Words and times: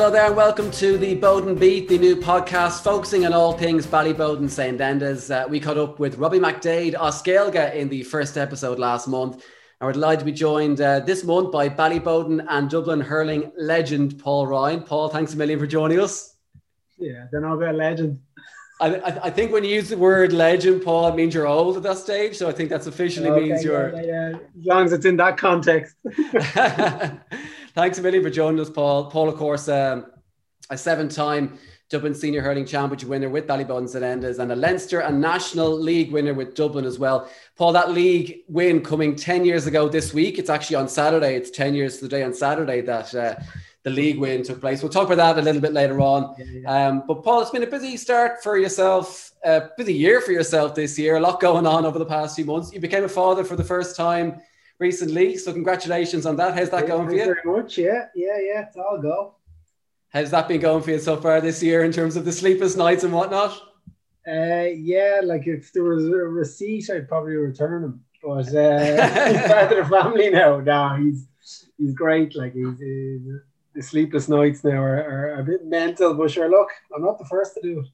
Hello 0.00 0.10
there, 0.10 0.28
and 0.28 0.34
welcome 0.34 0.70
to 0.70 0.96
the 0.96 1.14
Boden 1.14 1.54
Beat, 1.54 1.86
the 1.86 1.98
new 1.98 2.16
podcast 2.16 2.82
focusing 2.82 3.26
on 3.26 3.34
all 3.34 3.52
things 3.52 3.86
Ballyboden 3.86 4.48
St. 4.48 4.80
Enda's. 4.80 5.30
Uh, 5.30 5.44
we 5.46 5.60
caught 5.60 5.76
up 5.76 5.98
with 5.98 6.16
Robbie 6.16 6.38
McDade 6.38 6.94
Oskelga 6.94 7.74
in 7.74 7.90
the 7.90 8.02
first 8.04 8.38
episode 8.38 8.78
last 8.78 9.08
month. 9.08 9.34
And 9.34 9.42
we're 9.86 9.92
delighted 9.92 10.20
to 10.20 10.24
be 10.24 10.32
joined 10.32 10.80
uh, 10.80 11.00
this 11.00 11.22
month 11.22 11.52
by 11.52 11.68
Ballyboden 11.68 12.46
and 12.48 12.70
Dublin 12.70 13.02
hurling 13.02 13.52
legend 13.58 14.18
Paul 14.18 14.46
Ryan. 14.46 14.84
Paul, 14.84 15.10
thanks 15.10 15.34
a 15.34 15.36
million 15.36 15.58
for 15.58 15.66
joining 15.66 16.00
us. 16.00 16.34
Yeah, 16.96 17.26
don't 17.30 17.42
know 17.42 17.52
about 17.52 17.74
legend. 17.74 18.20
I, 18.80 18.94
I, 18.94 19.24
I, 19.24 19.30
think 19.30 19.52
when 19.52 19.64
you 19.64 19.74
use 19.74 19.90
the 19.90 19.98
word 19.98 20.32
legend, 20.32 20.82
Paul, 20.82 21.08
it 21.08 21.14
means 21.14 21.34
you're 21.34 21.46
old 21.46 21.76
at 21.76 21.82
that 21.82 21.98
stage. 21.98 22.38
So 22.38 22.48
I 22.48 22.52
think 22.52 22.70
that's 22.70 22.86
officially 22.86 23.28
okay, 23.28 23.48
means 23.50 23.62
you're. 23.62 23.94
Yeah, 23.94 24.02
yeah, 24.02 24.28
As 24.60 24.64
long 24.64 24.84
as 24.86 24.92
it's 24.94 25.04
in 25.04 25.18
that 25.18 25.36
context. 25.36 25.94
Thanks 27.74 27.98
a 27.98 28.02
million 28.02 28.24
for 28.24 28.30
joining 28.30 28.58
us, 28.58 28.68
Paul. 28.68 29.10
Paul, 29.12 29.28
of 29.28 29.36
course, 29.36 29.68
um, 29.68 30.06
a 30.70 30.76
seven-time 30.76 31.56
Dublin 31.88 32.16
Senior 32.16 32.42
Hurling 32.42 32.66
Championship 32.66 33.08
winner 33.08 33.28
with 33.28 33.46
Ballyboden 33.46 33.88
St 33.88 34.02
Enda's 34.02 34.40
and 34.40 34.50
a 34.50 34.56
Leinster 34.56 35.00
and 35.00 35.20
National 35.20 35.78
League 35.78 36.10
winner 36.10 36.34
with 36.34 36.56
Dublin 36.56 36.84
as 36.84 36.98
well. 36.98 37.30
Paul, 37.56 37.72
that 37.74 37.92
league 37.92 38.38
win 38.48 38.80
coming 38.80 39.14
10 39.14 39.44
years 39.44 39.68
ago 39.68 39.88
this 39.88 40.12
week. 40.12 40.36
It's 40.40 40.50
actually 40.50 40.76
on 40.76 40.88
Saturday. 40.88 41.36
It's 41.36 41.50
10 41.50 41.74
years 41.74 41.98
to 41.98 42.06
the 42.06 42.08
day 42.08 42.24
on 42.24 42.34
Saturday 42.34 42.80
that 42.80 43.14
uh, 43.14 43.36
the 43.84 43.90
league 43.90 44.18
win 44.18 44.42
took 44.42 44.60
place. 44.60 44.82
We'll 44.82 44.90
talk 44.90 45.08
about 45.08 45.36
that 45.36 45.38
a 45.38 45.42
little 45.42 45.60
bit 45.60 45.72
later 45.72 46.00
on. 46.00 46.34
Yeah, 46.38 46.44
yeah. 46.46 46.88
Um, 46.88 47.04
but 47.06 47.22
Paul, 47.22 47.40
it's 47.40 47.50
been 47.50 47.62
a 47.62 47.68
busy 47.68 47.96
start 47.96 48.42
for 48.42 48.58
yourself, 48.58 49.30
a 49.44 49.68
busy 49.76 49.94
year 49.94 50.20
for 50.20 50.32
yourself 50.32 50.74
this 50.74 50.98
year. 50.98 51.16
A 51.16 51.20
lot 51.20 51.40
going 51.40 51.68
on 51.68 51.86
over 51.86 52.00
the 52.00 52.06
past 52.06 52.34
few 52.34 52.46
months. 52.46 52.72
You 52.72 52.80
became 52.80 53.04
a 53.04 53.08
father 53.08 53.44
for 53.44 53.54
the 53.54 53.64
first 53.64 53.96
time 53.96 54.40
recently, 54.80 55.36
so 55.36 55.52
congratulations 55.52 56.26
on 56.26 56.36
that. 56.36 56.54
How's 56.54 56.70
that 56.70 56.86
going 56.86 57.06
for 57.06 57.14
you? 57.14 57.24
Very 57.24 57.42
much, 57.44 57.78
yeah, 57.78 58.06
yeah, 58.14 58.38
yeah. 58.40 58.66
It's 58.66 58.76
all 58.76 58.98
go. 59.00 59.36
How's 60.08 60.32
that 60.32 60.48
been 60.48 60.60
going 60.60 60.82
for 60.82 60.90
you 60.90 60.98
so 60.98 61.16
far 61.16 61.40
this 61.40 61.62
year 61.62 61.84
in 61.84 61.92
terms 61.92 62.16
of 62.16 62.24
the 62.24 62.32
sleepless 62.32 62.76
nights 62.76 63.04
and 63.04 63.12
whatnot? 63.12 63.52
Uh, 64.26 64.66
yeah, 64.74 65.20
like 65.22 65.46
if 65.46 65.72
there 65.72 65.84
was 65.84 66.04
a 66.06 66.10
receipt, 66.10 66.90
I'd 66.90 67.08
probably 67.08 67.36
return 67.36 67.82
them. 67.82 68.04
But 68.22 68.54
uh, 68.54 69.28
he's 69.28 69.46
part 69.46 69.72
of 69.72 69.78
the 69.78 69.88
family 69.88 70.30
now. 70.30 70.60
Now 70.60 70.96
he's 70.96 71.28
he's 71.78 71.94
great. 71.94 72.34
Like 72.34 72.54
he's, 72.54 72.78
he's 72.78 73.22
the 73.74 73.82
sleepless 73.82 74.28
nights 74.28 74.64
now 74.64 74.82
are, 74.82 74.96
are, 74.96 75.40
a 75.40 75.44
bit 75.44 75.64
mental, 75.64 76.14
but 76.14 76.30
sure, 76.30 76.50
look, 76.50 76.68
I'm 76.94 77.02
not 77.02 77.18
the 77.18 77.24
first 77.26 77.54
to 77.54 77.60
do 77.62 77.80
it. 77.80 77.86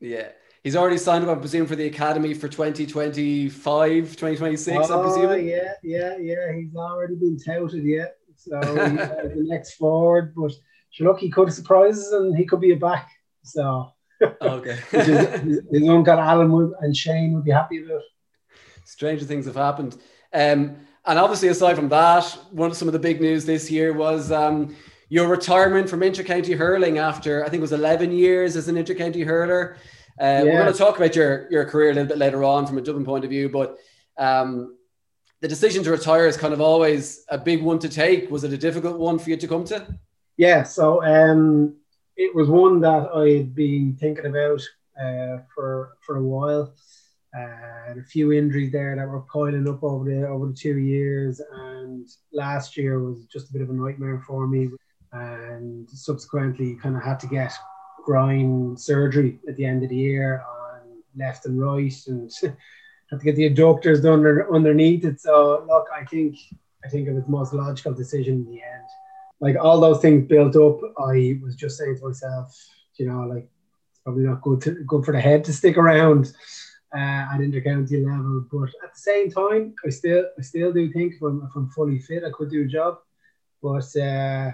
Yeah. 0.00 0.28
He's 0.64 0.76
already 0.76 0.96
signed 0.96 1.26
up, 1.26 1.36
I 1.36 1.38
presume, 1.38 1.66
for 1.66 1.76
the 1.76 1.86
academy 1.86 2.32
for 2.32 2.48
2025, 2.48 3.52
2026, 3.52 4.76
oh, 4.88 4.98
I'm 4.98 5.04
presuming. 5.04 5.46
Yeah, 5.46 5.74
yeah, 5.82 6.16
yeah. 6.18 6.54
He's 6.56 6.74
already 6.74 7.16
been 7.16 7.38
touted, 7.38 7.84
yeah. 7.84 8.06
So 8.34 8.58
he's 8.60 8.96
the 8.96 9.44
next 9.46 9.74
forward, 9.74 10.34
but 10.34 10.52
look, 11.00 11.18
he 11.18 11.30
could 11.30 11.52
surprise 11.52 11.98
us 11.98 12.12
and 12.12 12.34
he 12.34 12.46
could 12.46 12.62
be 12.62 12.72
a 12.72 12.76
back. 12.76 13.10
So, 13.42 13.92
okay. 14.40 14.78
his, 14.90 15.60
his 15.70 15.86
uncle 15.86 16.18
Alan 16.18 16.72
and 16.80 16.96
Shane 16.96 17.34
would 17.34 17.44
be 17.44 17.50
happy 17.50 17.84
about. 17.84 18.00
Stranger 18.86 19.26
things 19.26 19.44
have 19.44 19.56
happened. 19.56 19.98
Um, 20.32 20.78
and 21.04 21.18
obviously, 21.18 21.48
aside 21.48 21.76
from 21.76 21.90
that, 21.90 22.24
one 22.52 22.70
of 22.70 22.76
some 22.78 22.88
of 22.88 22.92
the 22.92 22.98
big 22.98 23.20
news 23.20 23.44
this 23.44 23.70
year 23.70 23.92
was 23.92 24.32
um, 24.32 24.74
your 25.10 25.28
retirement 25.28 25.90
from 25.90 26.00
intercounty 26.00 26.56
hurling 26.56 26.96
after 26.96 27.44
I 27.44 27.50
think 27.50 27.58
it 27.58 27.68
was 27.68 27.72
11 27.72 28.12
years 28.12 28.56
as 28.56 28.68
an 28.68 28.76
intercounty 28.76 29.26
hurler. 29.26 29.76
Uh, 30.20 30.24
yeah. 30.24 30.42
We're 30.44 30.62
going 30.62 30.72
to 30.72 30.78
talk 30.78 30.96
about 30.96 31.16
your 31.16 31.48
your 31.50 31.64
career 31.64 31.90
a 31.90 31.94
little 31.94 32.08
bit 32.08 32.18
later 32.18 32.44
on 32.44 32.66
from 32.66 32.78
a 32.78 32.80
Dublin 32.80 33.04
point 33.04 33.24
of 33.24 33.30
view, 33.30 33.48
but 33.48 33.78
um, 34.16 34.76
the 35.40 35.48
decision 35.48 35.82
to 35.84 35.90
retire 35.90 36.26
is 36.26 36.36
kind 36.36 36.54
of 36.54 36.60
always 36.60 37.24
a 37.28 37.38
big 37.38 37.62
one 37.62 37.78
to 37.80 37.88
take. 37.88 38.30
Was 38.30 38.44
it 38.44 38.52
a 38.52 38.58
difficult 38.58 38.98
one 38.98 39.18
for 39.18 39.30
you 39.30 39.36
to 39.36 39.48
come 39.48 39.64
to? 39.64 39.86
Yeah, 40.36 40.62
so 40.62 41.04
um, 41.04 41.76
it 42.16 42.34
was 42.34 42.48
one 42.48 42.80
that 42.80 43.10
I 43.14 43.30
had 43.38 43.54
been 43.54 43.96
thinking 43.98 44.26
about 44.26 44.62
uh, 45.00 45.42
for 45.54 45.96
for 46.00 46.16
a 46.16 46.22
while. 46.22 46.74
Uh, 47.36 47.98
a 47.98 48.02
few 48.04 48.32
injuries 48.32 48.70
there 48.70 48.94
that 48.94 49.08
were 49.08 49.22
piling 49.22 49.68
up 49.68 49.82
over 49.82 50.04
the 50.04 50.26
over 50.28 50.46
the 50.46 50.54
two 50.54 50.78
years, 50.78 51.40
and 51.52 52.06
last 52.32 52.76
year 52.76 53.00
was 53.00 53.26
just 53.26 53.50
a 53.50 53.52
bit 53.52 53.62
of 53.62 53.70
a 53.70 53.72
nightmare 53.72 54.22
for 54.24 54.46
me 54.46 54.70
and 55.14 55.88
subsequently 55.90 56.76
kind 56.76 56.96
of 56.96 57.02
had 57.02 57.20
to 57.20 57.26
get 57.26 57.52
groin 58.04 58.76
surgery 58.76 59.38
at 59.48 59.56
the 59.56 59.64
end 59.64 59.82
of 59.82 59.88
the 59.88 59.96
year 59.96 60.42
on 60.48 60.80
left 61.16 61.46
and 61.46 61.60
right 61.60 61.94
and 62.06 62.30
had 63.10 63.18
to 63.18 63.24
get 63.24 63.36
the 63.36 63.48
adductors 63.50 64.02
done 64.02 64.24
underneath 64.52 65.04
it. 65.04 65.20
So 65.20 65.64
look, 65.66 65.86
I 65.94 66.04
think 66.04 66.36
I 66.84 66.88
think 66.88 67.08
it 67.08 67.12
was 67.12 67.24
the 67.24 67.30
most 67.30 67.54
logical 67.54 67.94
decision 67.94 68.34
in 68.34 68.44
the 68.44 68.62
end. 68.62 68.88
Like 69.40 69.56
all 69.56 69.80
those 69.80 70.00
things 70.00 70.28
built 70.28 70.54
up, 70.56 70.80
I 70.98 71.38
was 71.42 71.56
just 71.56 71.78
saying 71.78 71.96
to 71.98 72.08
myself, 72.08 72.54
you 72.96 73.06
know, 73.06 73.20
like 73.22 73.48
it's 73.90 74.00
probably 74.00 74.24
not 74.24 74.42
good 74.42 74.60
to, 74.62 74.72
good 74.86 75.04
for 75.04 75.12
the 75.12 75.20
head 75.20 75.44
to 75.44 75.52
stick 75.52 75.78
around 75.78 76.32
uh, 76.94 77.32
at 77.32 77.40
intercounty 77.40 78.04
level. 78.04 78.46
But 78.52 78.68
at 78.84 78.92
the 78.94 79.00
same 79.00 79.30
time, 79.30 79.74
I 79.84 79.88
still 79.88 80.24
I 80.38 80.42
still 80.42 80.72
do 80.72 80.92
think 80.92 81.14
if 81.14 81.22
I'm, 81.22 81.42
if 81.48 81.56
I'm 81.56 81.70
fully 81.70 81.98
fit, 82.00 82.24
I 82.24 82.30
could 82.30 82.50
do 82.50 82.64
a 82.64 82.66
job. 82.66 82.98
But 83.62 83.96
uh, 83.96 84.52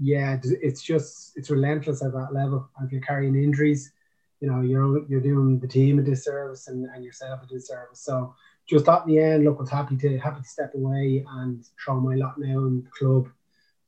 yeah, 0.00 0.38
it's 0.42 0.82
just 0.82 1.36
it's 1.36 1.50
relentless 1.50 2.02
at 2.02 2.12
that 2.12 2.32
level. 2.32 2.68
And 2.76 2.86
if 2.86 2.92
you're 2.92 3.02
carrying 3.02 3.34
injuries, 3.34 3.92
you 4.40 4.50
know 4.50 4.62
you're 4.62 5.06
you're 5.08 5.20
doing 5.20 5.60
the 5.60 5.68
team 5.68 5.98
a 5.98 6.02
disservice 6.02 6.68
and, 6.68 6.86
and 6.94 7.04
yourself 7.04 7.42
a 7.42 7.46
disservice. 7.46 8.00
So 8.00 8.34
just 8.66 8.86
thought 8.86 9.06
in 9.06 9.14
the 9.14 9.20
end, 9.20 9.44
look, 9.44 9.58
I 9.58 9.60
was 9.60 9.70
happy 9.70 9.96
to 9.98 10.18
happy 10.18 10.40
to 10.40 10.48
step 10.48 10.74
away 10.74 11.24
and 11.28 11.62
throw 11.84 12.00
my 12.00 12.14
lot 12.14 12.38
now 12.38 12.60
in 12.60 12.82
the 12.84 12.90
club 12.98 13.28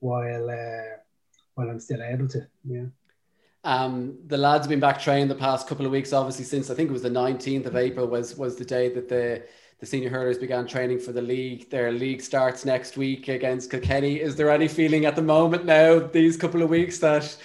while 0.01 0.51
uh, 0.51 0.99
while 1.55 1.71
I'm 1.71 1.81
still 1.81 2.03
able 2.03 2.29
to. 2.29 2.47
Yeah. 2.65 2.87
Um, 3.65 4.19
the 4.27 4.37
lads 4.37 4.65
have 4.65 4.71
been 4.71 4.81
back 4.81 5.01
training 5.01 5.29
the 5.29 5.37
past 5.37 5.69
couple 5.69 5.87
of 5.87 5.93
weeks, 5.93 6.13
obviously 6.13 6.45
since 6.45 6.69
I 6.69 6.75
think 6.75 6.91
it 6.91 6.93
was 6.93 7.03
the 7.03 7.09
19th 7.09 7.67
of 7.67 7.77
April 7.77 8.07
was 8.07 8.37
was 8.37 8.57
the 8.57 8.65
day 8.67 8.93
that 8.93 9.09
the 9.09 9.45
the 9.83 9.87
senior 9.87 10.11
hurlers 10.11 10.39
began 10.39 10.65
training 10.65 11.01
for 11.01 11.11
the 11.11 11.21
league. 11.21 11.69
Their 11.69 11.91
league 11.91 12.21
starts 12.21 12.65
next 12.65 12.97
week 12.97 13.27
against 13.27 13.69
Kilkenny. 13.69 14.21
Is 14.21 14.37
there 14.37 14.49
any 14.49 14.69
feeling 14.69 15.07
at 15.07 15.17
the 15.17 15.23
moment 15.23 15.65
now, 15.65 15.99
these 15.99 16.37
couple 16.37 16.63
of 16.63 16.71
weeks, 16.71 17.01
that 17.01 17.37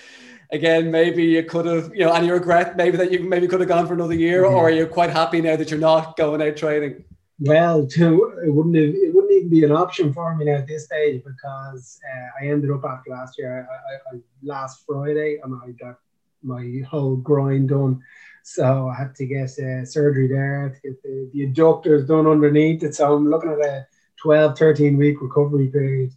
again 0.51 0.91
maybe 0.91 1.23
you 1.23 1.43
could 1.43 1.65
have, 1.65 1.89
you 1.95 2.05
know, 2.05 2.13
any 2.13 2.29
regret 2.29 2.77
maybe 2.77 2.95
that 2.97 3.11
you 3.11 3.23
maybe 3.23 3.47
could 3.47 3.59
have 3.59 3.67
gone 3.67 3.87
for 3.87 3.95
another 3.95 4.13
year, 4.13 4.43
mm-hmm. 4.43 4.53
or 4.53 4.67
are 4.67 4.69
you 4.69 4.85
quite 4.85 5.09
happy 5.09 5.41
now 5.41 5.55
that 5.55 5.71
you're 5.71 5.79
not 5.79 6.15
going 6.15 6.39
out 6.43 6.55
training? 6.55 7.03
Well, 7.39 7.87
to, 7.87 8.39
it 8.45 8.53
wouldn't 8.53 8.75
have, 8.75 8.93
it 8.93 9.15
wouldn't 9.15 9.33
even 9.33 9.49
be 9.49 9.63
an 9.63 9.71
option 9.71 10.13
for 10.13 10.35
me 10.35 10.45
now 10.45 10.57
at 10.57 10.67
this 10.67 10.85
stage 10.85 11.23
because 11.23 11.99
uh, 12.07 12.43
I 12.45 12.49
ended 12.49 12.69
up 12.69 12.85
after 12.85 13.09
last 13.09 13.39
year. 13.39 13.67
I, 13.67 13.73
I, 13.73 14.15
I 14.15 14.19
last 14.43 14.85
Friday 14.85 15.39
and 15.43 15.59
I 15.65 15.71
got 15.71 15.97
my 16.43 16.83
whole 16.87 17.15
groin 17.15 17.65
done 17.65 18.03
so 18.49 18.87
I 18.87 18.95
had 18.95 19.13
to 19.15 19.25
get 19.25 19.49
uh, 19.59 19.83
surgery 19.83 20.29
there 20.29 20.73
to 20.73 20.79
get 20.79 21.03
the, 21.03 21.29
the 21.33 21.47
adductors 21.47 22.07
done 22.07 22.25
underneath 22.25 22.81
it. 22.81 22.95
So 22.95 23.13
I'm 23.13 23.29
looking 23.29 23.51
at 23.51 23.59
a 23.59 23.85
12, 24.21 24.57
13 24.57 24.95
week 24.95 25.21
recovery 25.21 25.67
period. 25.67 26.13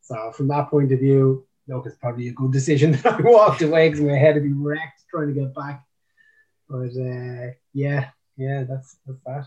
So 0.00 0.32
from 0.32 0.48
that 0.48 0.70
point 0.70 0.90
of 0.92 1.00
view, 1.00 1.44
look, 1.68 1.84
it's 1.84 1.98
probably 1.98 2.28
a 2.28 2.32
good 2.32 2.50
decision 2.50 2.92
that 3.02 3.06
I 3.06 3.20
walked 3.20 3.60
away 3.60 3.90
because 3.90 4.02
my 4.02 4.16
head 4.16 4.36
had 4.36 4.44
been 4.44 4.62
wrecked 4.62 5.02
trying 5.10 5.34
to 5.34 5.38
get 5.38 5.54
back. 5.54 5.84
But 6.66 6.96
uh, 6.98 7.52
yeah, 7.74 8.08
yeah, 8.38 8.64
that's 8.64 8.96
that's 9.06 9.20
that. 9.26 9.46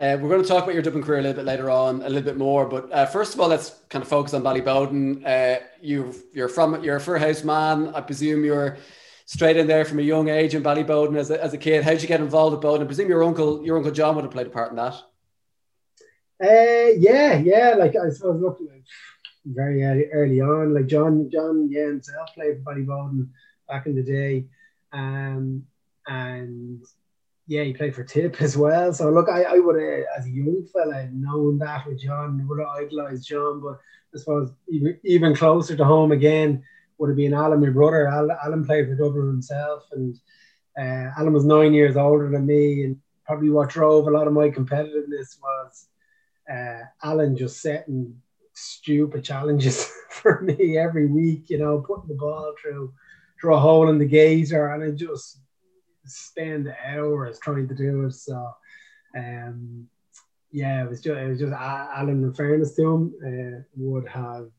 Uh, 0.00 0.18
we're 0.20 0.28
going 0.28 0.42
to 0.42 0.48
talk 0.48 0.64
about 0.64 0.74
your 0.74 0.82
Dublin 0.82 1.04
career 1.04 1.20
a 1.20 1.22
little 1.22 1.36
bit 1.36 1.44
later 1.44 1.70
on, 1.70 2.02
a 2.02 2.08
little 2.08 2.22
bit 2.22 2.36
more. 2.36 2.66
But 2.66 2.90
uh, 2.92 3.06
first 3.06 3.34
of 3.34 3.40
all, 3.40 3.48
let's 3.48 3.70
kind 3.88 4.02
of 4.02 4.08
focus 4.08 4.34
on 4.34 4.42
Ballyboden. 4.42 5.24
Uh, 5.24 5.60
you 5.80 6.14
you're 6.32 6.48
from 6.48 6.82
you're 6.82 6.96
a 6.96 7.00
Firhouse 7.00 7.44
man. 7.44 7.94
I 7.94 8.00
presume 8.00 8.44
you're 8.44 8.76
straight 9.28 9.58
in 9.58 9.66
there 9.66 9.84
from 9.84 9.98
a 9.98 10.02
young 10.02 10.30
age 10.30 10.54
in 10.54 10.62
Ballyboden 10.62 11.14
as 11.14 11.30
a, 11.30 11.42
as 11.44 11.52
a 11.52 11.58
kid. 11.58 11.84
How 11.84 11.90
did 11.90 12.00
you 12.00 12.08
get 12.08 12.20
involved 12.20 12.54
with 12.54 12.62
Boden? 12.62 12.82
I 12.82 12.86
presume 12.86 13.10
your 13.10 13.22
uncle, 13.22 13.62
your 13.62 13.76
uncle 13.76 13.92
John 13.92 14.16
would 14.16 14.24
have 14.24 14.32
played 14.32 14.46
a 14.46 14.50
part 14.50 14.70
in 14.70 14.76
that. 14.76 14.94
Uh, 16.42 16.96
yeah, 16.96 17.34
yeah. 17.36 17.74
Like 17.78 17.94
I 17.94 18.08
suppose, 18.08 18.40
look, 18.40 18.58
very 19.44 19.84
early, 19.84 20.06
early 20.06 20.40
on, 20.40 20.72
like 20.72 20.86
John, 20.86 21.28
John, 21.30 21.68
yeah, 21.70 21.88
himself 21.88 22.30
played 22.34 22.62
for 22.64 22.74
Ballyboden 22.74 23.28
back 23.68 23.84
in 23.84 23.96
the 23.96 24.02
day, 24.02 24.46
um, 24.92 25.64
and 26.06 26.82
yeah, 27.46 27.64
he 27.64 27.74
played 27.74 27.94
for 27.94 28.04
Tip 28.04 28.40
as 28.40 28.56
well. 28.56 28.94
So 28.94 29.10
look, 29.10 29.28
I, 29.28 29.42
I 29.42 29.58
would 29.58 29.78
have, 29.78 30.04
as 30.16 30.24
a 30.24 30.30
young 30.30 30.64
fella, 30.72 31.06
known 31.12 31.58
that 31.58 31.86
with 31.86 32.00
John, 32.00 32.46
would 32.48 32.60
have 32.60 32.68
idolized 32.68 33.28
John, 33.28 33.60
but 33.60 33.78
I 34.14 34.18
suppose 34.18 34.52
even, 34.68 34.98
even 35.04 35.36
closer 35.36 35.76
to 35.76 35.84
home 35.84 36.12
again 36.12 36.64
would 36.98 37.10
have 37.10 37.16
been 37.16 37.34
Alan, 37.34 37.60
my 37.60 37.70
brother. 37.70 38.08
Alan 38.08 38.64
played 38.64 38.88
for 38.88 38.94
Dublin 38.94 39.26
himself, 39.28 39.84
and 39.92 40.16
uh, 40.78 41.10
Alan 41.18 41.32
was 41.32 41.44
nine 41.44 41.72
years 41.72 41.96
older 41.96 42.30
than 42.30 42.46
me. 42.46 42.84
And 42.84 42.96
probably 43.24 43.50
what 43.50 43.70
drove 43.70 44.06
a 44.06 44.10
lot 44.10 44.26
of 44.26 44.32
my 44.32 44.48
competitiveness 44.50 45.38
was 45.40 45.88
uh, 46.52 46.80
Alan 47.02 47.36
just 47.36 47.60
setting 47.60 48.14
stupid 48.54 49.22
challenges 49.24 49.90
for 50.10 50.40
me 50.42 50.76
every 50.76 51.06
week. 51.06 51.48
You 51.48 51.58
know, 51.58 51.84
putting 51.86 52.08
the 52.08 52.14
ball 52.14 52.54
through 52.60 52.92
through 53.40 53.54
a 53.54 53.60
hole 53.60 53.88
in 53.88 53.98
the 53.98 54.06
gazer, 54.06 54.68
and 54.68 54.82
I 54.82 54.90
just 54.90 55.40
spend 56.04 56.72
hours 56.86 57.38
trying 57.38 57.68
to 57.68 57.74
do 57.74 58.06
it. 58.06 58.12
So, 58.14 58.50
um, 59.16 59.86
yeah, 60.50 60.84
it 60.84 60.88
was 60.88 61.00
just 61.00 61.16
it 61.16 61.28
was 61.28 61.38
just 61.38 61.52
Alan. 61.52 62.24
In 62.24 62.34
fairness 62.34 62.74
to 62.76 62.86
him, 62.86 63.14
uh, 63.24 63.62
would 63.76 64.08
have 64.08 64.50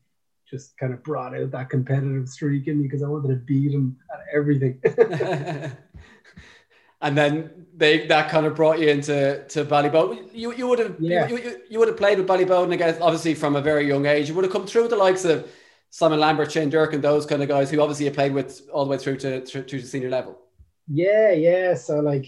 just 0.50 0.76
kind 0.76 0.92
of 0.92 1.02
brought 1.02 1.34
out 1.34 1.50
that 1.52 1.70
competitive 1.70 2.28
streak 2.28 2.66
in 2.66 2.78
me 2.78 2.84
because 2.84 3.02
I 3.02 3.08
wanted 3.08 3.28
to 3.28 3.36
beat 3.36 3.72
him 3.72 3.96
at 4.12 4.20
everything. 4.34 4.80
and 7.00 7.16
then 7.16 7.66
they 7.76 8.06
that 8.08 8.30
kind 8.30 8.46
of 8.46 8.54
brought 8.54 8.78
you 8.78 8.88
into 8.88 9.44
to 9.48 9.64
Ballyboden. 9.64 10.30
You 10.32 10.52
you 10.52 10.66
would 10.66 10.78
have 10.78 10.96
yeah. 10.98 11.28
you, 11.28 11.38
you, 11.38 11.60
you, 11.70 11.78
would 11.78 11.88
have 11.88 11.96
played 11.96 12.18
with 12.18 12.26
Ballyboden 12.26 12.72
again, 12.72 13.00
obviously 13.00 13.34
from 13.34 13.56
a 13.56 13.62
very 13.62 13.86
young 13.86 14.06
age. 14.06 14.28
You 14.28 14.34
would 14.34 14.44
have 14.44 14.52
come 14.52 14.66
through 14.66 14.88
the 14.88 14.96
likes 14.96 15.24
of 15.24 15.50
Simon 15.90 16.20
Lambert, 16.20 16.52
Shane 16.52 16.70
Dirk, 16.70 16.92
and 16.92 17.02
those 17.02 17.26
kind 17.26 17.42
of 17.42 17.48
guys 17.48 17.70
who 17.70 17.80
obviously 17.80 18.06
you 18.06 18.10
played 18.10 18.32
with 18.32 18.68
all 18.72 18.84
the 18.84 18.90
way 18.90 18.98
through 18.98 19.16
to 19.18 19.44
through, 19.46 19.64
to 19.64 19.80
senior 19.80 20.10
level. 20.10 20.38
Yeah, 20.88 21.30
yeah. 21.30 21.74
So 21.74 22.00
like 22.00 22.26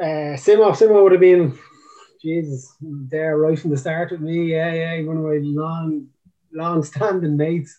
uh 0.00 0.36
Simo, 0.36 0.72
Simo 0.72 1.02
would 1.02 1.12
have 1.12 1.20
been 1.20 1.58
Jesus 2.20 2.74
there 2.80 3.38
right 3.38 3.58
from 3.58 3.70
the 3.70 3.78
start 3.78 4.10
with 4.10 4.20
me. 4.20 4.52
Yeah, 4.52 4.72
yeah, 4.74 5.02
one 5.04 5.16
of 5.16 5.22
my 5.22 5.38
long 5.40 6.08
long 6.58 6.82
standing 6.82 7.36
mates. 7.36 7.76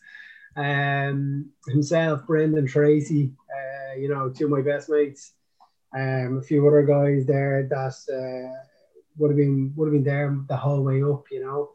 Um 0.55 1.51
himself, 1.67 2.25
Brendan 2.25 2.67
Tracy, 2.67 3.31
uh, 3.55 3.95
you 3.95 4.09
know, 4.09 4.29
two 4.29 4.45
of 4.45 4.51
my 4.51 4.61
best 4.61 4.89
mates 4.89 5.33
um, 5.93 6.37
a 6.37 6.41
few 6.41 6.67
other 6.67 6.83
guys 6.83 7.25
there 7.25 7.67
that 7.69 7.95
uh, 8.13 8.63
would 9.17 9.31
have 9.31 9.37
been 9.37 9.73
would 9.75 9.87
have 9.87 9.93
been 9.93 10.03
there 10.03 10.37
the 10.47 10.57
whole 10.57 10.83
way 10.83 11.01
up, 11.03 11.25
you 11.31 11.43
know. 11.43 11.71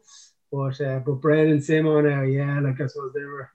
But 0.51 0.79
uh, 0.79 0.99
but 0.99 1.21
Brendan 1.21 1.61
Simon 1.61 2.05
now, 2.05 2.21
yeah, 2.21 2.59
like 2.61 2.79
I 2.79 2.87
suppose 2.87 3.13
they 3.13 3.23
were 3.23 3.49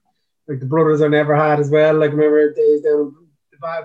like 0.49 0.61
the 0.61 0.67
brothers 0.67 1.01
I 1.01 1.09
never 1.09 1.35
had 1.35 1.61
as 1.61 1.71
well. 1.71 1.95
Like 1.95 2.11
remember 2.11 2.53
days 2.53 2.83
down 2.83 3.15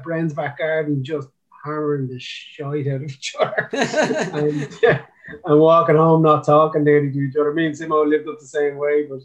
Brendan's 0.03 0.33
back 0.33 0.57
garden 0.57 1.03
just 1.03 1.29
hammering 1.63 2.07
the 2.07 2.19
shite 2.19 2.88
out 2.88 2.95
of 2.95 3.03
each 3.03 3.35
other. 3.39 3.69
and, 3.73 4.77
yeah, 4.81 5.06
and 5.45 5.59
walking 5.59 5.95
home 5.95 6.21
not 6.21 6.45
talking 6.45 6.83
nearly 6.83 7.12
to 7.12 7.19
each 7.19 7.35
other. 7.35 7.53
Me 7.53 7.67
and 7.67 7.75
Simo 7.75 8.07
lived 8.07 8.27
up 8.27 8.39
the 8.39 8.45
same 8.45 8.77
way, 8.77 9.06
but 9.07 9.19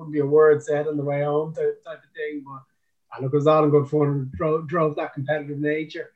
wouldn't 0.00 0.14
be 0.14 0.20
a 0.20 0.26
word 0.26 0.62
said 0.62 0.88
on 0.88 0.96
the 0.96 1.04
way 1.04 1.22
home 1.22 1.54
type, 1.54 1.84
type 1.84 1.98
of 1.98 2.10
thing. 2.16 2.42
But 2.44 2.62
and 3.14 3.24
look, 3.24 3.34
it 3.34 3.36
was 3.36 3.46
all 3.46 3.64
in 3.64 3.70
good 3.70 3.88
fun. 3.88 4.30
Drove, 4.34 4.66
drove 4.66 4.96
that 4.96 5.14
competitive 5.14 5.58
nature. 5.58 6.10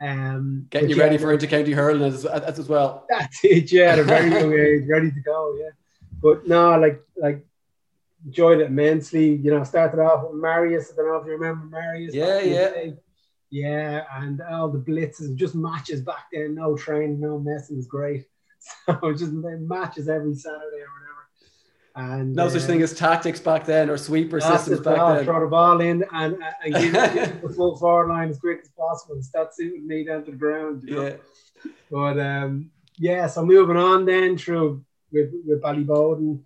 Um, 0.00 0.66
Getting 0.70 0.90
you 0.90 0.96
yeah, 0.96 1.04
ready 1.04 1.18
for 1.18 1.36
intercounty 1.36 1.74
hurling 1.74 2.12
as, 2.12 2.24
as, 2.24 2.58
as 2.58 2.68
well. 2.68 3.06
That's 3.08 3.44
it, 3.44 3.72
yeah, 3.72 3.92
at 3.92 3.98
a 3.98 4.04
very 4.04 4.30
young 4.30 4.52
age, 4.52 4.88
ready 4.88 5.10
to 5.10 5.20
go, 5.20 5.56
yeah. 5.58 5.70
But 6.22 6.46
no, 6.46 6.78
like 6.78 7.02
like 7.16 7.44
enjoyed 8.24 8.60
it 8.60 8.68
immensely. 8.68 9.34
You 9.34 9.50
know, 9.50 9.64
started 9.64 10.00
off 10.00 10.30
with 10.30 10.40
Marius. 10.40 10.92
I 10.92 10.96
don't 10.96 11.08
know 11.08 11.16
if 11.16 11.26
you 11.26 11.32
remember 11.32 11.66
Marius. 11.66 12.14
Yeah, 12.14 12.40
yeah. 12.40 12.90
Yeah, 13.48 14.04
and 14.12 14.40
all 14.42 14.68
the 14.68 14.78
blitzes, 14.78 15.36
just 15.36 15.54
matches 15.54 16.02
back 16.02 16.26
then, 16.32 16.56
no 16.56 16.76
training, 16.76 17.20
no 17.20 17.38
messing 17.38 17.76
was 17.76 17.86
great. 17.86 18.24
So 18.84 19.12
just 19.12 19.30
matches 19.32 20.08
every 20.08 20.34
Saturday 20.34 20.82
or 20.82 20.90
whatever. 20.90 21.05
And 21.96 22.34
no 22.34 22.44
uh, 22.44 22.50
such 22.50 22.62
thing 22.64 22.82
as 22.82 22.92
tactics 22.92 23.40
back 23.40 23.64
then 23.64 23.88
or 23.88 23.96
sweeper 23.96 24.38
systems 24.38 24.80
back 24.80 24.98
then. 24.98 25.24
Throw 25.24 25.40
the 25.40 25.46
ball 25.46 25.80
in 25.80 26.04
and, 26.12 26.36
and 26.62 26.74
give 26.74 26.92
the 27.42 27.52
full 27.56 27.74
forward 27.78 28.10
line 28.10 28.28
as 28.28 28.38
quick 28.38 28.60
as 28.62 28.68
possible. 28.68 29.18
That 29.32 29.54
suited 29.54 29.82
me 29.82 30.04
down 30.04 30.26
to 30.26 30.30
the 30.30 30.36
ground. 30.36 30.82
You 30.86 30.94
know? 30.94 31.06
Yeah. 31.06 31.16
But 31.90 32.20
um, 32.20 32.70
yeah, 32.98 33.26
so 33.28 33.46
moving 33.46 33.78
on 33.78 34.04
then 34.04 34.36
through 34.36 34.84
with, 35.10 35.32
with 35.46 35.62
Ballyboden. 35.62 36.42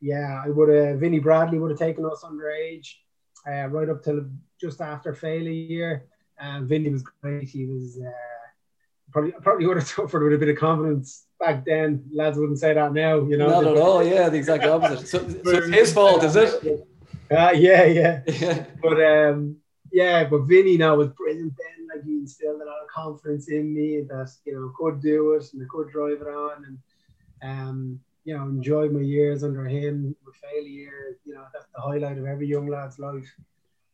Yeah, 0.00 0.42
I 0.44 0.48
would 0.48 0.68
have 0.68 1.00
Vinny 1.00 1.18
Bradley 1.18 1.58
would 1.58 1.72
have 1.72 1.78
taken 1.80 2.04
us 2.04 2.22
underage, 2.24 2.94
uh, 3.48 3.66
right 3.66 3.88
up 3.88 4.04
till 4.04 4.26
just 4.60 4.80
after 4.80 5.12
Féile. 5.12 6.02
And 6.38 6.64
uh, 6.64 6.66
Vinny 6.68 6.90
was 6.90 7.02
great. 7.02 7.48
He 7.48 7.66
was 7.66 7.98
uh, 8.00 8.10
probably 9.10 9.32
probably 9.42 9.66
would 9.66 9.78
have 9.78 9.88
suffered 9.96 10.22
with 10.22 10.34
a 10.34 10.38
bit 10.38 10.50
of 10.50 10.56
confidence 10.56 11.24
back 11.38 11.64
then. 11.64 12.04
Lads 12.12 12.38
wouldn't 12.38 12.58
say 12.58 12.74
that 12.74 12.92
now, 12.92 13.20
you 13.20 13.36
know. 13.36 13.48
Not 13.48 13.66
at 13.66 13.76
all. 13.76 14.04
Yeah, 14.04 14.28
the 14.28 14.38
exact 14.38 14.64
opposite. 14.64 15.08
So, 15.08 15.18
so 15.28 15.36
it's 15.44 15.74
his 15.74 15.92
fault, 15.92 16.24
is 16.24 16.36
it? 16.36 16.86
Uh, 17.30 17.52
yeah, 17.54 17.84
yeah. 17.84 18.22
yeah. 18.26 18.64
But 18.82 19.02
um, 19.04 19.56
yeah, 19.92 20.24
but 20.24 20.42
Vinny 20.42 20.76
now 20.76 20.96
was 20.96 21.08
brilliant 21.08 21.54
then. 21.56 21.88
Like 21.94 22.04
he 22.04 22.18
instilled 22.18 22.60
a 22.60 22.64
lot 22.64 22.82
of 22.82 22.88
confidence 22.88 23.48
in 23.48 23.72
me 23.72 24.02
that 24.02 24.30
you 24.44 24.54
know 24.54 24.72
could 24.76 25.00
do 25.00 25.34
it 25.34 25.44
and 25.52 25.62
I 25.62 25.66
could 25.70 25.90
drive 25.90 26.20
it 26.20 26.26
on 26.26 26.64
and 26.64 26.78
um, 27.42 28.00
you 28.24 28.36
know 28.36 28.44
enjoyed 28.44 28.92
my 28.92 29.00
years 29.00 29.42
under 29.44 29.66
him. 29.66 30.14
With 30.24 30.34
Féile, 30.34 31.14
you 31.24 31.34
know 31.34 31.44
that's 31.52 31.66
the 31.74 31.80
highlight 31.80 32.18
of 32.18 32.26
every 32.26 32.46
young 32.46 32.66
lad's 32.66 32.98
life. 32.98 33.34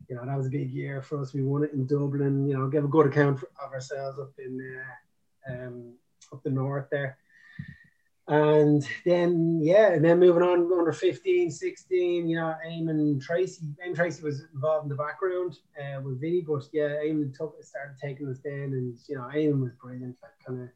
You 0.08 0.16
know 0.16 0.26
that 0.26 0.36
was 0.36 0.48
a 0.48 0.50
big 0.50 0.72
year 0.72 1.02
for 1.02 1.20
us. 1.20 1.32
We 1.32 1.42
won 1.42 1.64
it 1.64 1.72
in 1.72 1.86
Dublin. 1.86 2.48
You 2.48 2.54
know, 2.54 2.68
gave 2.68 2.84
a 2.84 2.88
good 2.88 3.06
account 3.06 3.42
of 3.42 3.72
ourselves 3.72 4.18
up 4.18 4.32
in 4.38 4.80
uh, 5.48 5.52
um, 5.52 5.92
up 6.32 6.42
the 6.42 6.50
north 6.50 6.88
there 6.90 7.16
and 8.26 8.88
then 9.04 9.60
yeah 9.62 9.92
and 9.92 10.02
then 10.02 10.18
moving 10.18 10.42
on 10.42 10.72
under 10.72 10.92
15 10.92 11.50
16 11.50 12.26
you 12.26 12.36
know 12.36 12.54
Eamon 12.66 13.20
Tracy 13.20 13.66
Eamon 13.86 13.94
Tracy 13.94 14.22
was 14.22 14.44
involved 14.54 14.84
in 14.84 14.88
the 14.88 14.94
background 14.94 15.58
uh, 15.78 16.00
with 16.00 16.22
Vinny 16.22 16.40
but 16.40 16.64
yeah 16.72 16.88
Eamon 17.04 17.36
took 17.36 17.54
started 17.62 17.96
taking 18.00 18.26
us 18.28 18.38
then 18.42 18.72
and 18.72 18.96
you 19.08 19.16
know 19.16 19.28
Eamon 19.34 19.60
was 19.60 19.72
brilliant 19.80 20.16
like 20.22 20.32
kind 20.46 20.62
of 20.62 20.68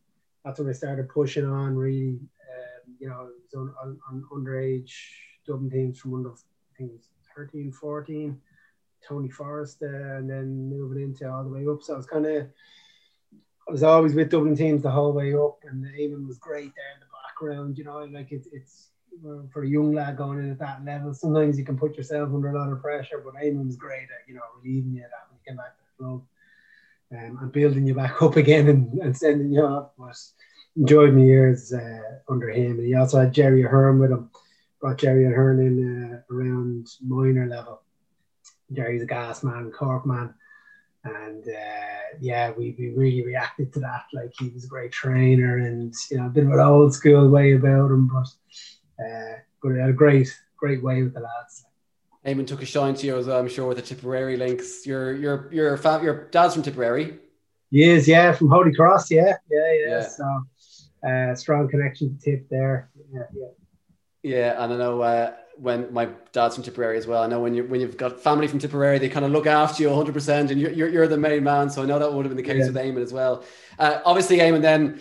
that's 0.45 0.61
when 0.61 0.69
I 0.69 0.73
started 0.73 1.09
pushing 1.09 1.47
on 1.47 1.75
really 1.75 2.19
um, 2.19 2.95
you 2.99 3.09
know 3.09 3.31
on, 3.57 3.75
on, 3.83 3.99
on, 4.11 4.25
underage 4.31 4.93
Dublin 5.47 5.71
teams 5.71 5.99
from 5.99 6.15
under 6.15 6.33
I 6.33 6.77
think 6.77 6.91
it 6.91 6.97
was 6.97 7.09
13 7.35 7.73
14 7.73 8.39
Tony 9.07 9.31
Forrest 9.31 9.83
uh, 9.83 9.87
and 9.87 10.29
then 10.29 10.69
moving 10.69 11.03
into 11.03 11.31
all 11.31 11.45
the 11.45 11.49
way 11.49 11.67
up. 11.67 11.83
So 11.83 11.95
I 11.95 11.97
was 11.97 12.07
kind 12.07 12.27
of 12.27 12.47
I 13.67 13.73
was 13.73 13.83
always 13.83 14.15
with 14.15 14.31
Dublin 14.31 14.57
teams 14.57 14.83
the 14.83 14.91
whole 14.91 15.13
way 15.13 15.35
up 15.35 15.61
and 15.65 15.85
Eamon 15.85 16.27
was 16.27 16.39
great 16.39 16.73
there 16.75 17.08
background, 17.39 17.79
you 17.79 17.85
know, 17.85 17.99
like 18.13 18.33
it's 18.33 18.49
it's 18.53 18.89
for 19.53 19.63
a 19.63 19.69
young 19.69 19.93
lad 19.93 20.17
going 20.17 20.39
in 20.39 20.51
at 20.51 20.59
that 20.59 20.85
level. 20.85 21.15
Sometimes 21.15 21.59
you 21.59 21.65
can 21.65 21.79
put 21.79 21.97
yourself 21.97 22.31
under 22.33 22.51
a 22.51 22.59
lot 22.59 22.73
of 22.73 22.81
pressure, 22.81 23.23
but 23.25 23.35
Eamon's 23.35 23.77
great 23.77 24.03
at 24.03 24.29
you 24.29 24.35
know 24.35 24.43
relieving 24.63 24.95
you 24.95 25.03
that 25.03 25.29
when 25.31 25.39
you 25.47 25.57
back 25.57 25.77
to 25.77 25.83
the 25.85 26.05
club 26.05 26.23
um, 27.13 27.39
and 27.43 27.53
building 27.53 27.87
you 27.87 27.95
back 27.95 28.21
up 28.23 28.37
again 28.37 28.69
and, 28.69 28.93
and 29.01 29.17
sending 29.17 29.53
you 29.53 29.65
up. 29.65 29.95
But 29.99 30.17
enjoyed 30.77 31.15
my 31.15 31.23
years 31.23 31.73
uh, 31.73 32.01
under 32.29 32.51
him, 32.51 32.79
and 32.79 32.87
he 32.87 32.95
also 32.95 33.21
had 33.21 33.35
Jerry 33.35 33.63
Ahern 33.63 33.99
with 33.99 34.11
him. 34.11 34.31
Brought 34.81 34.99
Jerry 34.99 35.27
Ahern 35.27 35.59
in 35.59 36.13
uh, 36.15 36.35
around 36.35 36.87
minor 37.05 37.49
level. 37.49 37.83
Jerry's 38.73 39.03
a 39.03 39.07
gas 39.07 39.43
man, 39.43 39.73
Cork 39.73 40.07
man 40.07 40.35
and 41.05 41.45
uh, 41.45 42.17
yeah, 42.21 42.51
we, 42.51 42.75
we 42.79 42.91
really 42.91 43.25
reacted 43.25 43.73
to 43.75 43.81
that. 43.81 44.05
Like 44.13 44.33
he 44.39 44.49
was 44.49 44.65
a 44.65 44.69
great 44.69 44.93
trainer, 44.93 45.59
and 45.59 45.95
you 46.11 46.19
know, 46.19 46.27
a 46.27 46.31
bit 46.31 46.45
of 46.45 46.53
an 46.53 46.61
old 46.61 46.95
school 46.95 47.29
way 47.29 47.53
about 47.53 47.91
him, 47.91 48.09
but 48.09 48.29
uh, 49.05 49.39
but 49.63 49.71
a 49.71 49.93
great 49.93 50.29
great 50.57 50.83
way 50.83 51.03
with 51.03 51.15
the 51.15 51.21
lads. 51.21 51.65
Eamon 52.27 52.47
took 52.47 52.63
a 52.63 52.67
shine 52.67 52.95
to 52.95 53.07
you 53.07 53.17
as 53.17 53.27
well, 53.27 53.39
I'm 53.39 53.49
sure, 53.49 53.69
with 53.69 53.77
the 53.79 53.83
Tipperary 53.83 54.37
links. 54.37 54.87
Your 54.87 55.15
your 55.15 55.53
your 55.53 55.77
your 56.03 56.29
dad's 56.31 56.55
from 56.55 56.63
Tipperary. 56.63 57.19
He 57.71 57.85
is, 57.85 58.09
yeah, 58.09 58.33
from 58.33 58.49
Holy 58.49 58.75
Cross, 58.75 59.11
yeah, 59.11 59.37
yeah, 59.51 59.73
yeah. 59.73 59.89
yeah. 59.89 60.09
So 60.09 60.47
uh, 61.07 61.35
strong 61.35 61.69
connection 61.69 62.19
to 62.19 62.25
Tip 62.25 62.49
there. 62.49 62.91
Yeah, 63.13 63.23
yeah. 63.35 63.47
Yeah, 64.23 64.63
and 64.65 64.73
I 64.73 64.77
know 64.77 65.01
uh, 65.01 65.33
when 65.61 65.93
my 65.93 66.09
dad's 66.33 66.55
from 66.55 66.65
Tipperary 66.65 66.97
as 66.99 67.07
well. 67.07 67.23
I 67.23 67.27
know 67.27 67.41
when 67.41 67.55
you 67.55 67.65
when 67.65 67.81
you've 67.81 67.97
got 67.97 68.21
family 68.21 68.47
from 68.47 68.59
Tipperary, 68.59 68.99
they 68.99 69.09
kind 69.09 69.25
of 69.25 69.33
look 69.33 69.47
after 69.47 69.83
you 69.83 69.89
100, 69.89 70.13
percent 70.13 70.51
and 70.51 70.61
you're, 70.61 70.71
you're, 70.71 70.89
you're 70.89 71.09
the 71.09 71.17
main 71.17 71.45
man. 71.45 71.71
So 71.71 71.83
I 71.83 71.87
know 71.87 71.99
that 71.99 72.13
would 72.13 72.25
have 72.25 72.35
been 72.35 72.43
the 72.43 72.49
case 72.49 72.61
yeah. 72.61 72.67
with 72.67 72.77
Eamon 72.77 73.03
as 73.03 73.13
well. 73.13 73.45
Uh, 73.79 74.01
obviously, 74.05 74.39
Eamon 74.39 74.63
then 74.63 75.01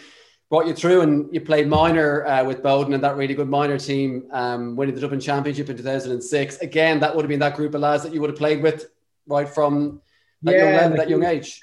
brought 0.49 0.65
you 0.65 0.73
through, 0.73 1.01
and 1.01 1.33
you 1.33 1.41
played 1.41 1.67
minor 1.67 2.25
uh, 2.25 2.43
with 2.43 2.63
Boden 2.63 2.93
and 2.93 3.03
that 3.03 3.15
really 3.15 3.33
good 3.33 3.49
minor 3.49 3.77
team, 3.77 4.27
um, 4.31 4.75
winning 4.75 4.95
the 4.95 5.01
Dublin 5.01 5.19
Championship 5.19 5.69
in 5.69 5.77
2006. 5.77 6.57
Again, 6.57 6.99
that 7.01 7.15
would 7.15 7.23
have 7.23 7.29
been 7.29 7.39
that 7.39 7.55
group 7.55 7.75
of 7.75 7.81
lads 7.81 8.03
that 8.03 8.13
you 8.13 8.21
would 8.21 8.29
have 8.29 8.39
played 8.39 8.61
with 8.61 8.89
right 9.27 9.47
from 9.47 10.01
that 10.43 10.53
yeah, 10.53 10.63
young 10.63 10.73
level, 10.73 10.97
that 10.97 11.09
young 11.09 11.25
age. 11.25 11.59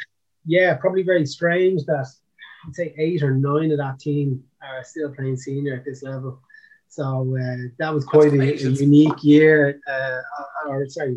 Yeah, 0.46 0.74
probably 0.74 1.02
very 1.02 1.24
strange 1.26 1.84
that 1.86 2.06
I'd 2.66 2.74
say 2.74 2.94
eight 2.98 3.22
or 3.22 3.32
nine 3.32 3.72
of 3.72 3.78
that 3.78 3.98
team 3.98 4.44
are 4.62 4.84
still 4.84 5.10
playing 5.12 5.36
senior 5.36 5.74
at 5.74 5.84
this 5.84 6.02
level. 6.02 6.40
So 6.94 7.36
uh, 7.36 7.74
that 7.80 7.92
was 7.92 8.04
quite 8.04 8.32
a, 8.32 8.40
a, 8.40 8.54
unique 8.54 9.24
year, 9.24 9.80
uh, 9.90 10.20
or 10.68 10.88
sorry, 10.88 11.16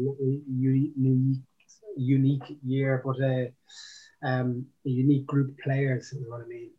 unique, 0.50 1.38
unique 1.96 2.57
year, 2.65 3.00
but 3.05 3.22
uh, 3.22 4.27
um, 4.27 4.65
a 4.88 4.89
unique 4.89 5.27
group 5.27 5.51
of 5.51 5.57
players 5.60 6.12
is 6.13 6.25
what 6.27 6.41
I 6.41 6.48
mean. 6.48 6.72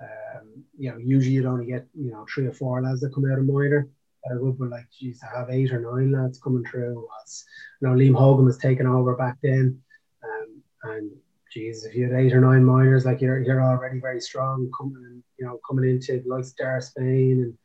Um, 0.00 0.64
you 0.76 0.90
know, 0.90 0.96
usually 0.96 1.34
you'd 1.34 1.46
only 1.46 1.66
get 1.66 1.86
you 1.94 2.10
know 2.10 2.26
three 2.34 2.46
or 2.46 2.52
four 2.52 2.82
lads 2.82 3.02
that 3.02 3.14
come 3.14 3.30
out 3.30 3.38
of 3.38 3.44
minor. 3.44 3.88
I 4.28 4.34
would 4.34 4.58
be 4.58 4.64
like, 4.64 4.88
geez, 4.98 5.20
to 5.20 5.26
have 5.26 5.50
eight 5.50 5.72
or 5.72 5.80
nine 5.80 6.10
lads 6.10 6.40
coming 6.40 6.64
through 6.64 6.96
was, 6.96 7.44
you 7.80 7.86
know, 7.86 7.94
Liam 7.94 8.18
Hogan 8.18 8.46
was 8.46 8.58
taking 8.58 8.86
over 8.88 9.14
back 9.14 9.36
then, 9.44 9.80
um, 10.24 10.62
and 10.82 11.10
geez, 11.52 11.84
if 11.84 11.94
you 11.94 12.10
had 12.10 12.20
eight 12.20 12.32
or 12.32 12.40
nine 12.40 12.64
minors, 12.64 13.06
like 13.06 13.20
you're 13.20 13.38
you're 13.44 13.62
already 13.62 14.00
very 14.00 14.20
strong 14.20 14.68
coming, 14.76 15.22
you 15.38 15.46
know, 15.46 15.60
coming 15.64 15.88
into 15.88 16.20
like 16.26 16.44
Star 16.44 16.80
Spain 16.80 17.42
and 17.44 17.56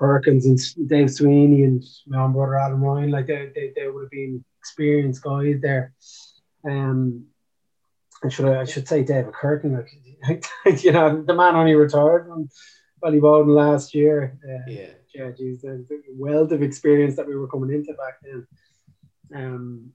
Perkins 0.00 0.46
and 0.46 0.88
Dave 0.88 1.10
Sweeney 1.10 1.62
and 1.64 1.84
my 2.06 2.22
own 2.22 2.32
brother 2.32 2.58
Adam 2.58 2.82
Ryan, 2.82 3.10
like 3.10 3.26
they, 3.26 3.52
they, 3.54 3.72
they 3.76 3.86
would 3.86 4.04
have 4.04 4.10
been 4.10 4.42
experienced 4.58 5.22
guys 5.22 5.60
there. 5.60 5.92
Um, 6.64 7.26
and 8.22 8.32
should 8.32 8.46
I, 8.46 8.62
I 8.62 8.64
should 8.64 8.88
say 8.88 9.04
David 9.04 9.34
Curtin, 9.34 9.74
like 10.26 10.46
you 10.82 10.92
know, 10.92 11.22
the 11.22 11.34
man 11.34 11.54
only 11.54 11.74
retired 11.74 12.26
from 12.26 12.48
Ballyboden 13.02 13.54
last 13.54 13.94
year. 13.94 14.38
Uh, 14.42 14.70
yeah. 14.70 14.86
yeah, 15.14 15.30
geez, 15.32 15.60
the, 15.60 15.84
the 15.86 16.02
wealth 16.16 16.52
of 16.52 16.62
experience 16.62 17.16
that 17.16 17.28
we 17.28 17.36
were 17.36 17.48
coming 17.48 17.70
into 17.70 17.92
back 17.92 18.20
then. 18.22 18.46
Um, 19.34 19.92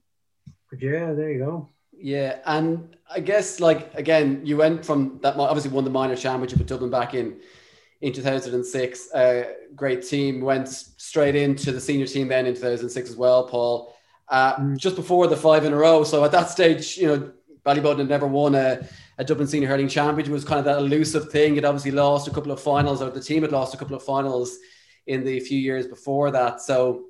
but 0.70 0.80
yeah, 0.80 1.14
there 1.14 1.32
you 1.32 1.38
go. 1.38 1.68
Yeah, 1.98 2.38
and 2.44 2.96
I 3.10 3.18
guess 3.20 3.58
like 3.58 3.92
again, 3.94 4.42
you 4.44 4.56
went 4.56 4.84
from 4.84 5.18
that 5.22 5.36
obviously 5.36 5.72
won 5.72 5.82
the 5.82 5.90
minor 5.90 6.14
championship 6.14 6.58
with 6.58 6.68
Dublin 6.68 6.90
back 6.90 7.14
in 7.14 7.40
in 8.00 8.12
2006. 8.12 9.12
Uh, 9.12 9.44
great 9.74 10.06
team 10.06 10.40
went 10.40 10.68
straight 10.68 11.34
into 11.34 11.72
the 11.72 11.80
senior 11.80 12.06
team 12.06 12.28
then 12.28 12.46
in 12.46 12.54
2006 12.54 13.10
as 13.10 13.16
well, 13.16 13.48
Paul. 13.48 13.94
Uh, 14.28 14.56
mm. 14.56 14.76
Just 14.76 14.96
before 14.96 15.26
the 15.26 15.36
five 15.36 15.64
in 15.64 15.72
a 15.72 15.76
row. 15.76 16.04
So 16.04 16.24
at 16.24 16.32
that 16.32 16.50
stage, 16.50 16.96
you 16.96 17.06
know, 17.06 17.32
Ballyboden 17.64 17.98
had 17.98 18.08
never 18.08 18.26
won 18.26 18.54
a, 18.54 18.86
a 19.18 19.24
Dublin 19.24 19.48
Senior 19.48 19.68
Hurling 19.68 19.88
Championship. 19.88 20.30
It 20.30 20.32
was 20.32 20.44
kind 20.44 20.58
of 20.58 20.64
that 20.66 20.78
elusive 20.78 21.30
thing. 21.30 21.56
It 21.56 21.64
obviously 21.64 21.90
lost 21.90 22.28
a 22.28 22.30
couple 22.30 22.52
of 22.52 22.60
finals, 22.60 23.02
or 23.02 23.10
the 23.10 23.20
team 23.20 23.42
had 23.42 23.52
lost 23.52 23.74
a 23.74 23.76
couple 23.76 23.96
of 23.96 24.02
finals 24.02 24.56
in 25.06 25.24
the 25.24 25.40
few 25.40 25.58
years 25.58 25.86
before 25.86 26.30
that. 26.30 26.60
So 26.60 27.06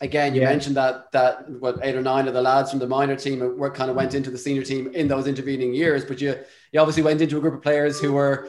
again, 0.00 0.34
you 0.34 0.42
yeah. 0.42 0.48
mentioned 0.50 0.76
that 0.76 1.10
that 1.12 1.48
what 1.50 1.78
eight 1.82 1.94
or 1.94 2.02
nine 2.02 2.28
of 2.28 2.34
the 2.34 2.42
lads 2.42 2.70
from 2.70 2.78
the 2.78 2.86
minor 2.86 3.16
team 3.16 3.58
were 3.58 3.70
kind 3.70 3.90
of 3.90 3.96
went 3.96 4.14
into 4.14 4.30
the 4.30 4.38
senior 4.38 4.62
team 4.62 4.90
in 4.94 5.08
those 5.08 5.26
intervening 5.26 5.74
years, 5.74 6.04
but 6.04 6.20
you 6.20 6.34
you 6.72 6.80
obviously 6.80 7.02
went 7.02 7.20
into 7.20 7.38
a 7.38 7.40
group 7.40 7.54
of 7.54 7.62
players 7.62 8.00
who 8.00 8.12
were. 8.12 8.48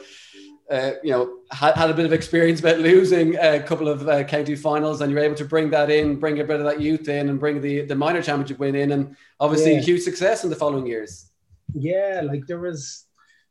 Uh, 0.70 0.92
you 1.02 1.10
know, 1.10 1.38
had, 1.50 1.74
had 1.74 1.90
a 1.90 1.94
bit 1.94 2.06
of 2.06 2.12
experience 2.12 2.60
about 2.60 2.78
losing 2.78 3.36
a 3.36 3.60
couple 3.60 3.88
of 3.88 4.08
uh, 4.08 4.22
county 4.22 4.54
finals, 4.54 5.00
and 5.00 5.10
you're 5.10 5.20
able 5.20 5.34
to 5.34 5.44
bring 5.44 5.68
that 5.70 5.90
in, 5.90 6.16
bring 6.16 6.38
a 6.38 6.44
bit 6.44 6.60
of 6.60 6.64
that 6.64 6.80
youth 6.80 7.08
in, 7.08 7.28
and 7.28 7.40
bring 7.40 7.60
the 7.60 7.82
the 7.82 7.94
minor 7.94 8.22
championship 8.22 8.58
win 8.60 8.76
in, 8.76 8.92
and 8.92 9.16
obviously 9.40 9.74
yeah. 9.74 9.80
huge 9.80 10.02
success 10.02 10.44
in 10.44 10.50
the 10.50 10.56
following 10.56 10.86
years. 10.86 11.30
Yeah, 11.74 12.22
like 12.24 12.46
there 12.46 12.60
was 12.60 13.06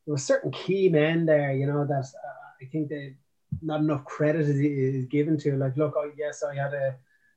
there 0.05 0.13
were 0.13 0.17
certain 0.17 0.51
key 0.51 0.89
men 0.89 1.25
there, 1.25 1.51
you 1.51 1.67
know, 1.67 1.85
that 1.85 2.05
uh, 2.05 2.63
I 2.63 2.65
think 2.71 2.89
that 2.89 3.13
not 3.61 3.81
enough 3.81 4.05
credit 4.05 4.41
is, 4.41 4.57
is 4.57 5.05
given 5.05 5.38
to. 5.39 5.57
Like, 5.57 5.77
look, 5.77 5.95
oh, 5.97 6.11
yes, 6.17 6.43
I 6.43 6.55
had 6.55 6.73
a 6.73 6.95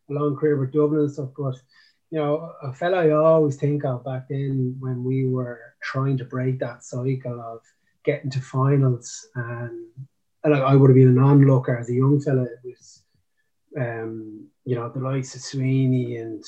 long 0.08 0.36
career 0.36 0.56
with 0.58 0.72
Dublin 0.72 1.00
and 1.00 1.12
stuff, 1.12 1.30
but 1.36 1.56
you 2.10 2.18
know, 2.18 2.52
a 2.62 2.72
fellow 2.72 2.98
I 2.98 3.10
always 3.10 3.56
think 3.56 3.84
of 3.84 4.04
back 4.04 4.28
then 4.28 4.76
when 4.78 5.02
we 5.02 5.26
were 5.26 5.60
trying 5.82 6.18
to 6.18 6.24
break 6.24 6.58
that 6.60 6.84
cycle 6.84 7.40
of 7.40 7.60
getting 8.04 8.30
to 8.30 8.40
finals 8.40 9.26
and, 9.34 9.86
and 10.44 10.52
like 10.52 10.62
I 10.62 10.74
would 10.74 10.90
have 10.90 10.96
been 10.96 11.08
an 11.08 11.18
onlooker 11.18 11.76
as 11.76 11.88
a 11.88 11.94
young 11.94 12.20
fella. 12.20 12.42
It 12.42 12.58
was, 12.64 13.02
um, 13.78 14.48
you 14.64 14.74
know, 14.74 14.88
the 14.88 15.00
likes 15.00 15.34
of 15.34 15.40
Sweeney 15.40 16.16
and 16.16 16.42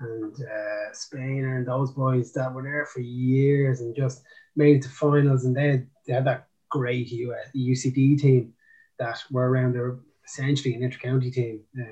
and 0.00 0.34
uh, 0.34 0.92
Spainer 0.92 1.58
and 1.58 1.66
those 1.66 1.92
boys 1.92 2.32
that 2.32 2.52
were 2.52 2.62
there 2.62 2.86
for 2.86 3.00
years 3.00 3.80
and 3.80 3.94
just 3.94 4.22
made 4.56 4.76
it 4.76 4.82
to 4.82 4.88
finals, 4.88 5.44
and 5.44 5.54
they 5.54 5.68
had, 5.68 5.86
they 6.06 6.14
had 6.14 6.24
that 6.24 6.48
great 6.70 7.10
US, 7.10 7.48
UCD 7.54 8.18
team 8.18 8.54
that 8.98 9.22
were 9.30 9.50
around 9.50 9.74
there 9.74 9.98
essentially 10.26 10.74
an 10.74 10.82
inter-county 10.82 11.30
team. 11.30 11.60
Uh, 11.78 11.84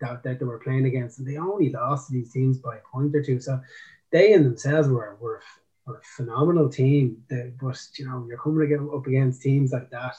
that, 0.00 0.22
that 0.22 0.38
they 0.38 0.44
were 0.44 0.60
playing 0.60 0.86
against, 0.86 1.18
and 1.18 1.26
they 1.26 1.38
only 1.38 1.70
lost 1.70 2.06
to 2.06 2.12
these 2.12 2.32
teams 2.32 2.58
by 2.58 2.76
a 2.76 2.80
point 2.92 3.14
or 3.16 3.22
two. 3.22 3.40
So 3.40 3.60
they 4.12 4.32
in 4.32 4.44
themselves 4.44 4.88
were 4.88 5.16
were, 5.20 5.42
were 5.88 5.98
a 5.98 6.02
phenomenal 6.16 6.68
team. 6.68 7.22
They, 7.28 7.52
but 7.60 7.80
you 7.98 8.06
know, 8.06 8.24
you're 8.28 8.38
coming 8.38 8.90
up 8.94 9.06
against 9.06 9.42
teams 9.42 9.72
like 9.72 9.90
that. 9.90 10.16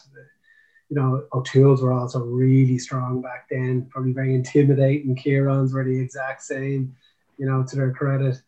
You 0.89 0.95
know, 0.95 1.25
O'Toole's 1.33 1.81
were 1.81 1.93
also 1.93 2.23
really 2.23 2.79
strong 2.79 3.21
back 3.21 3.47
then, 3.49 3.87
probably 3.91 4.11
very 4.11 4.33
intimidating. 4.33 5.15
Kieran's 5.15 5.73
were 5.73 5.83
the 5.83 5.99
exact 5.99 6.41
same, 6.41 6.95
you 7.37 7.45
know, 7.45 7.63
to 7.63 7.75
their 7.75 7.93
credit. 7.93 8.41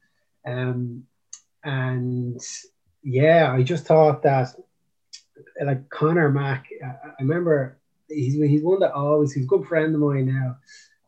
Um, 0.46 1.04
and 1.64 2.42
yeah, 3.04 3.54
I 3.54 3.62
just 3.62 3.86
thought 3.86 4.24
that 4.24 4.56
like 5.64 5.90
Connor 5.90 6.30
Mack, 6.30 6.68
I, 6.84 7.12
remember 7.20 7.78
he's 8.08 8.34
he's 8.34 8.64
one 8.64 8.80
that 8.80 8.94
always 8.94 9.34
he's 9.34 9.46
a 9.46 9.48
good 9.48 9.68
friend 9.68 9.94
of 9.94 10.02
mine 10.02 10.26
now, 10.26 10.58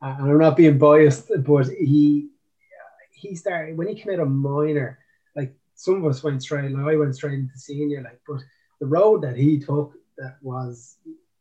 and 0.01 0.31
I'm 0.31 0.37
not 0.37 0.57
being 0.57 0.77
biased, 0.77 1.31
but 1.43 1.67
he 1.67 2.29
he 3.11 3.35
started 3.35 3.77
when 3.77 3.87
he 3.87 3.95
came 3.95 4.13
out 4.13 4.19
of 4.19 4.29
minor. 4.29 4.99
Like 5.35 5.55
some 5.75 5.95
of 5.95 6.05
us 6.05 6.23
went 6.23 6.41
straight, 6.41 6.71
like 6.71 6.93
I 6.93 6.95
went 6.95 7.15
straight 7.15 7.39
into 7.39 7.57
senior. 7.57 8.01
Like, 8.01 8.21
but 8.27 8.41
the 8.79 8.85
road 8.85 9.21
that 9.23 9.35
he 9.35 9.59
took 9.59 9.93
that 10.17 10.37
was, 10.41 10.97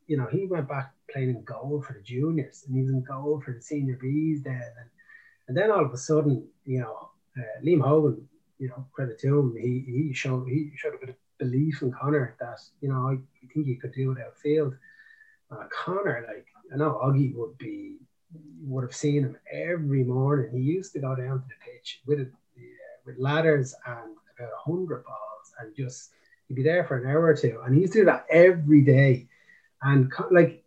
you 0.07 0.17
know, 0.17 0.27
he 0.31 0.47
went 0.47 0.69
back 0.69 0.93
playing 1.11 1.31
in 1.31 1.45
goal 1.45 1.83
for 1.87 1.93
the 1.93 2.03
juniors, 2.03 2.65
and 2.67 2.77
he 2.77 2.83
in 2.83 3.03
goal 3.03 3.43
for 3.45 3.53
the 3.53 3.63
senior 3.63 3.99
Bs 4.03 4.43
then, 4.45 4.55
and, 4.55 4.91
and 5.49 5.57
then 5.57 5.71
all 5.71 5.85
of 5.85 5.93
a 5.93 5.99
sudden, 5.99 6.47
you 6.65 6.81
know, 6.81 7.11
uh, 7.39 7.65
Liam 7.65 7.83
Hogan, 7.83 8.27
you 8.59 8.69
know, 8.69 8.87
credit 8.93 9.19
to 9.21 9.39
him, 9.39 9.57
he 9.61 9.85
he 9.87 10.15
showed 10.15 10.49
he 10.49 10.71
showed 10.77 10.95
a 10.95 10.99
bit 10.99 11.11
of 11.11 11.17
belief 11.39 11.83
in 11.83 11.91
Connor 11.91 12.37
that 12.41 12.61
you 12.81 12.89
know 12.89 13.09
I, 13.09 13.13
I 13.15 13.47
think 13.53 13.67
he 13.67 13.77
could 13.77 13.93
do 13.93 14.13
it 14.13 14.19
outfield. 14.25 14.75
Uh, 15.51 15.65
Connor, 15.71 16.25
like 16.29 16.47
I 16.73 16.77
know 16.77 17.01
Augie 17.03 17.35
would 17.35 17.59
be 17.59 17.97
would 18.65 18.85
have 18.85 18.95
seen 18.95 19.25
him 19.25 19.37
every 19.51 20.05
morning. 20.05 20.51
He 20.53 20.63
used 20.63 20.93
to 20.93 21.01
go 21.01 21.15
down 21.15 21.41
to 21.41 21.47
the 21.49 21.59
pitch 21.65 22.01
with 22.07 22.21
uh, 22.21 22.63
with 23.05 23.19
ladders 23.19 23.75
and 23.87 24.17
about 24.43 24.53
a 24.55 24.71
hundred 24.71 25.05
balls, 25.05 25.53
and 25.59 25.75
just 25.77 26.11
he'd 26.49 26.55
be 26.55 26.63
there 26.63 26.85
for 26.85 26.99
an 26.99 27.09
hour 27.09 27.25
or 27.25 27.37
two. 27.37 27.61
And 27.65 27.75
he 27.75 27.83
used 27.83 27.93
to 27.95 28.01
do 28.01 28.05
that 28.07 28.27
every 28.31 28.83
day. 28.83 29.29
And 29.83 30.13
like 30.31 30.65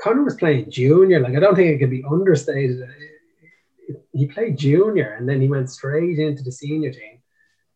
Connor 0.00 0.24
was 0.24 0.36
playing 0.36 0.70
junior, 0.70 1.20
like 1.20 1.36
I 1.36 1.40
don't 1.40 1.54
think 1.54 1.74
it 1.74 1.78
can 1.78 1.90
be 1.90 2.04
understated. 2.04 2.88
He 4.12 4.26
played 4.26 4.58
junior, 4.58 5.14
and 5.18 5.28
then 5.28 5.40
he 5.40 5.48
went 5.48 5.70
straight 5.70 6.18
into 6.18 6.42
the 6.42 6.52
senior 6.52 6.92
team. 6.92 7.18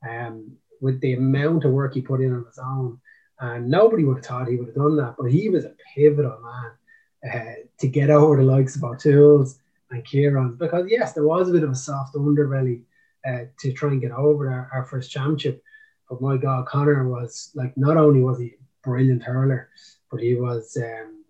Um, 0.09 0.57
with 0.81 1.01
the 1.01 1.13
amount 1.13 1.65
of 1.65 1.73
work 1.73 1.95
he 1.95 2.01
put 2.01 2.21
in 2.21 2.33
on 2.33 2.47
his 2.47 2.59
own, 2.59 2.99
and 3.39 3.69
nobody 3.69 4.05
would 4.05 4.17
have 4.17 4.25
thought 4.25 4.49
he 4.49 4.57
would 4.57 4.69
have 4.69 4.75
done 4.75 4.97
that. 4.97 5.15
But 5.19 5.31
he 5.31 5.49
was 5.49 5.65
a 5.65 5.75
pivotal 5.95 6.39
man 6.41 7.33
uh, 7.33 7.55
to 7.79 7.89
get 7.89 8.11
over 8.11 8.37
the 8.37 8.43
likes 8.43 8.77
of 8.77 8.85
O'Toole's 8.85 9.59
and 9.91 10.05
Kieran. 10.05 10.57
Because, 10.57 10.87
yes, 10.89 11.13
there 11.13 11.27
was 11.27 11.49
a 11.49 11.53
bit 11.53 11.65
of 11.65 11.71
a 11.71 11.75
soft 11.75 12.15
underbelly 12.15 12.83
uh, 13.27 13.45
to 13.59 13.73
try 13.73 13.91
and 13.91 14.01
get 14.01 14.13
over 14.13 14.51
our, 14.51 14.71
our, 14.73 14.85
first 14.85 15.11
championship. 15.11 15.63
But 16.09 16.21
my 16.21 16.37
God, 16.37 16.67
Connor 16.67 17.09
was 17.09 17.51
like, 17.55 17.77
not 17.77 17.97
only 17.97 18.21
was 18.21 18.39
he 18.39 18.47
a 18.47 18.51
brilliant 18.83 19.23
hurler, 19.23 19.69
but 20.11 20.21
he 20.21 20.35
was, 20.35 20.77
um, 20.81 21.25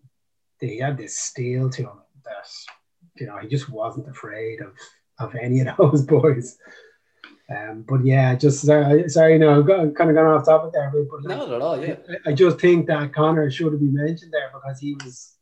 he 0.61 0.79
had 0.79 0.97
this 0.97 1.19
steel 1.19 1.69
to 1.71 1.83
him 1.83 1.99
that, 2.25 2.49
you 3.17 3.27
know, 3.27 3.39
he 3.39 3.49
just 3.49 3.69
wasn't 3.69 4.09
afraid 4.09 4.61
of, 4.61 4.73
of 5.19 5.35
any 5.35 5.61
of 5.61 5.77
those 5.79 6.03
boys. 6.03 6.59
Um, 7.51 7.85
but 7.89 8.05
yeah, 8.05 8.37
just 8.37 8.65
sorry, 8.65 9.09
sorry, 9.09 9.37
no, 9.37 9.59
I've 9.59 9.67
got, 9.67 9.95
kind 9.97 10.11
of 10.11 10.17
gone 10.17 10.27
off 10.27 10.45
topic 10.45 10.73
there, 10.73 10.93
but 10.93 11.25
like, 11.25 11.39
not 11.39 11.53
at 11.53 11.61
all. 11.61 11.85
Yeah, 11.85 11.97
I, 12.09 12.31
I, 12.31 12.33
just 12.33 12.61
think 12.61 12.87
that 12.87 13.13
Connor 13.13 13.51
should 13.51 13.73
have 13.73 13.81
been 13.81 13.93
mentioned 13.93 14.33
there 14.33 14.53
because 14.55 14.79
he 14.79 14.95
was 14.95 15.35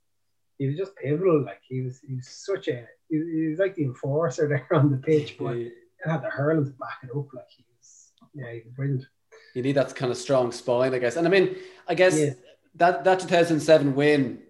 he 0.59 0.67
was 0.67 0.77
just 0.77 0.97
pivotal. 0.97 1.45
Like 1.45 1.61
he 1.67 1.83
was, 1.83 2.01
he 2.01 2.15
was 2.17 2.29
such 2.29 2.69
a, 2.69 2.87
he, 3.09 3.17
he 3.17 3.47
was 3.49 3.59
like 3.59 3.77
the 3.77 3.85
enforcer 3.85 4.49
there 4.71 4.79
on 4.79 4.91
the 4.91 4.97
pitch, 4.99 5.37
but 5.39 5.53
yeah. 5.53 5.69
Had 6.05 6.23
the 6.23 6.31
hurling 6.31 6.65
to 6.65 6.71
back 6.73 6.99
it 7.03 7.11
up. 7.17 7.27
Like 7.33 7.47
he 7.49 7.65
was, 7.77 8.13
yeah, 8.35 8.53
he 8.53 8.63
was 8.65 8.73
brilliant. 8.75 9.07
You 9.55 9.63
need 9.63 9.77
that 9.77 9.95
kind 9.95 10.11
of 10.13 10.19
strong 10.19 10.53
spine, 10.53 10.95
I 10.95 10.99
guess. 10.99 11.17
And 11.17 11.27
I 11.27 11.31
mean, 11.31 11.57
I 11.87 11.95
guess 11.95 12.19
yeah. 12.19 12.31
that 12.77 13.05
that 13.05 13.21
2007 13.21 13.95
win 13.95 14.41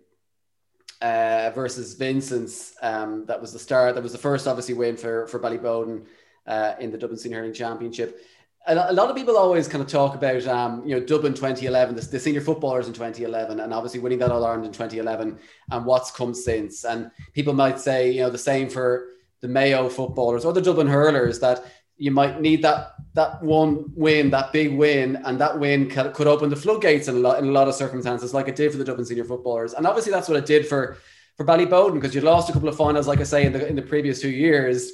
uh, 1.00 1.50
versus 1.54 1.94
Vincent's, 1.94 2.74
um, 2.82 3.24
that 3.26 3.40
was 3.40 3.52
the 3.52 3.58
start. 3.58 3.94
That 3.94 4.02
was 4.02 4.12
the 4.12 4.18
first, 4.18 4.46
obviously, 4.46 4.74
win 4.74 4.96
for 4.96 5.26
for 5.26 5.38
Ballyboden 5.38 6.06
uh, 6.46 6.74
in 6.80 6.90
the 6.90 6.98
Dublin 6.98 7.18
Senior 7.18 7.38
Hurling 7.38 7.54
Championship 7.54 8.20
a 8.68 8.92
lot 8.92 9.08
of 9.08 9.16
people 9.16 9.36
always 9.36 9.66
kind 9.66 9.82
of 9.82 9.88
talk 9.88 10.14
about, 10.14 10.46
um, 10.46 10.86
you 10.86 10.94
know, 10.94 11.04
Dublin 11.04 11.32
2011, 11.32 11.94
the, 11.94 12.02
the, 12.02 12.20
senior 12.20 12.40
footballers 12.40 12.86
in 12.86 12.92
2011, 12.92 13.60
and 13.60 13.72
obviously 13.72 14.00
winning 14.00 14.18
that 14.18 14.30
All 14.30 14.44
Ireland 14.44 14.66
in 14.66 14.72
2011, 14.72 15.38
and 15.70 15.86
what's 15.86 16.10
come 16.10 16.34
since. 16.34 16.84
And 16.84 17.10
people 17.32 17.54
might 17.54 17.80
say, 17.80 18.10
you 18.10 18.20
know, 18.20 18.30
the 18.30 18.38
same 18.38 18.68
for 18.68 19.08
the 19.40 19.48
Mayo 19.48 19.88
footballers 19.88 20.44
or 20.44 20.52
the 20.52 20.62
Dublin 20.62 20.86
hurlers 20.86 21.40
that 21.40 21.64
you 21.96 22.10
might 22.10 22.40
need 22.40 22.62
that 22.62 22.94
that 23.14 23.42
one 23.42 23.84
win, 23.96 24.30
that 24.30 24.52
big 24.52 24.72
win, 24.72 25.16
and 25.24 25.40
that 25.40 25.58
win 25.58 25.90
could, 25.90 26.12
could 26.14 26.28
open 26.28 26.50
the 26.50 26.56
floodgates 26.56 27.08
in 27.08 27.16
a 27.16 27.18
lot 27.18 27.38
in 27.40 27.48
a 27.48 27.52
lot 27.52 27.68
of 27.68 27.74
circumstances, 27.74 28.32
like 28.32 28.48
it 28.48 28.56
did 28.56 28.70
for 28.70 28.78
the 28.78 28.84
Dublin 28.84 29.04
senior 29.04 29.24
footballers. 29.24 29.74
And 29.74 29.86
obviously, 29.86 30.12
that's 30.12 30.28
what 30.28 30.38
it 30.38 30.46
did 30.46 30.66
for 30.66 30.96
for 31.36 31.44
Ballyboden 31.44 31.94
because 31.94 32.14
you 32.14 32.20
lost 32.20 32.48
a 32.48 32.52
couple 32.52 32.68
of 32.68 32.76
finals, 32.76 33.08
like 33.08 33.20
I 33.20 33.24
say, 33.24 33.44
in 33.44 33.52
the 33.52 33.66
in 33.66 33.76
the 33.76 33.82
previous 33.82 34.20
two 34.20 34.30
years, 34.30 34.90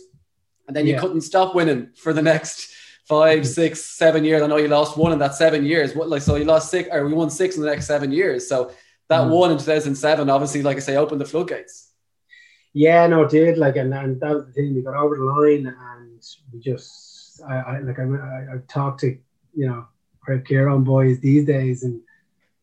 and 0.66 0.74
then 0.74 0.86
you 0.86 0.94
yeah. 0.94 1.00
couldn't 1.00 1.20
stop 1.20 1.54
winning 1.54 1.90
for 1.94 2.12
the 2.12 2.22
next 2.22 2.74
five, 3.06 3.46
six, 3.46 3.84
seven 3.84 4.24
years. 4.24 4.42
I 4.42 4.46
know 4.46 4.56
you 4.56 4.68
lost 4.68 4.96
one 4.96 5.12
in 5.12 5.18
that 5.18 5.34
seven 5.34 5.64
years. 5.64 5.94
What 5.94 6.08
like 6.08 6.22
so 6.22 6.36
you 6.36 6.44
lost 6.44 6.70
six 6.70 6.88
or 6.90 7.06
we 7.06 7.12
won 7.12 7.30
six 7.30 7.56
in 7.56 7.62
the 7.62 7.68
next 7.68 7.86
seven 7.86 8.10
years. 8.10 8.48
So 8.48 8.72
that 9.08 9.22
mm. 9.22 9.30
one 9.30 9.50
in 9.50 9.58
2007 9.58 10.30
obviously, 10.30 10.62
like 10.62 10.78
I 10.78 10.80
say, 10.80 10.96
opened 10.96 11.20
the 11.20 11.26
floodgates. 11.26 11.90
Yeah, 12.74 13.06
no, 13.06 13.22
it 13.22 13.30
did. 13.30 13.56
Like, 13.56 13.76
and, 13.76 13.94
and 13.94 14.20
that 14.20 14.34
was 14.34 14.46
the 14.46 14.52
thing. 14.52 14.74
We 14.74 14.82
got 14.82 14.96
over 14.96 15.16
the 15.16 15.24
line, 15.24 15.66
and 15.66 16.22
we 16.52 16.58
just, 16.60 17.40
I, 17.48 17.54
I 17.54 17.78
like, 17.80 17.98
I, 17.98 18.02
I, 18.02 18.54
I 18.54 18.58
talked 18.68 19.00
to, 19.00 19.16
you 19.54 19.66
know, 19.68 19.86
Craobh 20.26 20.46
Chiaráin 20.46 20.84
boys 20.84 21.20
these 21.20 21.46
days, 21.46 21.84
and 21.84 22.00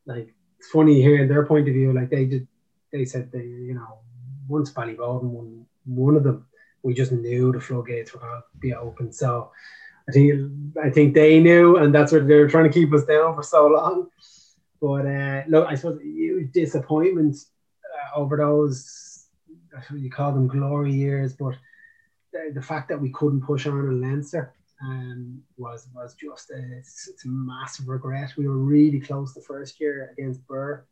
like, 0.05 0.33
it's 0.59 0.69
funny 0.69 1.01
hearing 1.01 1.29
their 1.29 1.45
point 1.45 1.67
of 1.69 1.73
view. 1.73 1.93
Like, 1.93 2.09
they 2.09 2.25
did, 2.25 2.47
they 2.91 3.05
said 3.05 3.31
they, 3.31 3.43
you 3.43 3.73
know, 3.73 3.99
once 4.47 4.71
Ballyboden 4.73 5.23
won 5.23 5.65
one 5.85 6.17
of 6.17 6.23
them, 6.23 6.45
we 6.83 6.93
just 6.93 7.13
knew 7.13 7.51
the 7.53 7.61
floodgates 7.61 8.13
were 8.13 8.19
going 8.19 8.41
to 8.41 8.59
be 8.59 8.73
open. 8.73 9.13
So, 9.13 9.51
I 10.09 10.11
think 10.11 10.51
I 10.83 10.89
think 10.89 11.13
they 11.13 11.39
knew, 11.39 11.77
and 11.77 11.93
that's 11.93 12.11
what 12.11 12.27
they 12.27 12.35
were 12.35 12.49
trying 12.49 12.69
to 12.69 12.73
keep 12.73 12.91
us 12.93 13.05
down 13.05 13.35
for 13.35 13.43
so 13.43 13.67
long. 13.67 14.09
But 14.81 15.05
uh, 15.05 15.43
look, 15.47 15.67
I 15.67 15.75
suppose 15.75 16.01
huge 16.01 16.51
disappointment 16.51 17.37
uh, 17.85 18.19
over 18.19 18.35
those 18.35 19.10
you 19.93 20.09
call 20.09 20.31
them 20.31 20.47
glory 20.47 20.93
years, 20.93 21.33
but 21.33 21.55
the, 22.31 22.51
the 22.53 22.61
fact 22.61 22.89
that 22.89 22.99
we 22.99 23.09
couldn't 23.11 23.41
push 23.41 23.67
on 23.67 23.79
in 23.79 24.01
Leinster 24.01 24.53
um, 24.83 25.41
was 25.57 25.87
was 25.93 26.15
just 26.15 26.49
a, 26.51 26.77
it's, 26.77 27.07
it's, 27.07 27.25
a 27.25 27.29
massive 27.29 27.87
regret. 27.87 28.33
We 28.37 28.47
were 28.47 28.57
really 28.57 28.99
close 28.99 29.33
the 29.33 29.41
first 29.41 29.79
year 29.79 30.13
against 30.17 30.45
Birr. 30.47 30.85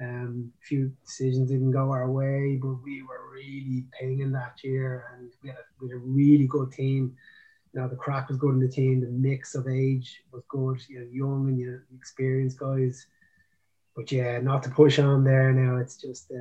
Um, 0.00 0.52
a 0.60 0.64
few 0.64 0.92
decisions 1.04 1.50
didn't 1.50 1.72
go 1.72 1.90
our 1.90 2.10
way, 2.10 2.58
but 2.60 2.82
we 2.82 3.02
were 3.02 3.30
really 3.32 3.84
pinging 3.98 4.32
that 4.32 4.58
year, 4.64 5.04
and 5.14 5.30
we 5.42 5.50
had 5.50 5.58
a, 5.58 5.62
we 5.80 5.88
had 5.88 5.96
a 5.96 5.98
really 5.98 6.46
good 6.46 6.72
team. 6.72 7.14
You 7.72 7.80
know, 7.80 7.88
the 7.88 7.96
crack 7.96 8.28
was 8.28 8.38
good 8.38 8.54
in 8.54 8.60
the 8.60 8.68
team. 8.68 9.00
The 9.00 9.08
mix 9.08 9.54
of 9.54 9.68
age 9.68 10.22
was 10.32 10.42
good. 10.48 10.80
You 10.88 11.00
know, 11.00 11.06
young 11.12 11.48
and 11.48 11.58
you 11.58 11.70
know, 11.70 11.80
experienced 11.96 12.58
guys. 12.58 13.06
But 13.94 14.10
yeah, 14.10 14.38
not 14.38 14.62
to 14.64 14.70
push 14.70 14.98
on 14.98 15.22
there 15.22 15.52
now. 15.52 15.76
It's 15.76 15.96
just 15.96 16.32
uh, 16.32 16.38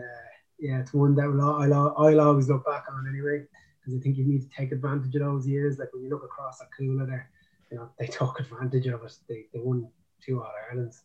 yeah, 0.60 0.80
it's 0.80 0.94
one 0.94 1.16
that 1.16 1.24
I'll, 1.24 1.96
I'll 1.98 2.22
always 2.22 2.50
look 2.50 2.66
back 2.66 2.86
on 2.92 3.08
anyway 3.08 3.46
because 3.80 3.98
I 3.98 4.02
think 4.02 4.18
you 4.18 4.26
need 4.26 4.42
to 4.42 4.50
take 4.56 4.72
advantage 4.72 5.16
of 5.16 5.22
those 5.22 5.48
years. 5.48 5.78
Like 5.78 5.94
when 5.94 6.04
you 6.04 6.10
look 6.10 6.24
across 6.24 6.62
at 6.62 6.68
Cuala 6.78 7.08
there, 7.08 7.30
you 7.72 7.78
know, 7.78 7.90
they 7.98 8.08
took 8.08 8.40
advantage 8.40 8.88
of 8.88 9.04
it. 9.04 9.14
They, 9.28 9.46
they 9.54 9.60
won 9.60 9.88
two 10.24 10.42
All 10.42 10.52
Irelands. 10.70 11.04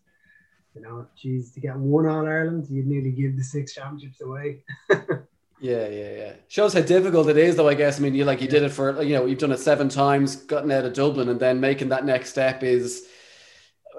You 0.74 0.82
know, 0.82 1.06
geez, 1.16 1.52
to 1.52 1.60
get 1.60 1.76
one 1.76 2.06
All 2.06 2.26
Ireland, 2.26 2.66
you'd 2.68 2.86
nearly 2.86 3.12
give 3.12 3.36
the 3.36 3.44
six 3.44 3.74
championships 3.74 4.20
away. 4.20 4.64
yeah, 4.90 5.88
yeah, 5.88 5.88
yeah. 5.88 6.32
Shows 6.48 6.74
how 6.74 6.80
difficult 6.80 7.28
it 7.28 7.36
is, 7.36 7.54
though. 7.54 7.68
I 7.68 7.74
guess. 7.74 8.00
I 8.00 8.02
mean, 8.02 8.14
you 8.14 8.24
like 8.24 8.42
you 8.42 8.48
did 8.48 8.64
it 8.64 8.72
for 8.72 9.00
you 9.00 9.14
know 9.14 9.24
you've 9.24 9.38
done 9.38 9.52
it 9.52 9.60
seven 9.60 9.88
times, 9.88 10.34
gotten 10.34 10.72
out 10.72 10.84
of 10.84 10.92
Dublin, 10.92 11.28
and 11.28 11.38
then 11.38 11.60
making 11.60 11.90
that 11.90 12.04
next 12.04 12.30
step 12.30 12.64
is 12.64 13.06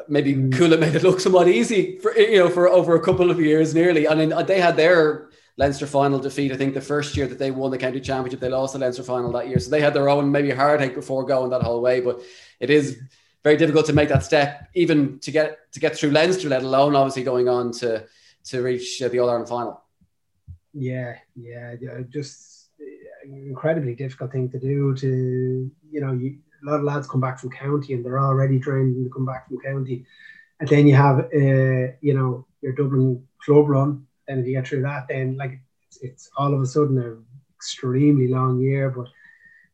maybe 0.09 0.33
mm. 0.33 0.51
Cuala 0.51 0.77
made 0.77 0.95
it 0.95 1.03
look 1.03 1.21
somewhat 1.21 1.47
easy 1.47 1.97
for 1.99 2.13
you 2.17 2.39
know 2.39 2.49
for 2.49 2.67
over 2.67 2.95
a 2.95 3.01
couple 3.01 3.31
of 3.31 3.39
years 3.39 3.73
nearly. 3.73 4.05
I 4.05 4.15
mean, 4.15 4.33
they 4.45 4.59
had 4.59 4.75
their 4.75 5.29
Leinster 5.57 5.87
final 5.87 6.19
defeat. 6.19 6.51
I 6.51 6.57
think 6.57 6.73
the 6.73 6.81
first 6.81 7.15
year 7.15 7.27
that 7.27 7.39
they 7.39 7.51
won 7.51 7.71
the 7.71 7.77
county 7.77 8.01
championship, 8.01 8.41
they 8.41 8.49
lost 8.49 8.73
the 8.73 8.79
Leinster 8.79 9.03
final 9.03 9.31
that 9.31 9.47
year. 9.47 9.59
So 9.59 9.69
they 9.69 9.81
had 9.81 9.93
their 9.93 10.09
own 10.09 10.31
maybe 10.31 10.51
heartache 10.51 10.95
before 10.95 11.25
going 11.25 11.49
that 11.51 11.63
whole 11.63 11.81
way. 11.81 12.01
But 12.01 12.21
it 12.59 12.69
is 12.69 12.99
very 13.43 13.55
difficult 13.55 13.85
to 13.85 13.93
make 13.93 14.09
that 14.09 14.23
step, 14.23 14.69
even 14.73 15.19
to 15.19 15.31
get 15.31 15.71
to 15.73 15.79
get 15.79 15.95
through 15.95 16.11
Leinster, 16.11 16.49
let 16.49 16.63
alone 16.63 16.95
obviously 16.95 17.23
going 17.23 17.47
on 17.47 17.71
to 17.73 18.05
to 18.45 18.61
reach 18.61 19.01
uh, 19.01 19.07
the 19.07 19.19
All 19.19 19.29
Ireland 19.29 19.49
final. 19.49 19.81
Yeah, 20.73 21.15
yeah, 21.35 21.75
just 22.09 22.69
incredibly 23.23 23.95
difficult 23.95 24.31
thing 24.31 24.49
to 24.49 24.59
do. 24.59 24.93
To 24.95 25.71
you 25.89 26.01
know, 26.01 26.11
you, 26.11 26.37
a 26.63 26.69
lot 26.69 26.79
of 26.79 26.83
lads 26.83 27.07
come 27.07 27.21
back 27.21 27.39
from 27.39 27.51
county 27.51 27.93
and 27.93 28.03
they're 28.03 28.19
already 28.19 28.59
trained 28.59 28.95
to 28.95 29.09
come 29.09 29.25
back 29.25 29.47
from 29.47 29.59
county, 29.61 30.05
and 30.59 30.67
then 30.67 30.85
you 30.85 30.95
have 30.95 31.19
uh, 31.19 31.93
you 32.01 32.13
know 32.13 32.45
your 32.61 32.73
Dublin 32.73 33.25
club 33.39 33.69
run 33.69 34.05
then 34.27 34.39
if 34.39 34.47
you 34.47 34.53
get 34.53 34.67
through 34.67 34.83
that, 34.83 35.07
then 35.07 35.37
like 35.37 35.59
it's, 35.87 35.97
it's 36.01 36.29
all 36.37 36.53
of 36.53 36.61
a 36.61 36.65
sudden 36.65 36.97
an 36.97 37.23
extremely 37.55 38.27
long 38.27 38.59
year. 38.59 38.89
But 38.89 39.07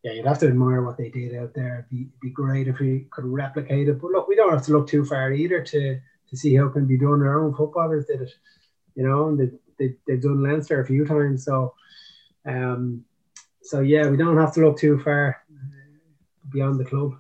yeah, 0.04 0.14
you'd 0.14 0.26
have 0.26 0.40
to 0.40 0.48
admire 0.48 0.82
what 0.82 0.98
they 0.98 1.10
did 1.10 1.36
out 1.36 1.54
there. 1.54 1.88
It'd 1.90 1.90
be, 1.90 2.10
be 2.22 2.30
great 2.32 2.68
if 2.68 2.80
we 2.80 3.08
could 3.12 3.26
replicate 3.26 3.88
it. 3.88 4.02
But 4.02 4.12
look, 4.12 4.28
we 4.28 4.36
don't 4.36 4.54
have 4.54 4.66
to 4.66 4.72
look 4.72 4.88
too 4.88 5.06
far 5.06 5.32
either 5.32 5.62
to 5.64 6.00
to 6.30 6.38
see 6.38 6.56
how 6.56 6.68
it 6.68 6.72
can 6.74 6.88
be 6.88 6.98
done. 6.98 7.22
Our 7.22 7.44
own 7.44 7.54
footballers 7.54 8.06
did 8.06 8.22
it, 8.22 8.34
you 8.96 9.08
know, 9.08 9.28
and 9.28 9.38
they, 9.38 9.52
they, 9.78 9.96
they've 10.08 10.22
done 10.22 10.42
Leinster 10.42 10.82
a 10.82 10.86
few 10.86 11.06
times. 11.06 11.44
So, 11.44 11.74
um, 12.46 13.04
so 13.62 13.82
yeah, 13.82 14.08
we 14.08 14.18
don't 14.18 14.38
have 14.38 14.54
to 14.54 14.62
look 14.62 14.80
too 14.80 14.98
far 15.00 15.44
beyond 16.50 16.80
the 16.80 16.86
club. 16.86 17.12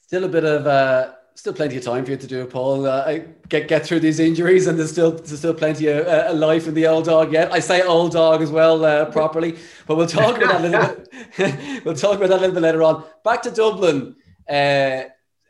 Still 0.00 0.24
a 0.24 0.28
bit 0.28 0.44
of 0.44 0.66
uh, 0.66 1.12
still 1.34 1.52
plenty 1.52 1.76
of 1.76 1.84
time 1.84 2.04
for 2.04 2.12
you 2.12 2.16
to 2.16 2.26
do 2.26 2.42
it, 2.42 2.50
Paul. 2.50 2.86
Uh, 2.86 3.20
get 3.48 3.68
get 3.68 3.84
through 3.84 4.00
these 4.00 4.20
injuries, 4.20 4.66
and 4.66 4.78
there's 4.78 4.92
still 4.92 5.12
there's 5.12 5.38
still 5.38 5.54
plenty 5.54 5.86
of 5.88 6.06
uh, 6.06 6.32
life 6.34 6.66
in 6.66 6.74
the 6.74 6.86
old 6.86 7.06
dog 7.06 7.32
yet. 7.32 7.52
I 7.52 7.60
say 7.60 7.82
old 7.82 8.12
dog 8.12 8.42
as 8.42 8.50
well 8.50 8.84
uh, 8.84 9.06
properly, 9.06 9.56
but 9.86 9.96
we'll 9.96 10.06
talk 10.06 10.36
about 10.36 10.48
that 10.48 10.60
a 10.60 10.68
little 10.68 11.04
bit. 11.38 11.84
we'll 11.84 11.94
talk 11.94 12.16
about 12.16 12.28
that 12.28 12.38
a 12.38 12.40
little 12.40 12.54
bit 12.54 12.62
later 12.62 12.82
on. 12.82 13.04
Back 13.24 13.42
to 13.42 13.50
Dublin. 13.50 14.16
Uh, 14.48 15.02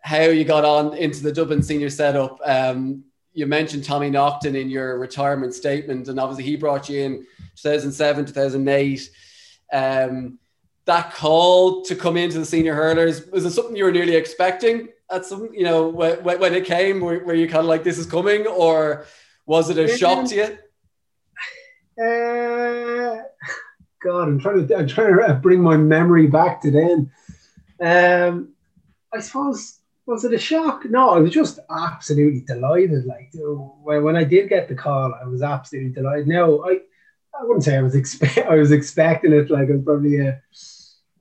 how 0.02 0.22
you 0.22 0.44
got 0.44 0.64
on 0.64 0.96
into 0.96 1.22
the 1.22 1.32
Dublin 1.32 1.62
senior 1.62 1.90
setup? 1.90 2.38
Um, 2.44 3.04
you 3.34 3.46
mentioned 3.46 3.84
Tommy 3.84 4.10
Naughton 4.10 4.56
in 4.56 4.68
your 4.68 4.98
retirement 4.98 5.54
statement, 5.54 6.08
and 6.08 6.20
obviously 6.20 6.44
he 6.44 6.56
brought 6.56 6.88
you 6.88 7.00
in 7.00 7.26
2007, 7.56 8.26
2008. 8.26 9.10
Um, 9.72 10.38
that 10.84 11.14
call 11.14 11.82
to 11.84 11.94
come 11.94 12.16
into 12.16 12.38
the 12.38 12.44
senior 12.44 12.74
hurlers 12.74 13.26
was 13.28 13.44
it 13.44 13.52
something 13.52 13.76
you 13.76 13.84
were 13.84 13.92
nearly 13.92 14.16
expecting? 14.16 14.88
At 15.12 15.26
some, 15.26 15.50
you 15.52 15.64
know, 15.64 15.88
when, 15.88 16.22
when 16.24 16.54
it 16.54 16.64
came, 16.64 17.00
were, 17.00 17.18
were 17.24 17.34
you 17.34 17.46
kind 17.46 17.60
of 17.60 17.66
like, 17.66 17.84
this 17.84 17.98
is 17.98 18.06
coming, 18.06 18.46
or 18.46 19.06
was 19.46 19.70
it 19.70 19.78
a 19.78 19.96
shock 19.96 20.28
to 20.28 20.34
you? 20.34 20.58
Uh, 22.02 23.22
God, 24.02 24.28
I'm 24.28 24.38
trying 24.38 24.66
to, 24.66 24.76
I'm 24.76 24.88
trying 24.88 25.16
to 25.16 25.34
bring 25.34 25.60
my 25.60 25.76
memory 25.76 26.26
back 26.26 26.62
to 26.62 26.70
then. 26.70 27.10
Um, 27.80 28.54
I 29.12 29.20
suppose 29.20 29.78
was 30.06 30.24
it 30.24 30.32
a 30.32 30.38
shock? 30.38 30.84
No, 30.86 31.10
I 31.10 31.18
was 31.18 31.32
just 31.32 31.58
absolutely 31.70 32.40
delighted. 32.40 33.04
Like 33.04 33.30
when, 33.34 34.02
when 34.02 34.16
I 34.16 34.24
did 34.24 34.48
get 34.48 34.68
the 34.68 34.74
call, 34.74 35.14
I 35.14 35.26
was 35.26 35.42
absolutely 35.42 35.92
delighted. 35.92 36.28
No, 36.28 36.64
I 36.64 36.80
I 37.38 37.44
wouldn't 37.44 37.64
say 37.64 37.76
I 37.76 37.82
was 37.82 37.94
expect 38.02 38.38
I 38.38 38.56
was 38.56 38.72
expecting 38.72 39.32
it. 39.32 39.50
Like 39.50 39.68
I 39.68 39.72
was 39.72 39.84
probably 39.84 40.20
a 40.20 40.40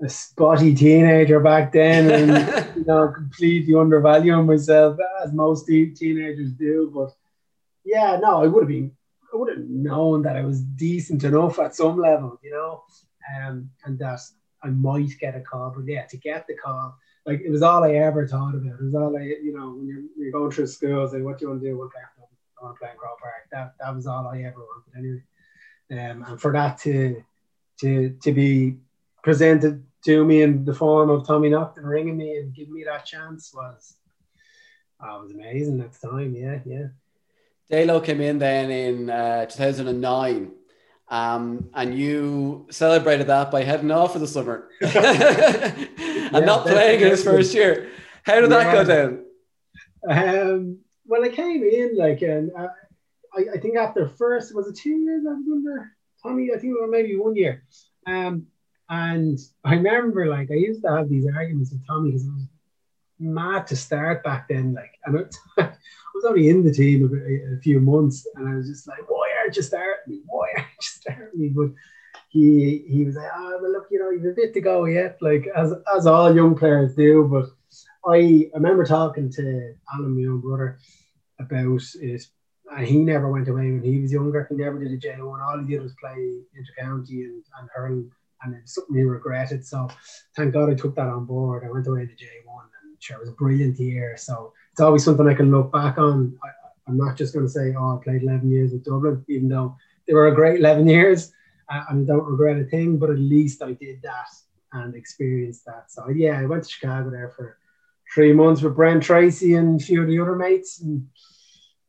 a 0.03 0.09
spotty 0.09 0.73
teenager 0.73 1.39
back 1.39 1.71
then 1.71 2.09
and 2.09 2.75
you 2.75 2.85
know 2.85 3.09
completely 3.09 3.75
undervaluing 3.75 4.45
myself 4.45 4.97
as 5.23 5.33
most 5.33 5.67
teenagers 5.67 6.51
do 6.53 6.91
but 6.93 7.11
yeah 7.85 8.17
no 8.21 8.43
I 8.43 8.47
would 8.47 8.63
have 8.63 8.69
been 8.69 8.91
I 9.33 9.37
would 9.37 9.49
have 9.49 9.67
known 9.67 10.23
that 10.23 10.35
I 10.35 10.43
was 10.43 10.61
decent 10.61 11.23
enough 11.23 11.59
at 11.59 11.75
some 11.75 11.99
level 11.99 12.39
you 12.43 12.51
know? 12.51 12.83
Um, 13.37 13.69
and 13.85 13.99
that 13.99 14.19
I 14.63 14.69
might 14.69 15.17
get 15.19 15.35
a 15.35 15.41
call 15.41 15.73
but 15.75 15.85
yeah 15.85 16.05
to 16.07 16.17
get 16.17 16.47
the 16.47 16.55
call 16.55 16.97
like 17.25 17.41
it 17.41 17.51
was 17.51 17.61
all 17.61 17.83
I 17.83 17.93
ever 17.93 18.27
thought 18.27 18.55
about. 18.55 18.79
It 18.79 18.83
was 18.83 18.95
all 18.95 19.15
I 19.15 19.21
you 19.21 19.53
know 19.55 19.71
when 19.71 19.87
you're, 19.87 20.03
you're 20.17 20.31
going 20.31 20.51
through 20.51 20.67
school 20.67 21.03
like 21.11 21.23
what 21.23 21.37
do 21.37 21.45
you 21.45 21.49
want 21.49 21.61
to 21.61 21.69
do? 21.69 21.77
What 21.77 21.91
I 21.95 22.63
want 22.63 22.75
to 22.75 22.79
play 22.79 22.89
in 22.91 22.97
Croke 22.97 23.19
Park. 23.19 23.47
That 23.51 23.75
that 23.79 23.95
was 23.95 24.07
all 24.07 24.27
I 24.27 24.41
ever 24.41 24.59
wanted 24.59 24.97
anyway. 24.97 25.23
Um, 25.91 26.23
and 26.27 26.41
for 26.41 26.51
that 26.53 26.79
to 26.79 27.23
to 27.81 28.17
to 28.21 28.31
be 28.31 28.77
presented 29.23 29.83
to 30.05 30.25
me 30.25 30.41
in 30.41 30.65
the 30.65 30.73
form 30.73 31.09
of 31.09 31.25
Tommy 31.25 31.49
Naughton 31.49 31.85
ringing 31.85 32.17
me 32.17 32.37
and 32.37 32.53
giving 32.53 32.73
me 32.73 32.83
that 32.83 33.05
chance 33.05 33.51
was 33.53 33.95
oh, 35.03 35.21
was 35.21 35.31
amazing 35.31 35.81
at 35.81 35.93
the 35.93 36.07
time. 36.07 36.35
Yeah, 36.35 36.59
yeah. 36.65 36.87
Dalo 37.71 38.03
came 38.03 38.21
in 38.21 38.39
then 38.39 38.69
in 38.69 39.09
uh, 39.09 39.45
2009. 39.45 40.51
Um, 41.07 41.69
and 41.73 41.97
you 41.97 42.67
celebrated 42.71 43.27
that 43.27 43.51
by 43.51 43.63
heading 43.63 43.91
off 43.91 44.13
for 44.13 44.19
the 44.19 44.27
summer 44.27 44.69
and 44.81 44.93
yeah, 45.97 46.29
not 46.39 46.65
playing 46.65 47.01
in 47.01 47.09
his 47.09 47.23
first 47.23 47.53
year. 47.53 47.89
How 48.23 48.39
did 48.39 48.49
yeah. 48.49 48.63
that 48.63 48.73
go 48.73 48.83
down? 48.85 49.25
Um, 50.07 50.79
well, 51.05 51.23
I 51.23 51.29
came 51.29 51.63
in 51.63 51.97
like, 51.97 52.21
and 52.21 52.51
uh, 52.57 52.69
I, 53.33 53.55
I, 53.55 53.59
think 53.59 53.75
after 53.75 54.07
first 54.07 54.55
was 54.55 54.67
it 54.67 54.75
two 54.77 54.89
years 54.89 55.25
I 55.27 55.33
was 55.33 55.45
under 55.51 55.91
Tommy. 56.23 56.49
I 56.55 56.57
think 56.57 56.75
it 56.77 56.81
was 56.81 56.89
maybe 56.89 57.17
one 57.17 57.35
year. 57.35 57.63
Um, 58.07 58.47
and 58.91 59.39
I 59.63 59.75
remember, 59.75 60.27
like, 60.27 60.51
I 60.51 60.55
used 60.55 60.83
to 60.83 60.91
have 60.91 61.07
these 61.07 61.25
arguments 61.25 61.71
with 61.71 61.87
Tommy 61.87 62.11
because 62.11 62.27
I 62.27 62.33
was 62.33 62.47
mad 63.19 63.65
to 63.67 63.75
start 63.77 64.21
back 64.21 64.49
then. 64.49 64.73
Like, 64.73 64.91
and 65.05 65.15
it, 65.15 65.33
I 65.57 65.71
was 66.13 66.25
only 66.25 66.49
in 66.49 66.61
the 66.61 66.73
team 66.73 67.09
a, 67.09 67.55
a, 67.55 67.61
few 67.61 67.79
months, 67.79 68.27
and 68.35 68.49
I 68.49 68.55
was 68.55 68.67
just 68.67 68.89
like, 68.89 69.09
"Why 69.09 69.29
aren't 69.39 69.55
you 69.55 69.61
starting 69.61 70.03
me? 70.07 70.21
Why 70.25 70.49
aren't 70.57 70.67
you 70.67 70.73
starting 70.81 71.39
me?" 71.39 71.53
But 71.55 71.69
he 72.27 72.83
he 72.85 73.05
was 73.05 73.15
like, 73.15 73.31
"Oh, 73.33 73.59
well, 73.61 73.71
look, 73.71 73.87
you 73.91 73.99
know, 73.99 74.09
you've 74.09 74.25
a 74.25 74.35
bit 74.35 74.53
to 74.55 74.61
go 74.61 74.83
yet." 74.83 75.17
Like, 75.21 75.47
as 75.55 75.73
as 75.95 76.05
all 76.05 76.35
young 76.35 76.57
players 76.57 76.93
do. 76.93 77.29
But 77.31 77.45
I, 78.11 78.49
I 78.53 78.57
remember 78.57 78.83
talking 78.83 79.31
to 79.31 79.73
Alan, 79.93 80.21
my 80.21 80.29
own 80.29 80.41
brother, 80.41 80.79
about 81.39 81.81
it. 82.01 82.23
And 82.75 82.87
he 82.87 82.97
never 82.99 83.31
went 83.31 83.47
away 83.47 83.71
when 83.71 83.83
he 83.83 84.01
was 84.01 84.11
younger. 84.11 84.47
He 84.49 84.55
never 84.55 84.79
did 84.79 84.91
a 84.91 84.97
J1. 84.97 85.41
All 85.41 85.59
he 85.59 85.65
did 85.65 85.81
was 85.81 85.93
play 85.99 86.41
intercounty 86.55 87.23
and, 87.23 87.43
and 87.59 87.69
hurling 87.73 88.11
and 88.43 88.55
it's 88.55 88.75
something 88.75 88.95
he 88.95 89.03
regretted. 89.03 89.65
So 89.65 89.87
thank 90.35 90.53
God 90.53 90.69
I 90.69 90.73
took 90.73 90.95
that 90.95 91.07
on 91.07 91.25
board. 91.25 91.63
I 91.65 91.71
went 91.71 91.87
away 91.87 92.05
to 92.05 92.13
J1 92.13 92.61
and 92.83 92.95
sure, 92.99 93.17
it 93.17 93.21
was 93.21 93.29
a 93.29 93.33
brilliant 93.33 93.79
year. 93.79 94.15
So 94.17 94.53
it's 94.71 94.81
always 94.81 95.03
something 95.03 95.27
I 95.27 95.33
can 95.33 95.51
look 95.51 95.71
back 95.71 95.97
on. 95.97 96.37
I, 96.43 96.89
am 96.89 96.97
not 96.97 97.17
just 97.17 97.33
going 97.33 97.45
to 97.45 97.51
say, 97.51 97.73
oh, 97.77 97.99
I 97.99 98.03
played 98.03 98.23
11 98.23 98.49
years 98.49 98.71
with 98.71 98.83
Dublin, 98.83 99.23
even 99.29 99.49
though 99.49 99.75
they 100.07 100.13
were 100.13 100.27
a 100.27 100.35
great 100.35 100.59
11 100.59 100.87
years 100.87 101.31
uh, 101.69 101.83
and 101.89 102.09
I 102.09 102.13
don't 102.13 102.25
regret 102.25 102.57
a 102.57 102.65
thing, 102.65 102.97
but 102.97 103.09
at 103.09 103.19
least 103.19 103.61
I 103.61 103.73
did 103.73 104.01
that 104.03 104.27
and 104.73 104.95
experienced 104.95 105.65
that. 105.65 105.91
So 105.91 106.09
yeah, 106.09 106.39
I 106.39 106.45
went 106.45 106.63
to 106.63 106.69
Chicago 106.69 107.09
there 107.09 107.29
for 107.35 107.57
three 108.13 108.33
months 108.33 108.61
with 108.61 108.75
Brent 108.75 109.03
Tracy 109.03 109.55
and 109.55 109.79
a 109.79 109.83
few 109.83 110.01
of 110.01 110.07
the 110.07 110.19
other 110.19 110.35
mates 110.35 110.81
and 110.81 111.07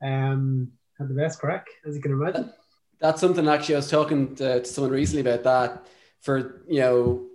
um, 0.03 0.73
had 0.99 1.09
the 1.09 1.15
best 1.15 1.39
crack, 1.39 1.67
as 1.87 1.97
you 1.97 2.03
can 2.03 2.13
imagine. 2.13 2.53
That's 3.01 3.21
something 3.21 3.49
actually 3.49 3.77
I 3.77 3.79
was 3.79 3.91
talking 3.91 4.37
to, 4.37 4.61
to 4.61 4.65
someone 4.65 4.93
recently 4.93 5.23
about 5.29 5.43
that 5.45 5.87
for 6.23 6.65
you 6.69 6.81
know 6.81 7.27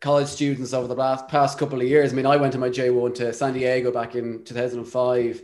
college 0.00 0.28
students 0.28 0.72
over 0.72 0.86
the 0.86 0.94
last 0.94 1.28
past 1.28 1.58
couple 1.58 1.80
of 1.80 1.86
years. 1.86 2.12
I 2.12 2.16
mean, 2.16 2.26
I 2.26 2.36
went 2.36 2.52
to 2.52 2.58
my 2.58 2.68
J1 2.70 3.14
to 3.16 3.32
San 3.32 3.52
Diego 3.52 3.90
back 3.90 4.14
in 4.14 4.44
2005 4.44 5.42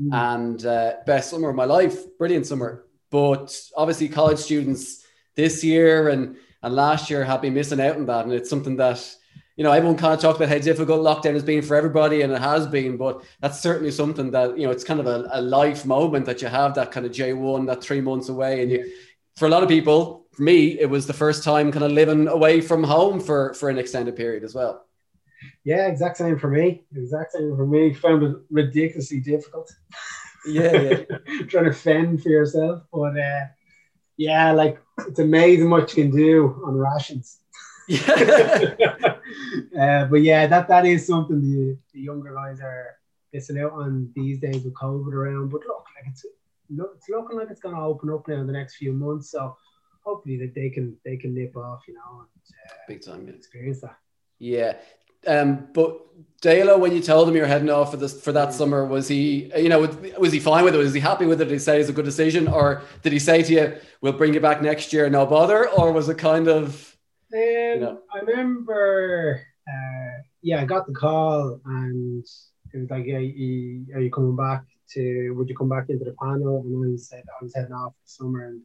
mm. 0.00 0.14
and 0.14 0.64
uh, 0.64 0.94
best 1.06 1.30
summer 1.30 1.50
of 1.50 1.56
my 1.56 1.64
life, 1.64 2.16
brilliant 2.18 2.46
summer. 2.46 2.84
But 3.10 3.58
obviously, 3.76 4.08
college 4.08 4.38
students 4.38 5.04
this 5.34 5.62
year 5.62 6.08
and 6.08 6.36
and 6.62 6.74
last 6.74 7.10
year 7.10 7.22
have 7.24 7.42
been 7.42 7.54
missing 7.54 7.80
out 7.80 7.96
on 7.96 8.06
that, 8.06 8.24
and 8.24 8.32
it's 8.32 8.50
something 8.50 8.76
that 8.76 9.14
you 9.56 9.64
know 9.64 9.72
everyone 9.72 9.96
kind 9.96 10.14
of 10.14 10.20
talked 10.20 10.36
about 10.36 10.48
how 10.48 10.58
difficult 10.58 11.00
lockdown 11.00 11.34
has 11.34 11.44
been 11.44 11.62
for 11.62 11.76
everybody, 11.76 12.22
and 12.22 12.32
it 12.32 12.40
has 12.40 12.66
been, 12.66 12.96
but 12.96 13.22
that's 13.40 13.60
certainly 13.60 13.90
something 13.90 14.30
that 14.30 14.58
you 14.58 14.66
know 14.66 14.72
it's 14.72 14.84
kind 14.84 15.00
of 15.00 15.06
a, 15.06 15.28
a 15.32 15.40
life 15.40 15.86
moment 15.86 16.26
that 16.26 16.42
you 16.42 16.48
have 16.48 16.74
that 16.74 16.92
kind 16.92 17.06
of 17.06 17.12
J 17.12 17.32
one 17.32 17.66
that 17.66 17.82
three 17.82 18.00
months 18.00 18.28
away, 18.28 18.62
and 18.62 18.70
you 18.70 18.92
for 19.36 19.46
a 19.46 19.48
lot 19.48 19.62
of 19.62 19.68
people, 19.68 20.26
for 20.32 20.42
me, 20.42 20.78
it 20.78 20.88
was 20.88 21.06
the 21.06 21.12
first 21.12 21.44
time 21.44 21.70
kind 21.70 21.84
of 21.84 21.92
living 21.92 22.28
away 22.28 22.60
from 22.60 22.82
home 22.82 23.20
for 23.20 23.54
for 23.54 23.68
an 23.68 23.78
extended 23.78 24.16
period 24.16 24.44
as 24.44 24.54
well. 24.54 24.86
Yeah, 25.64 25.86
exact 25.86 26.16
same 26.16 26.38
for 26.38 26.50
me. 26.50 26.84
Exact 26.94 27.32
same 27.32 27.54
for 27.56 27.66
me. 27.66 27.92
Found 27.94 28.22
it 28.22 28.36
ridiculously 28.50 29.20
difficult. 29.20 29.70
Yeah, 30.46 30.72
yeah. 30.72 31.02
trying 31.48 31.64
to 31.64 31.72
fend 31.72 32.22
for 32.22 32.28
yourself, 32.28 32.82
but 32.92 33.18
uh, 33.18 33.44
yeah, 34.16 34.52
like 34.52 34.80
it's 35.06 35.18
amazing 35.18 35.70
what 35.70 35.94
you 35.94 36.04
can 36.04 36.16
do 36.16 36.62
on 36.64 36.76
rations. 36.76 37.38
uh, 37.90 37.96
but 40.06 40.22
yeah, 40.22 40.46
that 40.46 40.68
that 40.68 40.86
is 40.86 41.06
something 41.06 41.40
the, 41.40 41.78
the 41.92 42.00
younger 42.00 42.34
guys 42.34 42.60
are 42.60 42.96
missing 43.32 43.58
out 43.58 43.72
on 43.72 44.10
these 44.14 44.40
days 44.40 44.64
with 44.64 44.74
COVID 44.74 45.12
around. 45.12 45.50
But 45.50 45.60
look, 45.66 45.84
like 45.96 46.10
it's 46.10 46.24
look, 46.70 46.92
it's 46.96 47.08
looking 47.08 47.38
like 47.38 47.50
it's 47.50 47.60
going 47.60 47.74
to 47.74 47.80
open 47.80 48.10
up 48.10 48.26
now 48.28 48.40
in 48.40 48.46
the 48.46 48.52
next 48.52 48.76
few 48.76 48.92
months. 48.92 49.30
So 49.30 49.56
hopefully 50.06 50.36
that 50.38 50.54
they 50.54 50.70
can 50.70 50.96
they 51.04 51.16
can 51.16 51.34
nip 51.34 51.56
off, 51.56 51.82
you 51.88 51.94
know, 51.94 52.20
and 52.20 52.28
uh, 52.70 52.74
big 52.88 53.04
time 53.04 53.26
yeah. 53.26 53.34
experience 53.34 53.80
that. 53.80 53.98
Yeah, 54.38 54.74
um, 55.26 55.68
but 55.72 56.02
Dalo, 56.40 56.78
when 56.78 56.92
you 56.92 57.00
told 57.00 57.28
him 57.28 57.34
you're 57.34 57.46
heading 57.46 57.70
off 57.70 57.90
for 57.90 57.96
this 57.96 58.20
for 58.20 58.32
that 58.32 58.54
summer, 58.54 58.84
was 58.84 59.08
he, 59.08 59.50
you 59.56 59.68
know, 59.68 59.80
was 60.18 60.32
he 60.32 60.38
fine 60.38 60.64
with 60.64 60.74
it? 60.74 60.78
Was 60.78 60.94
he 60.94 61.00
happy 61.00 61.26
with 61.26 61.40
it? 61.40 61.46
Did 61.46 61.54
he 61.54 61.58
say 61.58 61.80
it's 61.80 61.88
a 61.88 61.92
good 61.92 62.04
decision, 62.04 62.46
or 62.46 62.82
did 63.02 63.12
he 63.12 63.18
say 63.18 63.42
to 63.42 63.52
you, 63.52 63.76
"We'll 64.00 64.12
bring 64.12 64.34
you 64.34 64.40
back 64.40 64.62
next 64.62 64.92
year, 64.92 65.10
no 65.10 65.26
bother," 65.26 65.68
or 65.68 65.92
was 65.92 66.08
it 66.08 66.18
kind 66.18 66.48
of? 66.48 66.96
Um, 67.34 67.40
you 67.40 67.80
know? 67.80 68.00
I 68.14 68.18
remember, 68.20 69.42
uh, 69.68 70.22
yeah, 70.42 70.62
I 70.62 70.64
got 70.64 70.86
the 70.86 70.94
call, 70.94 71.60
and 71.64 72.24
it 72.72 72.78
was 72.78 72.90
like, 72.90 73.06
"Yeah, 73.06 73.16
are 73.16 73.20
you 74.00 74.10
coming 74.12 74.36
back 74.36 74.62
to? 74.94 75.30
Would 75.30 75.48
you 75.48 75.56
come 75.56 75.68
back 75.68 75.88
into 75.88 76.04
the 76.04 76.16
panel?" 76.22 76.60
And 76.60 76.94
I 76.94 76.96
said, 76.96 77.24
"I 77.28 77.44
was 77.44 77.54
heading 77.54 77.72
off 77.72 77.92
for 77.92 78.06
summer," 78.06 78.46
and 78.46 78.62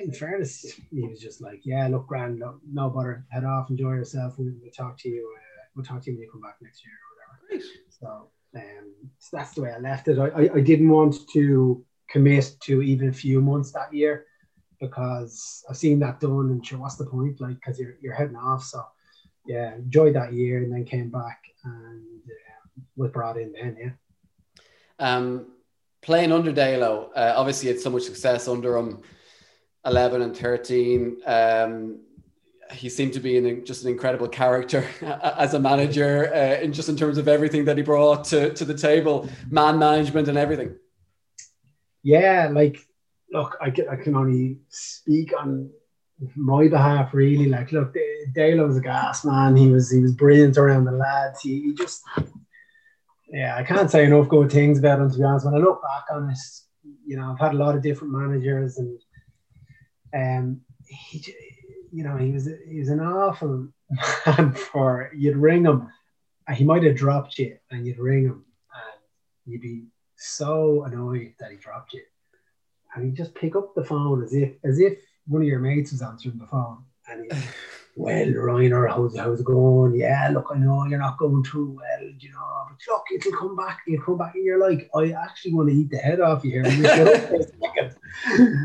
in 0.00 0.12
fairness, 0.12 0.64
he 0.90 1.02
was 1.06 1.20
just 1.20 1.40
like, 1.40 1.60
"Yeah, 1.64 1.86
look, 1.88 2.06
grand, 2.06 2.38
no, 2.38 2.60
no 2.70 2.90
bother, 2.90 3.24
head 3.30 3.44
off, 3.44 3.70
enjoy 3.70 3.92
yourself. 3.92 4.34
We'll, 4.38 4.52
we'll 4.60 4.70
talk 4.70 4.98
to 4.98 5.08
you. 5.08 5.32
Uh, 5.36 5.64
we'll 5.74 5.84
talk 5.84 6.02
to 6.02 6.10
you 6.10 6.16
when 6.16 6.24
you 6.24 6.30
come 6.30 6.40
back 6.40 6.56
next 6.60 6.84
year 6.84 6.94
or 6.94 7.08
whatever." 7.14 7.46
Great. 7.48 7.62
So, 8.00 8.30
um, 8.56 8.94
so 9.18 9.36
that's 9.36 9.54
the 9.54 9.62
way 9.62 9.72
I 9.72 9.78
left 9.78 10.08
it. 10.08 10.18
I, 10.18 10.28
I, 10.28 10.54
I 10.54 10.60
didn't 10.60 10.88
want 10.88 11.28
to 11.32 11.84
commit 12.08 12.56
to 12.62 12.82
even 12.82 13.08
a 13.08 13.12
few 13.12 13.40
months 13.40 13.72
that 13.72 13.92
year 13.92 14.26
because 14.80 15.64
I've 15.68 15.76
seen 15.76 15.98
that 16.00 16.20
done, 16.20 16.50
and 16.50 16.64
sure, 16.64 16.78
what's 16.78 16.96
the 16.96 17.06
point? 17.06 17.40
Like, 17.40 17.56
because 17.56 17.78
you're 17.78 17.96
you're 18.00 18.14
heading 18.14 18.36
off. 18.36 18.64
So, 18.64 18.84
yeah, 19.46 19.74
enjoyed 19.74 20.14
that 20.14 20.32
year, 20.32 20.62
and 20.62 20.72
then 20.72 20.84
came 20.84 21.10
back 21.10 21.40
and 21.64 22.04
uh, 22.26 22.82
was 22.96 23.10
brought 23.10 23.38
in 23.38 23.52
then. 23.52 23.76
Yeah. 23.78 23.90
Um, 24.98 25.46
playing 26.02 26.32
under 26.32 26.52
Dalo, 26.52 27.10
uh, 27.14 27.34
obviously, 27.36 27.68
had 27.68 27.80
so 27.80 27.90
much 27.90 28.02
success 28.02 28.48
under 28.48 28.76
him 28.76 29.00
11 29.84 30.22
and 30.22 30.36
13. 30.36 31.18
Um, 31.26 32.00
he 32.72 32.88
seemed 32.88 33.14
to 33.14 33.20
be 33.20 33.38
an, 33.38 33.64
just 33.64 33.84
an 33.84 33.90
incredible 33.90 34.28
character 34.28 34.86
as 35.22 35.54
a 35.54 35.60
manager, 35.60 36.32
uh, 36.34 36.62
in 36.62 36.72
just 36.72 36.88
in 36.88 36.96
terms 36.96 37.18
of 37.18 37.28
everything 37.28 37.64
that 37.64 37.76
he 37.76 37.82
brought 37.82 38.24
to, 38.24 38.52
to 38.54 38.64
the 38.64 38.74
table, 38.74 39.28
man 39.50 39.78
management 39.78 40.28
and 40.28 40.36
everything. 40.36 40.76
Yeah, 42.02 42.48
like, 42.52 42.78
look, 43.32 43.56
I 43.60 43.70
can, 43.70 43.88
I 43.88 43.96
can 43.96 44.14
only 44.14 44.58
speak 44.68 45.32
on 45.38 45.70
my 46.36 46.68
behalf, 46.68 47.14
really. 47.14 47.48
Like, 47.48 47.72
look, 47.72 47.94
Dale 48.34 48.66
was 48.66 48.76
a 48.76 48.80
gas 48.80 49.24
man. 49.24 49.56
He 49.56 49.70
was 49.70 49.90
he 49.90 50.00
was 50.00 50.12
brilliant 50.12 50.56
around 50.56 50.84
the 50.84 50.92
lads. 50.92 51.40
He, 51.40 51.62
he 51.62 51.74
just, 51.74 52.02
yeah, 53.30 53.56
I 53.56 53.62
can't 53.62 53.90
say 53.90 54.04
enough 54.04 54.28
good 54.28 54.50
things 54.50 54.78
about 54.78 55.00
him. 55.00 55.10
To 55.10 55.18
be 55.18 55.24
honest, 55.24 55.44
when 55.44 55.54
I 55.54 55.58
look 55.58 55.82
back 55.82 56.04
on 56.10 56.30
it, 56.30 56.38
you 57.06 57.16
know, 57.16 57.30
I've 57.32 57.38
had 57.38 57.54
a 57.54 57.58
lot 57.58 57.74
of 57.74 57.82
different 57.82 58.12
managers 58.12 58.78
and 58.78 58.98
um, 60.14 60.60
he, 60.86 61.34
you 61.92 62.04
know, 62.04 62.16
he 62.16 62.32
was 62.32 62.48
he 62.68 62.78
was 62.78 62.88
an 62.88 63.00
awful 63.00 63.68
man 64.26 64.52
for 64.72 65.10
you'd 65.14 65.36
ring 65.36 65.64
him, 65.64 65.88
he 66.54 66.64
might 66.64 66.82
have 66.82 66.96
dropped 66.96 67.38
you, 67.38 67.56
and 67.70 67.86
you'd 67.86 67.98
ring 67.98 68.24
him, 68.24 68.44
and 68.72 69.02
you'd 69.46 69.60
be 69.60 69.84
so 70.16 70.84
annoyed 70.84 71.34
that 71.38 71.50
he 71.50 71.56
dropped 71.56 71.92
you, 71.92 72.02
and 72.94 73.04
he'd 73.04 73.16
just 73.16 73.34
pick 73.34 73.56
up 73.56 73.74
the 73.74 73.84
phone 73.84 74.22
as 74.22 74.32
if 74.32 74.52
as 74.64 74.78
if 74.78 74.98
one 75.26 75.42
of 75.42 75.48
your 75.48 75.60
mates 75.60 75.92
was 75.92 76.02
answering 76.02 76.38
the 76.38 76.46
phone, 76.46 76.84
and 77.08 77.30
he. 77.30 77.38
well, 77.98 78.26
Reiner, 78.26 78.88
how's, 78.88 79.18
how's 79.18 79.40
it 79.40 79.44
going? 79.44 79.96
Yeah, 79.96 80.30
look, 80.32 80.50
I 80.54 80.58
know 80.58 80.84
you're 80.84 81.00
not 81.00 81.18
going 81.18 81.42
too 81.42 81.76
well, 81.76 82.08
you 82.20 82.30
know, 82.30 82.66
but 82.68 82.78
look, 82.86 83.02
it'll 83.12 83.36
come 83.36 83.56
back, 83.56 83.80
You'll 83.88 84.04
come 84.04 84.16
back. 84.16 84.36
And 84.36 84.44
you're 84.44 84.60
like, 84.60 84.88
I 84.94 85.10
actually 85.10 85.54
want 85.54 85.70
to 85.70 85.74
eat 85.74 85.90
the 85.90 85.98
head 85.98 86.20
off 86.20 86.44
you 86.44 86.62
here. 86.62 87.50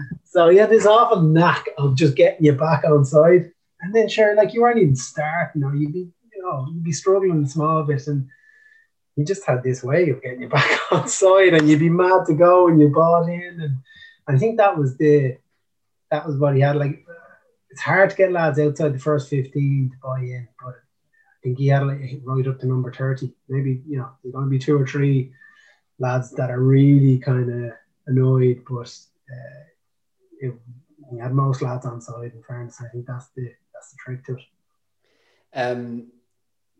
so 0.23 0.55
had 0.55 0.69
this 0.69 0.85
awful 0.85 1.23
knack 1.23 1.67
of 1.79 1.95
just 1.95 2.15
getting 2.15 2.45
you 2.45 2.53
back 2.53 2.83
on 2.83 3.03
side. 3.05 3.51
And 3.81 3.95
then, 3.95 4.07
sure, 4.07 4.35
like 4.35 4.53
you 4.53 4.61
weren't 4.61 4.77
even 4.77 4.95
starting, 4.95 5.61
know, 5.61 5.71
you'd 5.71 5.93
be, 5.93 6.11
you 6.31 6.43
know, 6.43 6.67
you'd 6.71 6.83
be 6.83 6.91
struggling 6.91 7.43
a 7.43 7.49
small 7.49 7.81
bit. 7.81 8.05
And 8.05 8.27
you 9.15 9.25
just 9.25 9.47
had 9.47 9.63
this 9.63 9.83
way 9.83 10.11
of 10.11 10.21
getting 10.21 10.43
you 10.43 10.49
back 10.57 10.79
on 10.91 11.07
side 11.07 11.55
and 11.55 11.67
you'd 11.67 11.79
be 11.79 11.89
mad 11.89 12.27
to 12.27 12.35
go 12.35 12.67
and 12.67 12.79
you 12.79 12.89
bought 12.89 13.27
in. 13.27 13.61
And 13.61 13.77
I 14.27 14.37
think 14.37 14.57
that 14.57 14.77
was 14.77 14.95
the, 14.97 15.37
that 16.11 16.27
was 16.27 16.37
what 16.37 16.53
he 16.53 16.61
had. 16.61 16.75
Like, 16.75 17.03
it's 17.73 17.81
hard 17.81 18.11
to 18.11 18.15
get 18.15 18.31
lads 18.31 18.59
outside 18.59 18.93
the 18.93 18.99
first 18.99 19.29
15 19.29 19.89
to 19.89 19.97
buy 19.97 20.19
in, 20.19 20.47
but 20.63 20.75
I 20.75 21.37
think 21.41 21.57
he 21.57 21.67
had 21.67 21.87
like 21.87 22.21
right 22.23 22.47
up 22.47 22.59
to 22.59 22.67
number 22.67 22.93
30. 22.93 23.33
Maybe, 23.49 23.81
you 23.87 23.97
know, 23.97 24.11
there's 24.21 24.33
going 24.33 24.45
to 24.45 24.49
be 24.49 24.59
two 24.59 24.79
or 24.79 24.85
three 24.85 25.33
lads 25.97 26.29
that 26.33 26.51
are 26.51 26.61
really 26.61 27.17
kind 27.17 27.65
of 27.65 27.71
annoyed, 28.05 28.63
but 28.69 28.95
uh, 29.31 29.63
it, 30.39 30.53
he 31.11 31.17
had 31.17 31.33
most 31.33 31.63
lads 31.63 31.87
on 31.87 31.99
side 31.99 32.33
in 32.35 32.43
fairness. 32.47 32.79
I 32.79 32.89
think 32.89 33.07
that's 33.07 33.29
the 33.35 33.51
that's 33.73 33.91
the 33.91 33.97
trick 34.05 34.23
to 34.25 34.35
it. 34.35 34.43
Um, 35.55 36.11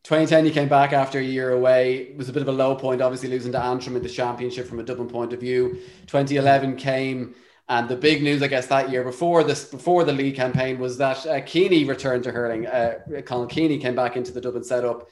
2010, 0.04 0.46
you 0.46 0.52
came 0.52 0.70
back 0.70 0.94
after 0.94 1.18
a 1.18 1.24
year 1.24 1.54
away. 1.54 1.96
It 1.96 2.18
was 2.18 2.30
a 2.30 2.34
bit 2.34 2.44
of 2.44 2.50
a 2.50 2.52
low 2.52 2.76
point, 2.76 3.02
obviously 3.02 3.30
losing 3.30 3.54
to 3.54 3.64
Antrim 3.64 3.96
in 3.96 4.04
the 4.04 4.10
championship 4.10 4.68
from 4.68 4.80
a 4.80 4.84
Dublin 4.84 5.08
point 5.08 5.34
of 5.34 5.40
view. 5.40 5.80
2011 6.06 6.76
came 6.76 7.34
and 7.70 7.88
the 7.88 7.96
big 7.96 8.22
news, 8.22 8.42
I 8.44 8.48
guess, 8.48 8.68
that 8.68 8.90
year 8.90 9.04
before 9.04 9.44
this, 9.44 9.66
before 9.66 10.04
the 10.04 10.12
league 10.12 10.36
campaign, 10.36 10.80
was 10.80 10.98
that 10.98 11.26
uh, 11.26 11.40
Keaney 11.42 11.88
returned 11.88 12.24
to 12.26 12.32
hurling. 12.32 12.68
Uh, 12.68 13.00
Conal 13.26 13.48
Keaney 13.48 13.80
came 13.80 13.96
back 13.96 14.18
into 14.18 14.32
the 14.32 14.42
Dublin 14.42 14.64
setup. 14.64 15.08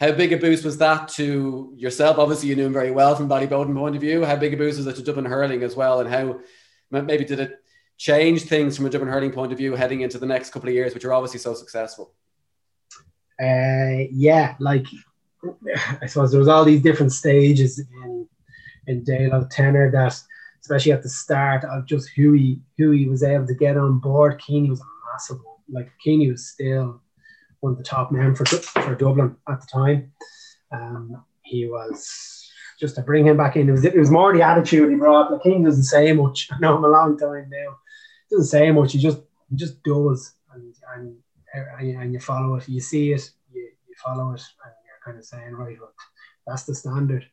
How 0.00 0.12
big 0.12 0.32
a 0.32 0.36
boost 0.36 0.64
was 0.64 0.76
that 0.78 1.08
to 1.10 1.72
yourself? 1.76 2.18
Obviously, 2.18 2.50
you 2.50 2.56
knew 2.56 2.66
him 2.66 2.72
very 2.72 2.90
well 2.90 3.14
from 3.14 3.28
Ballyboden 3.28 3.74
point 3.74 3.94
of 3.94 4.02
view. 4.02 4.24
How 4.24 4.36
big 4.36 4.52
a 4.52 4.56
boost 4.56 4.76
was 4.76 4.86
it 4.86 4.96
to 4.96 5.02
Dublin 5.02 5.24
hurling 5.24 5.62
as 5.62 5.76
well? 5.76 6.00
And 6.00 6.10
how 6.10 6.40
maybe 6.90 7.24
did 7.24 7.40
it 7.40 7.62
change 7.96 8.42
things 8.42 8.76
from 8.76 8.86
a 8.86 8.90
Dublin 8.90 9.10
hurling 9.10 9.30
point 9.30 9.52
of 9.52 9.58
view 9.58 9.74
heading 9.74 10.02
into 10.02 10.18
the 10.18 10.26
next 10.26 10.50
couple 10.50 10.68
of 10.68 10.74
years, 10.74 10.92
which 10.92 11.04
are 11.04 11.12
obviously 11.12 11.38
so 11.38 11.54
successful? 11.54 12.12
Uh, 13.40 14.10
yeah, 14.10 14.56
like 14.58 14.86
I 16.02 16.06
suppose 16.06 16.32
there 16.32 16.40
was 16.40 16.48
all 16.48 16.64
these 16.64 16.82
different 16.82 17.12
stages 17.12 17.78
in 17.78 18.28
in 18.86 19.04
Dalo 19.04 19.48
tenor 19.48 19.90
that 19.92 20.20
especially 20.64 20.92
at 20.92 21.02
the 21.02 21.08
start 21.10 21.62
of 21.64 21.84
just 21.84 22.08
who 22.16 22.32
he 22.32 22.58
who 22.78 22.90
he 22.92 23.06
was 23.06 23.22
able 23.22 23.46
to 23.46 23.54
get 23.54 23.76
on 23.76 23.98
board. 23.98 24.40
Keaney 24.40 24.70
was 24.70 24.80
a 24.80 24.84
massive 25.12 25.36
one. 25.44 25.56
Like 25.70 25.92
Keaney 26.04 26.30
was 26.30 26.48
still 26.48 27.02
one 27.60 27.72
of 27.72 27.78
the 27.78 27.84
top 27.84 28.10
men 28.10 28.34
for 28.34 28.46
for 28.46 28.94
Dublin 28.94 29.36
at 29.46 29.60
the 29.60 29.66
time. 29.70 30.12
Um, 30.72 31.22
he 31.42 31.66
was 31.66 32.50
just 32.80 32.96
to 32.96 33.02
bring 33.02 33.26
him 33.26 33.36
back 33.36 33.56
in. 33.56 33.68
It 33.68 33.72
was 33.72 33.84
it 33.84 33.94
was 33.94 34.10
more 34.10 34.32
the 34.32 34.40
attitude 34.40 34.88
he 34.88 34.96
brought. 34.96 35.30
Like 35.30 35.42
Keaney 35.42 35.66
doesn't 35.66 35.84
say 35.84 36.14
much. 36.14 36.48
I 36.52 36.58
know 36.60 36.78
him 36.78 36.84
a 36.84 36.88
long 36.88 37.18
time 37.18 37.50
now. 37.50 37.76
Doesn't 38.30 38.46
say 38.46 38.70
much. 38.70 38.92
He 38.92 38.98
just 38.98 39.18
he 39.50 39.56
just 39.56 39.82
does, 39.82 40.32
and 40.54 40.74
and 40.96 41.16
and 41.78 42.14
you 42.14 42.20
follow 42.20 42.54
it. 42.54 42.66
You 42.70 42.80
see 42.80 43.12
it. 43.12 43.30
You, 43.52 43.68
you 43.86 43.94
follow 44.02 44.32
it, 44.32 44.42
and 44.64 44.72
you're 44.86 45.04
kind 45.04 45.18
of 45.18 45.26
saying, 45.26 45.52
right, 45.52 45.76
well, 45.78 45.92
that's 46.46 46.62
the 46.62 46.74
standard. 46.74 47.26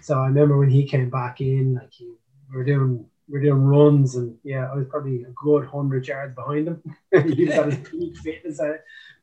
So 0.00 0.18
I 0.18 0.26
remember 0.26 0.56
when 0.56 0.70
he 0.70 0.88
came 0.88 1.10
back 1.10 1.42
in, 1.42 1.74
like 1.74 1.92
he 1.92 2.14
we 2.52 2.58
were 2.58 2.64
doing 2.64 3.06
we 3.28 3.38
are 3.38 3.42
doing 3.42 3.62
runs 3.62 4.16
and 4.16 4.36
yeah, 4.44 4.70
I 4.70 4.76
was 4.76 4.86
probably 4.88 5.22
a 5.22 5.30
good 5.30 5.66
hundred 5.66 6.06
yards 6.06 6.34
behind 6.34 6.68
him. 6.68 6.82
he 7.34 7.46
got 7.46 7.72
his 7.72 7.88
peak 7.90 8.16
fitness 8.18 8.60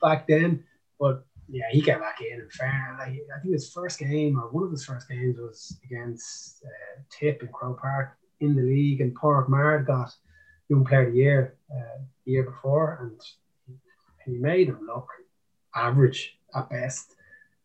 back 0.01 0.27
then, 0.27 0.63
but 0.99 1.25
yeah, 1.47 1.65
he 1.71 1.81
came 1.81 1.99
back 1.99 2.21
in 2.21 2.41
and 2.41 2.51
fair. 2.51 2.95
Like, 2.99 3.09
I 3.09 3.39
think 3.41 3.53
his 3.53 3.71
first 3.71 3.99
game 3.99 4.39
or 4.39 4.49
one 4.49 4.63
of 4.63 4.71
his 4.71 4.85
first 4.85 5.09
games 5.09 5.37
was 5.37 5.77
against 5.83 6.63
uh, 6.63 7.01
Tip 7.09 7.41
in 7.41 7.49
Croke 7.49 7.81
Park 7.81 8.17
in 8.39 8.55
the 8.55 8.61
league, 8.61 9.01
and 9.01 9.15
Pork 9.15 9.49
Mard 9.49 9.85
got 9.85 10.13
Young 10.69 10.85
Player 10.85 11.07
of 11.07 11.13
the 11.13 11.17
Year 11.17 11.55
uh, 11.71 11.99
the 12.25 12.31
year 12.31 12.43
before, 12.43 12.99
and 13.01 13.79
he 14.25 14.37
made 14.37 14.69
him 14.69 14.79
look 14.85 15.07
average 15.75 16.37
at 16.55 16.69
best. 16.69 17.15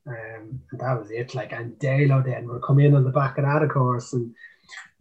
Um, 0.06 0.60
and 0.70 0.80
that 0.80 0.98
was 0.98 1.10
it. 1.10 1.34
Like, 1.34 1.52
and 1.52 1.78
Dalo 1.78 2.24
then 2.24 2.48
would 2.48 2.62
come 2.62 2.80
in 2.80 2.94
on 2.94 3.04
the 3.04 3.10
back 3.10 3.38
of 3.38 3.44
that, 3.44 3.62
of 3.62 3.70
course, 3.70 4.12
and 4.12 4.34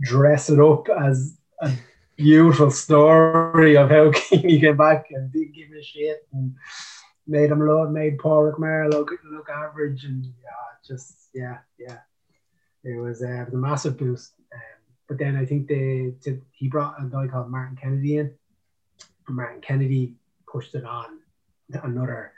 dress 0.01 0.49
it 0.49 0.59
up 0.59 0.87
as 0.89 1.37
a 1.61 1.71
beautiful 2.17 2.71
story 2.71 3.75
of 3.77 3.89
how 3.89 4.11
Keane 4.13 4.59
came 4.59 4.77
back 4.77 5.07
and 5.11 5.31
didn't 5.31 5.55
give 5.55 5.69
a 5.77 5.83
shit 5.83 6.27
and 6.33 6.55
made 7.27 7.51
him 7.51 7.65
look, 7.65 7.89
made 7.89 8.19
Paul 8.19 8.51
McMahon 8.51 8.91
look 8.91 9.11
look 9.31 9.49
average 9.49 10.03
and 10.05 10.25
yeah, 10.25 10.77
just 10.85 11.29
yeah, 11.33 11.59
yeah. 11.79 11.99
It 12.83 12.99
was, 12.99 13.23
uh, 13.23 13.45
a 13.51 13.55
massive 13.55 13.97
boost. 13.97 14.33
Um, 14.53 14.59
but 15.07 15.17
then 15.17 15.37
I 15.37 15.45
think 15.45 15.67
they 15.67 16.13
to, 16.23 16.41
he 16.51 16.67
brought 16.67 17.01
a 17.01 17.05
guy 17.05 17.27
called 17.27 17.49
Martin 17.49 17.77
Kennedy 17.81 18.17
in. 18.17 18.33
Martin 19.29 19.61
Kennedy 19.61 20.15
pushed 20.45 20.75
it 20.75 20.83
on 20.83 21.19
another 21.83 22.33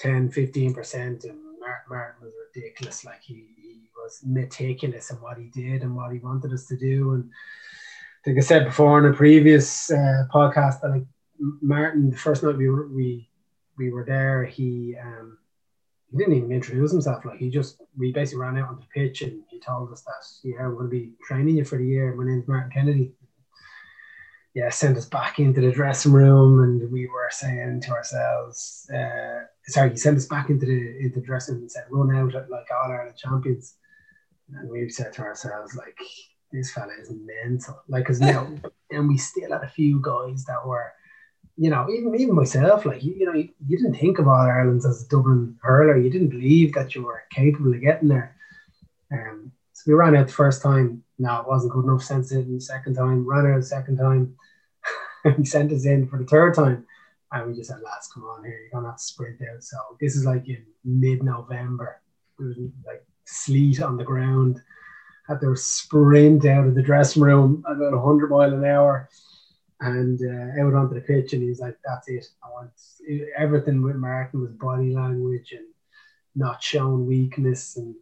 10, 0.00 0.30
15 0.30 0.74
percent, 0.74 1.24
and 1.24 1.38
Martin, 1.66 1.84
Martin 1.90 2.22
was 2.22 2.32
ridiculous. 2.54 3.04
Like 3.04 3.22
he, 3.22 3.46
he 3.56 3.88
was 3.96 4.20
meticulous 4.24 5.10
in 5.10 5.16
what 5.16 5.38
he 5.38 5.46
did 5.46 5.82
and 5.82 5.96
what 5.96 6.12
he 6.12 6.18
wanted 6.18 6.52
us 6.52 6.66
to 6.66 6.76
do. 6.76 7.14
And 7.14 7.30
like 8.26 8.36
I 8.36 8.40
said 8.40 8.64
before 8.64 8.98
in 8.98 9.12
a 9.12 9.16
previous 9.16 9.90
uh, 9.90 10.24
podcast, 10.32 10.82
like 10.88 11.06
Martin, 11.38 12.10
the 12.10 12.16
first 12.16 12.42
night 12.42 12.56
we 12.56 12.68
were 12.68 12.88
we 12.88 13.28
we 13.76 13.90
were 13.90 14.04
there, 14.04 14.44
he 14.44 14.96
um, 15.00 15.38
he 16.10 16.18
didn't 16.18 16.34
even 16.34 16.52
introduce 16.52 16.92
himself. 16.92 17.24
Like 17.24 17.38
he 17.38 17.50
just 17.50 17.82
we 17.96 18.12
basically 18.12 18.42
ran 18.42 18.58
out 18.58 18.68
on 18.68 18.76
the 18.76 18.86
pitch 18.94 19.22
and 19.22 19.42
he 19.50 19.60
told 19.60 19.92
us 19.92 20.02
that 20.02 20.48
yeah 20.48 20.66
we're 20.68 20.74
going 20.74 20.90
to 20.90 20.90
be 20.90 21.12
training 21.26 21.56
you 21.56 21.64
for 21.64 21.78
the 21.78 21.86
year. 21.86 22.14
My 22.14 22.24
name's 22.24 22.48
Martin 22.48 22.70
Kennedy. 22.70 23.12
Yeah, 24.54 24.70
sent 24.70 24.96
us 24.96 25.04
back 25.04 25.38
into 25.38 25.60
the 25.60 25.70
dressing 25.70 26.12
room 26.12 26.62
and 26.62 26.90
we 26.90 27.06
were 27.06 27.28
saying 27.30 27.82
to 27.82 27.90
ourselves, 27.90 28.88
uh, 28.90 29.40
sorry, 29.68 29.90
he 29.90 29.96
sent 29.96 30.16
us 30.16 30.26
back 30.26 30.50
into 30.50 30.66
the 30.66 30.98
into 31.00 31.20
the 31.20 31.26
dressing 31.26 31.54
room 31.54 31.62
and 31.62 31.72
said 31.72 31.84
run 31.90 32.14
out 32.16 32.50
like 32.50 32.66
all 32.70 32.90
Ireland 32.90 33.16
champions. 33.16 33.74
And 34.54 34.70
we 34.70 34.88
said 34.88 35.12
to 35.14 35.22
ourselves 35.22 35.74
like 35.74 35.96
this 36.52 36.72
fella 36.72 36.92
is 37.00 37.12
mental. 37.12 37.82
Like, 37.88 38.06
cause 38.06 38.20
now, 38.20 38.48
and 38.90 39.08
we 39.08 39.18
still 39.18 39.52
had 39.52 39.64
a 39.64 39.68
few 39.68 40.00
guys 40.00 40.44
that 40.44 40.64
were 40.64 40.92
you 41.56 41.70
know, 41.70 41.88
even 41.90 42.14
even 42.16 42.34
myself, 42.34 42.84
like 42.84 43.02
you, 43.02 43.14
you 43.14 43.26
know, 43.26 43.32
you, 43.32 43.48
you, 43.66 43.78
didn't 43.78 43.94
think 43.94 44.18
of 44.18 44.28
all 44.28 44.34
Ireland's 44.34 44.84
as 44.84 45.04
a 45.04 45.08
Dublin 45.08 45.56
hurler. 45.62 45.96
You 45.96 46.10
didn't 46.10 46.28
believe 46.28 46.74
that 46.74 46.94
you 46.94 47.02
were 47.02 47.22
capable 47.30 47.72
of 47.72 47.80
getting 47.80 48.08
there. 48.08 48.36
Um, 49.10 49.52
so 49.72 49.84
we 49.86 49.94
ran 49.94 50.14
out 50.16 50.26
the 50.26 50.32
first 50.32 50.62
time. 50.62 51.02
No, 51.18 51.40
it 51.40 51.48
wasn't 51.48 51.72
good 51.72 51.84
enough. 51.84 52.02
Sent 52.02 52.30
it 52.30 52.40
in 52.40 52.54
the 52.56 52.60
second 52.60 52.94
time. 52.94 53.26
Ran 53.26 53.46
out 53.46 53.56
the 53.56 53.66
second 53.66 53.96
time. 53.96 54.34
he 55.36 55.46
sent 55.46 55.72
us 55.72 55.86
in 55.86 56.06
for 56.08 56.18
the 56.18 56.26
third 56.26 56.54
time, 56.54 56.86
and 57.32 57.46
we 57.46 57.54
just 57.54 57.70
said, 57.70 57.80
"Lads, 57.82 58.08
come 58.12 58.24
on 58.24 58.44
here. 58.44 58.58
You're 58.58 58.70
gonna 58.72 58.88
have 58.88 58.98
to 58.98 59.02
sprint 59.02 59.40
out." 59.42 59.62
So 59.62 59.76
this 60.00 60.16
is 60.16 60.24
like 60.24 60.48
in 60.48 60.64
mid-November. 60.84 62.00
It 62.38 62.42
was 62.42 62.56
like 62.86 63.04
sleet 63.24 63.82
on 63.82 63.96
the 63.96 64.04
ground. 64.04 64.62
Had 65.28 65.40
to 65.40 65.56
sprint 65.56 66.44
out 66.44 66.66
of 66.66 66.74
the 66.74 66.82
dressing 66.82 67.22
room 67.22 67.64
about 67.66 67.92
100 67.92 68.30
mile 68.30 68.54
an 68.54 68.64
hour 68.64 69.08
and 69.80 70.18
uh, 70.22 70.62
out 70.62 70.74
onto 70.74 70.94
the 70.94 71.00
pitch, 71.00 71.32
and 71.32 71.42
he's 71.42 71.60
like, 71.60 71.76
"That's 71.84 72.08
it. 72.08 72.26
I 72.42 72.50
want 72.50 72.70
everything 73.36 73.82
with 73.82 73.96
Martin 73.96 74.40
was 74.40 74.52
body 74.52 74.94
language 74.94 75.52
and 75.52 75.66
not 76.34 76.62
showing 76.62 77.06
weakness, 77.06 77.76
and 77.76 77.94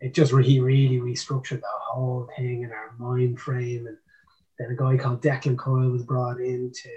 it 0.00 0.14
just 0.14 0.32
he 0.32 0.60
really 0.60 0.98
restructured 0.98 1.60
the 1.60 1.66
whole 1.66 2.28
thing 2.36 2.62
in 2.62 2.72
our 2.72 2.94
mind 2.98 3.40
frame." 3.40 3.86
And 3.86 3.98
then 4.58 4.70
a 4.70 4.76
guy 4.76 4.96
called 4.96 5.22
Declan 5.22 5.58
Coyle 5.58 5.90
was 5.90 6.04
brought 6.04 6.40
in 6.40 6.72
to 6.72 6.88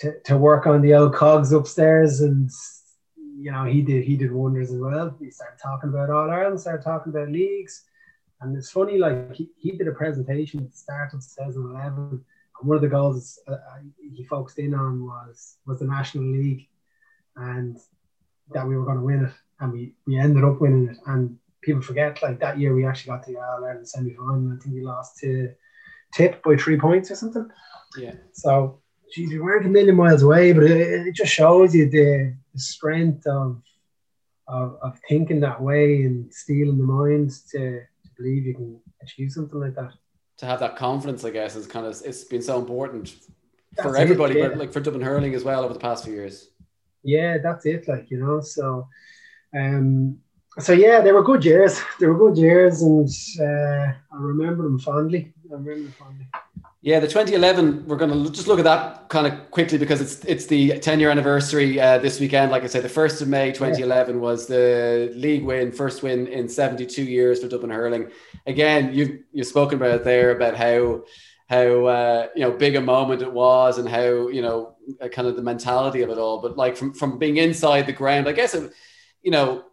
to, 0.00 0.20
to 0.24 0.36
work 0.36 0.66
on 0.66 0.82
the 0.82 0.94
old 0.94 1.14
cogs 1.14 1.52
upstairs, 1.52 2.20
and 2.20 2.50
you 3.16 3.50
know 3.50 3.64
he 3.64 3.82
did 3.82 4.04
he 4.04 4.16
did 4.16 4.32
wonders 4.32 4.72
as 4.72 4.80
well. 4.80 5.16
He 5.20 5.30
started 5.30 5.58
talking 5.62 5.90
about 5.90 6.10
All 6.10 6.30
Ireland, 6.30 6.60
started 6.60 6.84
talking 6.84 7.12
about 7.12 7.30
leagues, 7.30 7.84
and 8.40 8.56
it's 8.56 8.70
funny 8.70 8.98
like 8.98 9.34
he, 9.34 9.50
he 9.56 9.72
did 9.72 9.88
a 9.88 9.92
presentation 9.92 10.60
at 10.60 10.70
the 10.70 10.76
start 10.76 11.14
of 11.14 11.20
2011 11.20 12.24
and 12.60 12.68
one 12.68 12.76
of 12.76 12.82
the 12.82 12.88
goals 12.88 13.38
uh, 13.46 13.56
he 14.00 14.24
focused 14.24 14.58
in 14.58 14.74
on 14.74 15.04
was 15.04 15.56
was 15.66 15.78
the 15.78 15.86
National 15.86 16.24
League, 16.24 16.68
and 17.36 17.78
that 18.50 18.66
we 18.66 18.76
were 18.76 18.84
going 18.84 18.98
to 18.98 19.04
win 19.04 19.24
it, 19.24 19.32
and 19.60 19.72
we 19.72 19.94
we 20.06 20.18
ended 20.18 20.44
up 20.44 20.60
winning 20.60 20.88
it. 20.90 20.98
And 21.06 21.36
people 21.60 21.82
forget 21.82 22.22
like 22.22 22.40
that 22.40 22.58
year 22.58 22.74
we 22.74 22.86
actually 22.86 23.12
got 23.12 23.24
to 23.24 23.32
the 23.32 23.38
All 23.38 23.64
Ireland 23.64 23.88
semi 23.88 24.14
final. 24.14 24.52
I 24.52 24.62
think 24.62 24.74
we 24.74 24.82
lost 24.82 25.18
to 25.18 25.52
Tip 26.14 26.42
by 26.42 26.56
three 26.56 26.78
points 26.78 27.10
or 27.10 27.16
something. 27.16 27.48
Yeah. 27.98 28.14
So, 28.32 28.80
geez, 29.14 29.30
we 29.30 29.38
weren't 29.38 29.66
a 29.66 29.68
million 29.68 29.96
miles 29.96 30.22
away, 30.22 30.52
but 30.52 30.64
it, 30.64 31.08
it 31.08 31.14
just 31.14 31.32
shows 31.32 31.74
you 31.74 31.88
the, 31.88 32.34
the 32.54 32.60
strength 32.60 33.26
of, 33.26 33.62
of 34.46 34.78
of 34.82 34.98
thinking 35.08 35.40
that 35.40 35.60
way 35.60 36.02
and 36.02 36.32
stealing 36.32 36.78
the 36.78 36.84
mind 36.84 37.30
to, 37.50 37.80
to 37.80 38.08
believe 38.16 38.46
you 38.46 38.54
can 38.54 38.80
achieve 39.02 39.30
something 39.30 39.60
like 39.60 39.74
that 39.74 39.92
to 40.38 40.46
have 40.46 40.60
that 40.60 40.76
confidence, 40.76 41.24
I 41.24 41.30
guess, 41.30 41.56
is 41.56 41.66
kind 41.66 41.86
of 41.86 42.00
it's 42.04 42.24
been 42.24 42.42
so 42.42 42.58
important 42.58 43.14
that's 43.72 43.88
for 43.88 43.96
everybody, 43.96 44.38
it, 44.38 44.42
yeah. 44.42 44.48
but 44.48 44.58
like 44.58 44.72
for 44.72 44.80
Dublin 44.80 45.02
hurling 45.02 45.34
as 45.34 45.44
well 45.44 45.64
over 45.64 45.74
the 45.74 45.80
past 45.80 46.04
few 46.04 46.14
years. 46.14 46.48
Yeah, 47.02 47.38
that's 47.38 47.66
it. 47.66 47.86
Like 47.86 48.10
you 48.10 48.18
know, 48.18 48.40
so 48.40 48.88
um, 49.54 50.18
so 50.58 50.72
yeah, 50.72 51.00
they 51.00 51.12
were 51.12 51.22
good 51.22 51.44
years. 51.44 51.80
They 51.98 52.06
were 52.06 52.16
good 52.18 52.38
years, 52.38 52.82
and 52.82 53.08
uh, 53.40 53.92
I 54.12 54.16
remember 54.16 54.62
them 54.62 54.78
fondly. 54.78 55.32
I 55.50 55.54
remember 55.54 55.74
them 55.74 55.92
fondly. 55.98 56.26
Yeah, 56.80 57.00
the 57.00 57.08
2011. 57.08 57.86
We're 57.88 57.96
going 57.96 58.24
to 58.24 58.30
just 58.30 58.46
look 58.46 58.60
at 58.60 58.64
that 58.64 59.08
kind 59.08 59.26
of 59.26 59.50
quickly 59.50 59.78
because 59.78 60.00
it's 60.00 60.24
it's 60.24 60.46
the 60.46 60.78
10 60.78 61.00
year 61.00 61.10
anniversary 61.10 61.80
uh, 61.80 61.98
this 61.98 62.20
weekend. 62.20 62.52
Like 62.52 62.62
I 62.62 62.68
said, 62.68 62.84
the 62.84 62.88
first 62.88 63.20
of 63.20 63.26
May 63.26 63.50
2011 63.50 64.14
yeah. 64.14 64.20
was 64.20 64.46
the 64.46 65.12
league 65.16 65.44
win, 65.44 65.72
first 65.72 66.04
win 66.04 66.28
in 66.28 66.48
72 66.48 67.02
years 67.02 67.42
for 67.42 67.48
Dublin 67.48 67.72
hurling. 67.72 68.10
Again, 68.46 68.94
you've 68.94 69.18
you've 69.32 69.48
spoken 69.48 69.76
about 69.76 69.90
it 69.96 70.04
there 70.04 70.30
about 70.30 70.56
how 70.56 71.02
how 71.48 71.86
uh, 71.86 72.28
you 72.36 72.42
know 72.42 72.52
big 72.52 72.76
a 72.76 72.80
moment 72.80 73.22
it 73.22 73.32
was 73.32 73.78
and 73.78 73.88
how 73.88 74.28
you 74.28 74.42
know 74.42 74.76
kind 75.10 75.26
of 75.26 75.34
the 75.34 75.42
mentality 75.42 76.02
of 76.02 76.10
it 76.10 76.18
all. 76.18 76.40
But 76.40 76.56
like 76.56 76.76
from 76.76 76.94
from 76.94 77.18
being 77.18 77.38
inside 77.38 77.86
the 77.86 77.92
ground, 77.92 78.28
I 78.28 78.32
guess 78.32 78.54
it, 78.54 78.72
you 79.22 79.32
know 79.32 79.64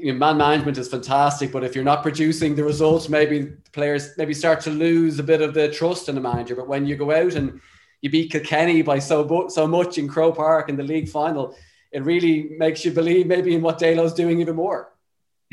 you 0.00 0.12
know, 0.12 0.18
man 0.18 0.36
management 0.36 0.78
is 0.78 0.88
fantastic, 0.88 1.52
but 1.52 1.64
if 1.64 1.74
you're 1.74 1.84
not 1.84 2.02
producing 2.02 2.54
the 2.54 2.64
results, 2.64 3.08
maybe 3.08 3.52
players 3.72 4.10
maybe 4.16 4.34
start 4.34 4.60
to 4.62 4.70
lose 4.70 5.18
a 5.18 5.22
bit 5.22 5.42
of 5.42 5.54
the 5.54 5.68
trust 5.70 6.08
in 6.08 6.14
the 6.14 6.20
manager. 6.20 6.54
But 6.54 6.68
when 6.68 6.86
you 6.86 6.96
go 6.96 7.10
out 7.10 7.34
and 7.34 7.60
you 8.00 8.10
beat 8.10 8.30
Kilkenny 8.30 8.82
by 8.82 8.98
so 8.98 9.48
so 9.48 9.66
much 9.66 9.98
in 9.98 10.08
Croke 10.08 10.36
Park 10.36 10.68
in 10.68 10.76
the 10.76 10.82
league 10.82 11.08
final, 11.08 11.56
it 11.92 12.04
really 12.04 12.50
makes 12.58 12.84
you 12.84 12.92
believe 12.92 13.26
maybe 13.26 13.54
in 13.54 13.62
what 13.62 13.78
Dalo's 13.78 14.14
doing 14.14 14.40
even 14.40 14.56
more. 14.56 14.92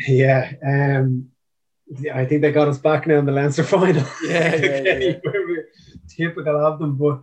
Yeah, 0.07 0.51
um, 0.65 1.29
I 2.13 2.25
think 2.25 2.41
they 2.41 2.51
got 2.51 2.67
us 2.67 2.77
back 2.77 3.07
now 3.07 3.19
in 3.19 3.25
the 3.25 3.31
Leinster 3.31 3.63
final. 3.75 4.05
Yeah, 4.23 4.55
yeah, 4.55 4.81
yeah, 4.83 4.97
yeah. 4.99 5.61
typical 6.07 6.65
of 6.65 6.79
them. 6.79 6.97
But 6.97 7.21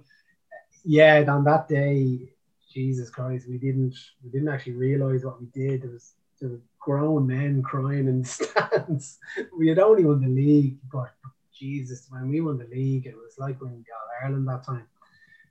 yeah, 0.84 1.24
on 1.28 1.44
that 1.44 1.68
day, 1.68 2.32
Jesus 2.72 3.10
Christ, 3.10 3.48
we 3.48 3.58
didn't 3.58 3.94
we 4.24 4.30
didn't 4.30 4.48
actually 4.48 4.72
realize 4.72 5.24
what 5.24 5.40
we 5.40 5.46
did. 5.46 5.82
There 5.82 5.90
was 5.90 6.14
there 6.40 6.50
were 6.50 6.60
grown 6.82 7.26
men 7.26 7.62
crying 7.62 8.08
in 8.08 8.22
the 8.22 8.28
stands. 8.28 9.18
we 9.56 9.68
had 9.68 9.78
only 9.78 10.04
won 10.04 10.20
the 10.20 10.28
league, 10.28 10.78
but 10.92 11.12
Jesus, 11.54 12.06
when 12.10 12.28
we 12.28 12.40
won 12.40 12.58
the 12.58 12.66
league, 12.66 13.06
it 13.06 13.14
was 13.14 13.38
like 13.38 13.60
when 13.60 13.72
we 13.72 13.78
got 13.78 14.24
Ireland 14.24 14.48
that 14.48 14.64
time. 14.64 14.86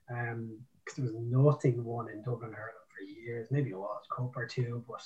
Um, 0.10 0.60
because 0.84 0.98
there 0.98 1.06
was 1.06 1.16
nothing 1.16 1.84
won 1.84 2.10
in 2.10 2.22
Dublin 2.24 2.54
Ireland 2.54 2.88
for 2.90 3.04
years. 3.04 3.48
Maybe 3.52 3.72
a 3.72 3.78
Walsh 3.78 4.06
Cup 4.16 4.36
or 4.36 4.46
two, 4.46 4.84
but 4.88 5.02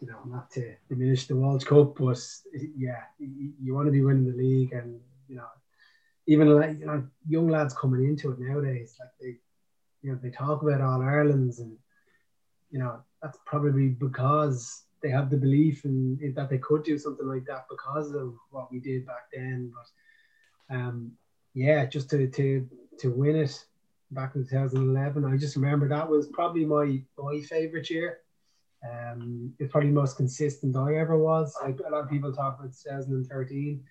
you 0.00 0.08
know, 0.08 0.18
not 0.26 0.50
to 0.52 0.74
diminish 0.88 1.26
the 1.26 1.36
Walsh 1.36 1.64
Cup, 1.64 1.96
but 1.98 2.18
yeah, 2.76 3.02
you, 3.18 3.52
you 3.60 3.74
want 3.74 3.86
to 3.86 3.92
be 3.92 4.02
winning 4.02 4.30
the 4.30 4.36
league, 4.36 4.72
and 4.72 5.00
you 5.28 5.36
know, 5.36 5.46
even 6.26 6.48
like 6.58 6.78
you 6.78 6.86
know, 6.86 7.06
young 7.28 7.48
lads 7.48 7.74
coming 7.74 8.04
into 8.04 8.30
it 8.30 8.38
nowadays, 8.40 8.96
like 8.98 9.10
they, 9.20 9.36
you 10.02 10.12
know, 10.12 10.18
they 10.22 10.30
talk 10.30 10.62
about 10.62 10.80
all 10.80 11.02
Ireland's, 11.02 11.58
and 11.58 11.76
you 12.70 12.78
know, 12.78 13.00
that's 13.20 13.38
probably 13.44 13.88
because 13.88 14.84
they 15.02 15.10
have 15.10 15.30
the 15.30 15.36
belief 15.36 15.84
in, 15.84 16.18
in, 16.22 16.32
that 16.34 16.48
they 16.48 16.58
could 16.58 16.84
do 16.84 16.96
something 16.96 17.26
like 17.26 17.44
that 17.46 17.66
because 17.68 18.12
of 18.14 18.34
what 18.50 18.70
we 18.70 18.78
did 18.78 19.06
back 19.06 19.30
then. 19.32 19.72
But 19.74 20.76
um, 20.76 21.12
yeah, 21.54 21.84
just 21.86 22.08
to 22.10 22.28
to 22.28 22.68
to 23.00 23.10
win 23.10 23.36
it 23.36 23.64
back 24.10 24.34
in 24.36 24.46
2011, 24.46 25.24
I 25.24 25.36
just 25.36 25.56
remember 25.56 25.88
that 25.88 26.08
was 26.08 26.28
probably 26.28 26.64
my 26.64 27.02
my 27.18 27.40
favorite 27.40 27.90
year. 27.90 28.18
Um, 28.88 29.54
it's 29.58 29.70
probably 29.70 29.90
the 29.90 29.94
most 29.94 30.16
consistent 30.16 30.76
I 30.76 30.96
ever 30.96 31.16
was. 31.16 31.56
Like 31.62 31.78
a 31.86 31.90
lot 31.90 32.04
of 32.04 32.10
people 32.10 32.32
talk 32.32 32.58
about 32.58 32.72
2013, 32.72 33.82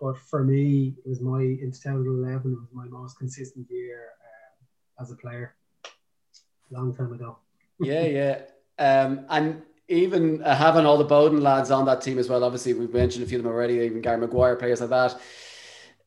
but 0.00 0.16
for 0.16 0.44
me, 0.44 0.94
it 1.04 1.08
was 1.08 1.20
my 1.20 1.40
in 1.40 1.72
2011 1.72 2.52
it 2.52 2.54
was 2.54 2.68
my 2.72 2.84
most 2.86 3.18
consistent 3.18 3.66
year 3.70 4.10
uh, 4.22 5.02
as 5.02 5.10
a 5.10 5.16
player. 5.16 5.54
Long 6.70 6.94
time 6.94 7.12
ago. 7.12 7.38
yeah, 7.80 8.02
yeah. 8.02 8.40
Um, 8.78 9.24
and 9.30 9.62
even 9.88 10.42
uh, 10.42 10.54
having 10.54 10.86
all 10.86 10.98
the 10.98 11.04
Boden 11.04 11.42
lads 11.42 11.70
on 11.70 11.86
that 11.86 12.02
team 12.02 12.18
as 12.18 12.28
well. 12.28 12.44
Obviously, 12.44 12.74
we've 12.74 12.92
mentioned 12.92 13.24
a 13.24 13.28
few 13.28 13.38
of 13.38 13.44
them 13.44 13.52
already. 13.52 13.74
Even 13.80 14.00
Gary 14.00 14.18
Maguire, 14.18 14.56
players 14.56 14.80
like 14.80 14.90
that. 14.90 15.20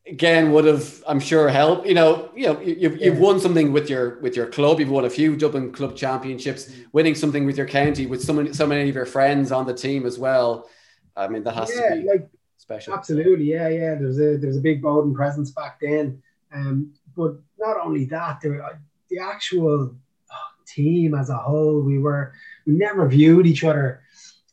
Again, 0.06 0.52
would 0.52 0.64
have 0.64 1.02
I'm 1.06 1.20
sure 1.20 1.48
helped. 1.48 1.86
You 1.86 1.94
know, 1.94 2.30
you 2.34 2.46
know, 2.46 2.60
you've, 2.60 2.96
yeah. 2.96 3.06
you've 3.06 3.18
won 3.18 3.40
something 3.40 3.72
with 3.72 3.90
your 3.90 4.18
with 4.20 4.36
your 4.36 4.46
club. 4.46 4.80
You've 4.80 4.90
won 4.90 5.04
a 5.04 5.10
few 5.10 5.36
Dublin 5.36 5.72
club 5.72 5.96
championships. 5.96 6.66
Mm-hmm. 6.66 6.82
Winning 6.92 7.14
something 7.14 7.44
with 7.44 7.56
your 7.56 7.66
county 7.66 8.06
with 8.06 8.22
so 8.22 8.32
many 8.32 8.52
so 8.52 8.66
many 8.66 8.88
of 8.88 8.94
your 8.94 9.06
friends 9.06 9.52
on 9.52 9.66
the 9.66 9.74
team 9.74 10.06
as 10.06 10.18
well. 10.18 10.68
I 11.16 11.28
mean, 11.28 11.44
that 11.44 11.54
has 11.54 11.70
yeah, 11.74 11.94
to 11.94 12.00
be 12.00 12.08
like, 12.08 12.28
special. 12.56 12.94
Absolutely, 12.94 13.44
yeah, 13.44 13.68
yeah. 13.68 13.94
There's 13.94 14.18
a 14.18 14.38
there's 14.38 14.56
a 14.56 14.60
big 14.60 14.80
Boden 14.82 15.14
presence 15.14 15.50
back 15.50 15.78
then. 15.80 16.22
Um, 16.52 16.92
but 17.16 17.34
not 17.58 17.76
only 17.82 18.06
that, 18.06 18.40
there, 18.40 18.80
the 19.08 19.18
actual 19.18 19.94
team 20.66 21.14
as 21.14 21.30
a 21.30 21.36
whole, 21.36 21.80
we 21.82 21.98
were 21.98 22.32
we 22.66 22.74
never 22.74 23.08
viewed 23.08 23.46
each 23.46 23.64
other 23.64 24.02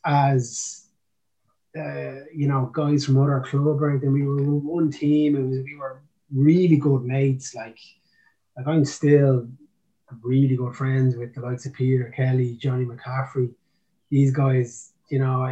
as 0.04 0.86
uh, 1.76 2.24
you 2.34 2.48
know 2.48 2.70
guys 2.72 3.04
from 3.04 3.20
other 3.20 3.40
club 3.40 3.82
or 3.82 3.90
anything. 3.90 4.12
We 4.12 4.26
were 4.26 4.42
one 4.42 4.90
team, 4.90 5.36
and 5.36 5.50
we 5.50 5.76
were 5.76 6.02
really 6.32 6.76
good 6.76 7.04
mates. 7.04 7.54
Like 7.54 7.78
like 8.56 8.66
I'm 8.66 8.84
still 8.84 9.48
really 10.22 10.56
good 10.56 10.74
friends 10.74 11.16
with 11.16 11.34
the 11.34 11.40
likes 11.40 11.66
of 11.66 11.72
Peter 11.72 12.12
Kelly, 12.16 12.56
Johnny 12.56 12.84
McCaffrey. 12.84 13.52
These 14.10 14.32
guys, 14.32 14.92
you 15.08 15.20
know, 15.20 15.46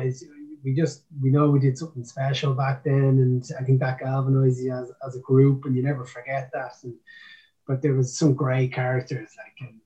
we 0.64 0.74
just 0.74 1.04
we 1.22 1.30
know 1.30 1.50
we 1.50 1.60
did 1.60 1.78
something 1.78 2.04
special 2.04 2.54
back 2.54 2.84
then, 2.84 2.94
and 2.94 3.44
I 3.58 3.62
think 3.64 3.80
that 3.80 4.00
galvanized 4.00 4.60
you 4.60 4.72
as, 4.72 4.90
as 5.06 5.16
a 5.16 5.20
group, 5.20 5.64
and 5.64 5.76
you 5.76 5.82
never 5.82 6.04
forget 6.04 6.50
that. 6.52 6.72
And 6.82 6.94
but 7.66 7.82
there 7.82 7.94
was 7.94 8.16
some 8.16 8.34
great 8.34 8.72
characters 8.72 9.30
like 9.36 9.68
and 9.68 9.80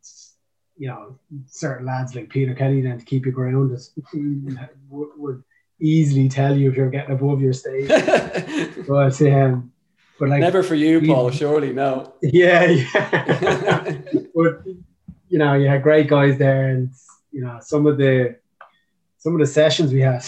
you 0.82 0.88
know 0.88 1.16
certain 1.46 1.86
lads 1.86 2.16
like 2.16 2.28
Peter 2.28 2.54
Kelly 2.54 2.82
then 2.82 2.98
to 2.98 3.04
keep 3.04 3.24
you 3.24 3.30
grounded 3.30 3.78
would, 4.90 5.08
would 5.16 5.44
easily 5.80 6.28
tell 6.28 6.56
you 6.56 6.68
if 6.68 6.76
you're 6.76 6.90
getting 6.90 7.14
above 7.14 7.40
your 7.40 7.52
stage. 7.52 7.86
but 8.88 9.22
um, 9.22 9.72
but 10.18 10.28
like 10.28 10.40
never 10.40 10.64
for 10.64 10.74
you, 10.74 11.00
Paul. 11.00 11.30
surely 11.30 11.72
no. 11.72 12.14
Yeah, 12.22 12.64
yeah. 12.64 13.96
but 14.34 14.64
you 15.28 15.38
know, 15.38 15.54
you 15.54 15.68
had 15.68 15.84
great 15.84 16.08
guys 16.08 16.36
there, 16.36 16.70
and 16.70 16.90
you 17.30 17.42
know 17.42 17.60
some 17.60 17.86
of 17.86 17.96
the 17.96 18.34
some 19.18 19.34
of 19.34 19.38
the 19.38 19.46
sessions 19.46 19.92
we 19.92 20.00
had 20.00 20.24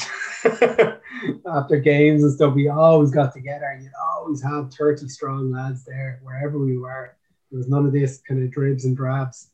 after 1.50 1.80
games 1.80 2.22
and 2.22 2.32
stuff, 2.32 2.54
we 2.54 2.68
always 2.68 3.10
got 3.10 3.32
together, 3.32 3.66
and 3.74 3.82
you'd 3.82 3.92
always 4.00 4.40
have 4.40 4.72
thirty 4.72 5.08
strong 5.08 5.50
lads 5.50 5.84
there 5.84 6.20
wherever 6.22 6.60
we 6.60 6.78
were. 6.78 7.16
There 7.50 7.58
was 7.58 7.68
none 7.68 7.86
of 7.86 7.92
this 7.92 8.20
kind 8.20 8.40
of 8.40 8.52
dribs 8.52 8.84
and 8.84 8.96
drabs. 8.96 9.48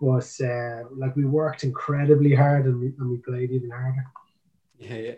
But 0.00 0.30
uh, 0.42 0.84
like 0.96 1.16
we 1.16 1.24
worked 1.24 1.64
incredibly 1.64 2.34
hard 2.34 2.66
and 2.66 2.80
we, 2.80 2.86
and 2.98 3.10
we 3.10 3.16
played 3.18 3.50
even 3.50 3.70
harder. 3.70 4.06
Yeah, 4.78 4.94
yeah. 4.94 5.14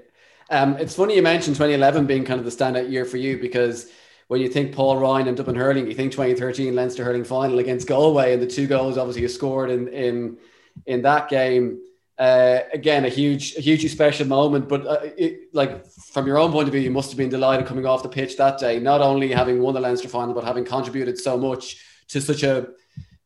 Um, 0.51 0.77
it's 0.79 0.97
funny 0.97 1.15
you 1.15 1.23
mentioned 1.23 1.57
2011 1.57 2.07
being 2.07 2.25
kind 2.25 2.41
of 2.41 2.45
the 2.45 2.51
standout 2.51 2.91
year 2.91 3.05
for 3.05 3.19
you 3.19 3.39
because 3.39 3.91
when 4.27 4.41
you 4.41 4.49
think 4.49 4.75
Paul 4.75 4.97
Ryan 4.97 5.29
and 5.29 5.37
Dublin 5.37 5.57
hurling, 5.57 5.87
you 5.87 5.95
think 5.95 6.13
2013 6.13 6.75
Leinster 6.75 7.05
hurling 7.05 7.25
final 7.25 7.59
against 7.59 7.87
Galway 7.87 8.33
and 8.33 8.43
the 8.43 8.47
two 8.47 8.67
goals 8.67 8.97
obviously 8.97 9.23
you 9.23 9.29
scored 9.29 9.71
in 9.71 9.89
in 9.89 10.39
in 10.87 11.03
that 11.03 11.29
game. 11.29 11.81
Uh, 12.19 12.61
again, 12.75 13.07
a 13.07 13.09
huge, 13.09 13.57
a 13.57 13.63
hugely 13.63 13.89
special 13.89 14.27
moment. 14.27 14.69
But 14.69 14.87
uh, 14.87 14.99
it, 15.17 15.55
like 15.55 15.87
from 15.87 16.27
your 16.27 16.37
own 16.37 16.53
point 16.53 16.69
of 16.69 16.73
view, 16.73 16.83
you 16.83 16.91
must 16.91 17.11
have 17.11 17.17
been 17.17 17.31
delighted 17.31 17.67
coming 17.67 17.87
off 17.87 18.03
the 18.03 18.11
pitch 18.11 18.37
that 18.37 18.59
day, 18.59 18.79
not 18.79 19.01
only 19.01 19.33
having 19.33 19.61
won 19.63 19.73
the 19.73 19.81
Leinster 19.81 20.09
final, 20.09 20.35
but 20.35 20.45
having 20.45 20.65
contributed 20.65 21.19
so 21.19 21.39
much 21.39 21.83
to 22.09 22.21
such 22.21 22.43
a 22.43 22.69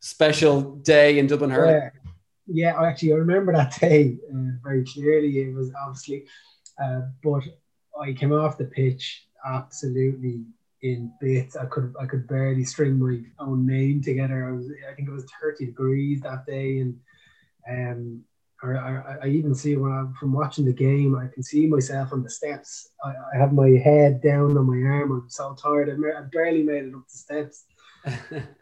special 0.04 0.76
day 0.76 1.18
in 1.18 1.26
Dublin 1.26 1.50
hurling. 1.50 1.90
Yeah, 2.46 2.72
yeah 2.74 2.82
actually, 2.82 3.14
I 3.14 3.16
remember 3.16 3.52
that 3.54 3.74
day 3.80 4.18
uh, 4.30 4.58
very 4.62 4.84
clearly. 4.84 5.38
It 5.38 5.54
was 5.54 5.72
obviously, 5.82 6.26
uh, 6.82 7.00
but 7.22 7.42
I 8.00 8.12
came 8.12 8.32
off 8.32 8.58
the 8.58 8.66
pitch 8.66 9.26
absolutely 9.46 10.44
in 10.82 11.10
bits. 11.20 11.56
I 11.56 11.64
could 11.66 11.94
I 11.98 12.04
could 12.04 12.28
barely 12.28 12.64
string 12.64 12.98
my 12.98 13.22
own 13.42 13.66
name 13.66 14.02
together. 14.02 14.46
I 14.46 14.52
was 14.52 14.70
I 14.90 14.94
think 14.94 15.08
it 15.08 15.12
was 15.12 15.24
30 15.42 15.66
degrees 15.66 16.20
that 16.20 16.44
day, 16.44 16.80
and 16.80 17.00
um, 17.66 18.24
or 18.62 18.76
I, 18.76 19.26
I 19.26 19.28
even 19.28 19.54
see 19.54 19.76
when 19.76 19.92
I'm 19.92 20.12
from 20.20 20.34
watching 20.34 20.66
the 20.66 20.72
game, 20.74 21.16
I 21.16 21.28
can 21.32 21.42
see 21.42 21.66
myself 21.66 22.12
on 22.12 22.22
the 22.22 22.30
steps. 22.30 22.90
I, 23.02 23.08
I 23.34 23.38
have 23.38 23.54
my 23.54 23.70
head 23.70 24.20
down 24.20 24.58
on 24.58 24.66
my 24.66 24.86
arm. 24.86 25.12
I'm 25.12 25.30
so 25.30 25.54
tired. 25.54 25.88
I, 25.88 26.18
I 26.18 26.22
barely 26.30 26.62
made 26.62 26.84
it 26.84 26.94
up 26.94 27.08
the 27.08 27.16
steps. 27.16 27.64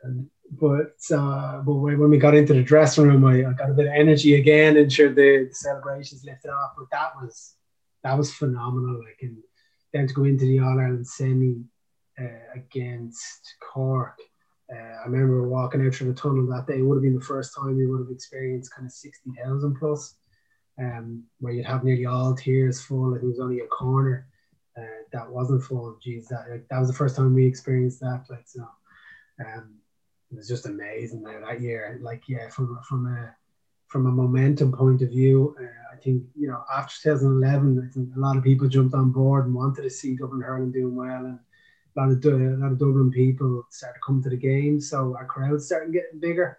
and, 0.04 0.30
but 0.52 0.96
uh, 1.10 1.62
but 1.62 1.74
when 1.74 2.10
we 2.10 2.18
got 2.18 2.34
into 2.34 2.52
the 2.52 2.62
dressing 2.62 3.06
room, 3.06 3.24
I, 3.24 3.38
I 3.38 3.52
got 3.54 3.70
a 3.70 3.74
bit 3.74 3.86
of 3.86 3.94
energy 3.94 4.34
again, 4.34 4.76
and 4.76 4.92
sure 4.92 5.08
the, 5.08 5.48
the, 5.48 5.54
celebrations 5.54 6.24
lifted 6.24 6.50
off. 6.50 6.72
But 6.76 6.90
that 6.90 7.16
was 7.16 7.54
that 8.04 8.18
was 8.18 8.34
phenomenal. 8.34 9.00
Like 9.02 9.18
and 9.22 9.38
then 9.94 10.06
to 10.06 10.14
go 10.14 10.24
into 10.24 10.44
the 10.44 10.58
All 10.58 10.78
Ireland 10.78 11.06
semi 11.06 11.62
uh, 12.20 12.54
against 12.54 13.54
Cork. 13.72 14.18
Uh, 14.70 14.76
I 14.76 15.06
remember 15.06 15.48
walking 15.48 15.86
out 15.86 15.94
through 15.94 16.12
the 16.12 16.20
tunnel 16.20 16.46
that 16.48 16.66
day. 16.66 16.78
It 16.78 16.82
would 16.82 16.96
have 16.96 17.02
been 17.02 17.18
the 17.18 17.24
first 17.24 17.54
time 17.56 17.76
we 17.76 17.86
would 17.86 18.00
have 18.00 18.10
experienced 18.10 18.74
kind 18.74 18.86
of 18.86 18.92
sixty 18.92 19.30
thousand 19.42 19.76
plus, 19.76 20.16
um, 20.78 21.24
where 21.40 21.54
you'd 21.54 21.66
have 21.66 21.82
nearly 21.82 22.04
all 22.04 22.34
tiers 22.34 22.82
full. 22.82 23.12
Like 23.12 23.22
it 23.22 23.26
was 23.26 23.40
only 23.40 23.60
a 23.60 23.66
corner 23.68 24.28
uh, 24.76 25.00
that 25.14 25.30
wasn't 25.30 25.62
full. 25.62 25.96
Geez, 26.02 26.28
that 26.28 26.44
like, 26.50 26.68
that 26.68 26.78
was 26.78 26.88
the 26.88 26.94
first 26.94 27.16
time 27.16 27.32
we 27.32 27.46
experienced 27.46 28.00
that. 28.00 28.26
Like 28.28 28.46
so. 28.46 28.68
Um, 29.40 29.76
it 30.32 30.36
was 30.36 30.48
just 30.48 30.66
amazing 30.66 31.22
there 31.22 31.40
that 31.40 31.60
year. 31.60 31.98
Like 32.02 32.28
yeah, 32.28 32.48
from 32.48 32.78
from 32.88 33.06
a 33.06 33.34
from 33.86 34.06
a 34.06 34.10
momentum 34.10 34.72
point 34.72 35.02
of 35.02 35.10
view, 35.10 35.54
uh, 35.60 35.94
I 35.94 35.96
think 35.96 36.22
you 36.34 36.48
know 36.48 36.64
after 36.74 36.94
2011, 37.02 37.86
I 37.86 37.92
think 37.92 38.16
a 38.16 38.20
lot 38.20 38.36
of 38.36 38.42
people 38.42 38.68
jumped 38.68 38.94
on 38.94 39.12
board 39.12 39.44
and 39.44 39.54
wanted 39.54 39.82
to 39.82 39.90
see 39.90 40.16
Dublin 40.16 40.40
hurling 40.40 40.72
doing 40.72 40.96
well, 40.96 41.26
and 41.26 41.38
a 41.96 42.00
lot 42.00 42.10
of 42.10 42.24
a 42.24 42.56
lot 42.56 42.72
of 42.72 42.78
Dublin 42.78 43.10
people 43.10 43.66
started 43.70 44.00
coming 44.04 44.22
to 44.22 44.30
the 44.30 44.36
game, 44.36 44.80
so 44.80 45.14
our 45.16 45.26
crowds 45.26 45.66
started 45.66 45.92
getting 45.92 46.18
bigger. 46.18 46.58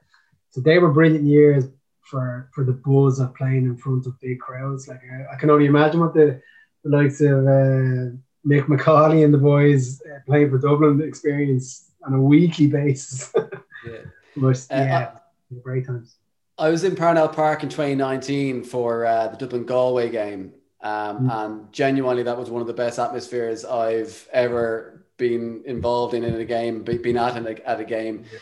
So 0.52 0.62
they 0.62 0.78
were 0.78 0.92
brilliant 0.92 1.26
years 1.26 1.66
for 2.02 2.50
for 2.54 2.64
the 2.64 2.74
buzz 2.74 3.20
of 3.20 3.34
playing 3.34 3.66
in 3.66 3.76
front 3.76 4.06
of 4.06 4.20
big 4.20 4.40
crowds. 4.40 4.88
Like 4.88 5.02
I, 5.12 5.34
I 5.34 5.40
can 5.40 5.50
only 5.50 5.66
imagine 5.66 6.00
what 6.00 6.14
the, 6.14 6.40
the 6.84 6.90
likes 6.96 7.22
of 7.22 7.40
uh, 7.48 8.14
Mick 8.46 8.68
McAuley 8.68 9.26
and 9.26 9.34
the 9.34 9.40
boys 9.40 10.00
uh, 10.02 10.20
playing 10.28 10.52
for 10.52 10.60
Dublin 10.60 11.02
experience 11.02 11.90
on 12.06 12.13
a 12.13 12.22
weekly 12.22 12.68
basis. 12.68 13.32
yeah, 13.86 14.00
but 14.36 14.58
uh, 14.72 14.76
yeah, 14.76 14.98
uh, 14.98 15.60
great 15.62 15.86
times. 15.86 16.16
I 16.58 16.70
was 16.70 16.84
in 16.84 16.96
Parnell 16.96 17.30
Park 17.30 17.63
in 17.63 17.70
2019 17.70 18.63
for 18.63 19.06
uh, 19.06 19.28
the 19.28 19.38
Dublin 19.38 19.66
Galway 19.66 20.10
game, 20.10 20.54
um, 20.82 21.28
mm. 21.28 21.46
and 21.46 21.74
genuinely 21.74 22.24
that 22.24 22.38
was 22.38 22.50
one 22.50 22.62
of 22.62 22.68
the 22.68 22.74
best 22.74 23.00
atmospheres 23.00 23.66
I've 23.66 24.28
ever 24.32 25.06
been 25.18 25.63
involved 25.66 26.13
in 26.13 26.24
in 26.24 26.36
a 26.36 26.46
game, 26.46 26.84
been 26.84 27.18
at 27.18 27.38
a, 27.38 27.68
at 27.70 27.80
a 27.80 27.86
game. 27.86 28.26
Yeah. 28.32 28.39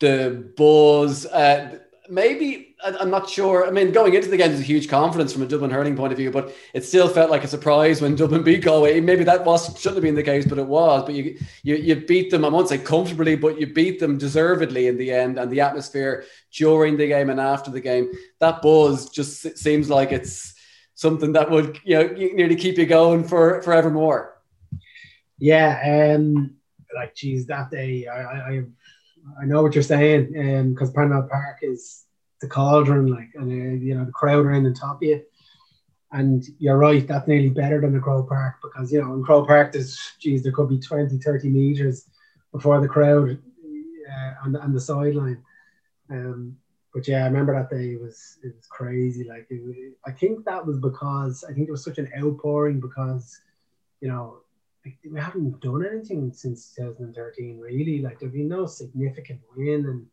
The 0.00 0.52
buzz, 0.56 1.26
uh, 1.26 1.78
maybe 2.08 2.69
I'm 2.82 3.10
not 3.10 3.28
sure. 3.28 3.66
I 3.66 3.70
mean, 3.70 3.92
going 3.92 4.14
into 4.14 4.28
the 4.28 4.36
game 4.36 4.52
is 4.52 4.60
a 4.60 4.64
huge 4.64 4.88
confidence 4.88 5.32
from 5.32 5.42
a 5.42 5.46
Dublin 5.46 5.70
hurling 5.70 5.96
point 5.96 6.12
of 6.12 6.18
view, 6.18 6.30
but 6.30 6.54
it 6.72 6.84
still 6.84 7.08
felt 7.08 7.30
like 7.30 7.44
a 7.44 7.48
surprise 7.48 8.00
when 8.00 8.16
Dublin 8.16 8.42
beat 8.42 8.62
Galway. 8.62 9.00
Maybe 9.00 9.24
that 9.24 9.44
was 9.44 9.66
shouldn't 9.78 9.96
have 9.96 10.02
been 10.02 10.14
the 10.14 10.22
case, 10.22 10.46
but 10.46 10.58
it 10.58 10.66
was. 10.66 11.04
But 11.04 11.14
you 11.14 11.38
you, 11.62 11.76
you 11.76 11.96
beat 11.96 12.30
them. 12.30 12.44
I 12.44 12.48
won't 12.48 12.68
say 12.68 12.78
comfortably, 12.78 13.36
but 13.36 13.60
you 13.60 13.66
beat 13.66 14.00
them 14.00 14.18
deservedly 14.18 14.86
in 14.86 14.96
the 14.96 15.12
end. 15.12 15.38
And 15.38 15.50
the 15.50 15.60
atmosphere 15.60 16.24
during 16.52 16.96
the 16.96 17.08
game 17.08 17.30
and 17.30 17.40
after 17.40 17.70
the 17.70 17.80
game, 17.80 18.10
that 18.38 18.62
buzz 18.62 19.10
just 19.10 19.58
seems 19.58 19.90
like 19.90 20.12
it's 20.12 20.54
something 20.94 21.32
that 21.32 21.50
would 21.50 21.78
you 21.84 21.96
know 21.96 22.08
nearly 22.08 22.56
keep 22.56 22.78
you 22.78 22.86
going 22.86 23.24
for 23.24 23.62
forevermore. 23.62 24.36
Yeah, 25.38 26.14
um, 26.16 26.56
like 26.94 27.14
geez, 27.14 27.46
that 27.46 27.70
day 27.70 28.06
I 28.06 28.20
I, 28.20 28.62
I 29.40 29.44
know 29.44 29.62
what 29.62 29.74
you're 29.74 29.82
saying, 29.82 30.34
um, 30.38 30.70
because 30.74 30.90
Parnell 30.90 31.28
Park 31.30 31.58
is 31.62 32.04
the 32.40 32.48
cauldron, 32.48 33.06
like, 33.06 33.30
and 33.34 33.50
uh, 33.50 33.84
you 33.84 33.94
know, 33.94 34.04
the 34.04 34.12
crowd 34.12 34.46
in 34.46 34.64
the 34.64 34.72
top 34.72 34.96
of 34.96 35.02
you. 35.02 35.22
And 36.12 36.44
you're 36.58 36.76
right, 36.76 37.06
that's 37.06 37.28
nearly 37.28 37.50
better 37.50 37.80
than 37.80 37.92
the 37.92 38.00
Croke 38.00 38.28
Park 38.28 38.56
because, 38.62 38.92
you 38.92 39.00
know, 39.00 39.14
in 39.14 39.22
Croke 39.22 39.46
Park, 39.46 39.72
there's, 39.72 39.96
geez, 40.18 40.42
there 40.42 40.50
could 40.50 40.68
be 40.68 40.80
20, 40.80 41.18
30 41.18 41.48
meters 41.48 42.06
before 42.50 42.80
the 42.80 42.88
crowd 42.88 43.38
uh, 44.10 44.32
on, 44.44 44.52
the, 44.52 44.60
on 44.60 44.72
the 44.72 44.80
sideline. 44.80 45.40
Um, 46.10 46.56
but 46.92 47.06
yeah, 47.06 47.22
I 47.22 47.26
remember 47.26 47.54
that 47.54 47.70
day 47.70 47.92
it 47.92 48.00
was 48.00 48.38
it 48.42 48.54
was 48.56 48.66
crazy. 48.66 49.24
Like 49.24 49.46
it, 49.50 49.94
I 50.04 50.10
think 50.10 50.44
that 50.44 50.66
was 50.66 50.78
because 50.78 51.44
I 51.48 51.52
think 51.52 51.68
it 51.68 51.70
was 51.70 51.84
such 51.84 51.98
an 51.98 52.10
outpouring 52.18 52.80
because 52.80 53.40
you 54.00 54.08
know 54.08 54.38
we 54.84 55.20
haven't 55.20 55.60
done 55.60 55.86
anything 55.86 56.32
since 56.32 56.74
2013 56.74 57.60
really. 57.60 58.02
Like 58.02 58.18
there'd 58.18 58.32
been 58.32 58.48
no 58.48 58.66
significant 58.66 59.40
win, 59.56 59.86
and 59.86 60.06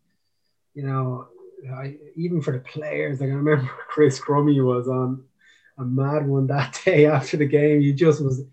you 0.75 0.83
know 0.83 1.29
I, 1.65 1.95
even 2.15 2.41
for 2.41 2.51
the 2.51 2.59
players, 2.59 3.19
like 3.19 3.29
I 3.29 3.33
remember 3.33 3.69
Chris 3.87 4.19
Crummey 4.19 4.63
was 4.63 4.87
on 4.87 5.23
a 5.77 5.83
mad 5.83 6.27
one 6.27 6.47
that 6.47 6.79
day 6.85 7.05
after 7.05 7.37
the 7.37 7.45
game. 7.45 7.81
He 7.81 7.93
just 7.93 8.21
was, 8.21 8.43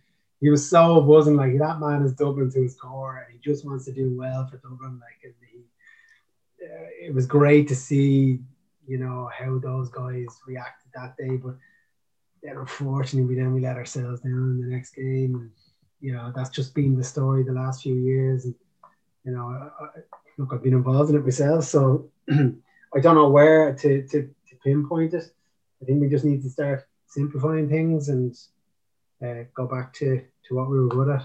he 0.41 0.51
was 0.51 0.69
so 0.69 1.01
buzzing. 1.01 1.37
Like 1.37 1.59
that 1.59 1.81
man 1.81 2.03
is 2.03 2.15
Dublin 2.15 2.51
to 2.51 2.63
his 2.63 2.75
core, 2.75 3.19
and 3.19 3.33
he 3.33 3.39
just 3.39 3.65
wants 3.65 3.85
to 3.87 3.93
do 3.93 4.17
well 4.17 4.47
for 4.47 4.57
Dublin. 4.59 5.01
Like, 5.01 5.21
and 5.23 5.35
he, 5.51 5.59
uh, 6.65 7.09
it 7.09 7.15
was 7.15 7.27
great 7.27 7.69
to 7.69 7.77
see, 7.77 8.41
you 8.87 8.99
know, 8.99 9.31
how 9.37 9.59
those 9.59 9.91
guys 9.91 10.27
reacted 10.47 10.91
that 10.95 11.17
day. 11.17 11.37
But 11.37 11.57
then, 12.43 12.57
unfortunately, 12.57 13.29
we 13.29 13.41
then 13.41 13.55
we 13.55 13.61
let 13.61 13.77
ourselves 13.77 14.21
down 14.21 14.33
in 14.33 14.61
the 14.61 14.75
next 14.75 14.95
game, 14.95 15.35
and 15.35 15.51
you 16.01 16.13
know 16.13 16.33
that's 16.35 16.51
just 16.51 16.75
been 16.75 16.97
the 16.97 17.05
story 17.05 17.43
the 17.43 17.53
last 17.53 17.83
few 17.83 17.95
years. 17.95 18.45
And 18.45 18.55
you 19.25 19.33
know, 19.33 19.49
I, 19.49 19.85
I, 19.85 19.89
look, 20.39 20.53
I've 20.53 20.63
been 20.63 20.75
involved 20.75 21.11
in 21.11 21.17
it 21.17 21.25
myself, 21.25 21.65
so. 21.65 22.11
I 22.95 23.01
don't 23.01 23.15
know 23.15 23.29
where 23.29 23.75
to, 23.75 24.07
to, 24.09 24.23
to 24.23 24.57
pinpoint 24.63 25.15
it. 25.15 25.25
I 25.83 25.85
think 25.85 26.01
we 26.01 26.09
just 26.09 26.25
need 26.25 26.43
to 26.43 26.51
start 26.51 26.87
simplifying 27.09 27.69
things 27.69 28.09
and 28.09 28.35
uh, 29.25 29.45
go 29.55 29.67
back 29.67 29.93
to, 29.95 30.23
to 30.49 30.55
what 30.55 30.71
we 30.71 30.79
were 30.79 30.89
good 30.89 31.09
at. 31.09 31.25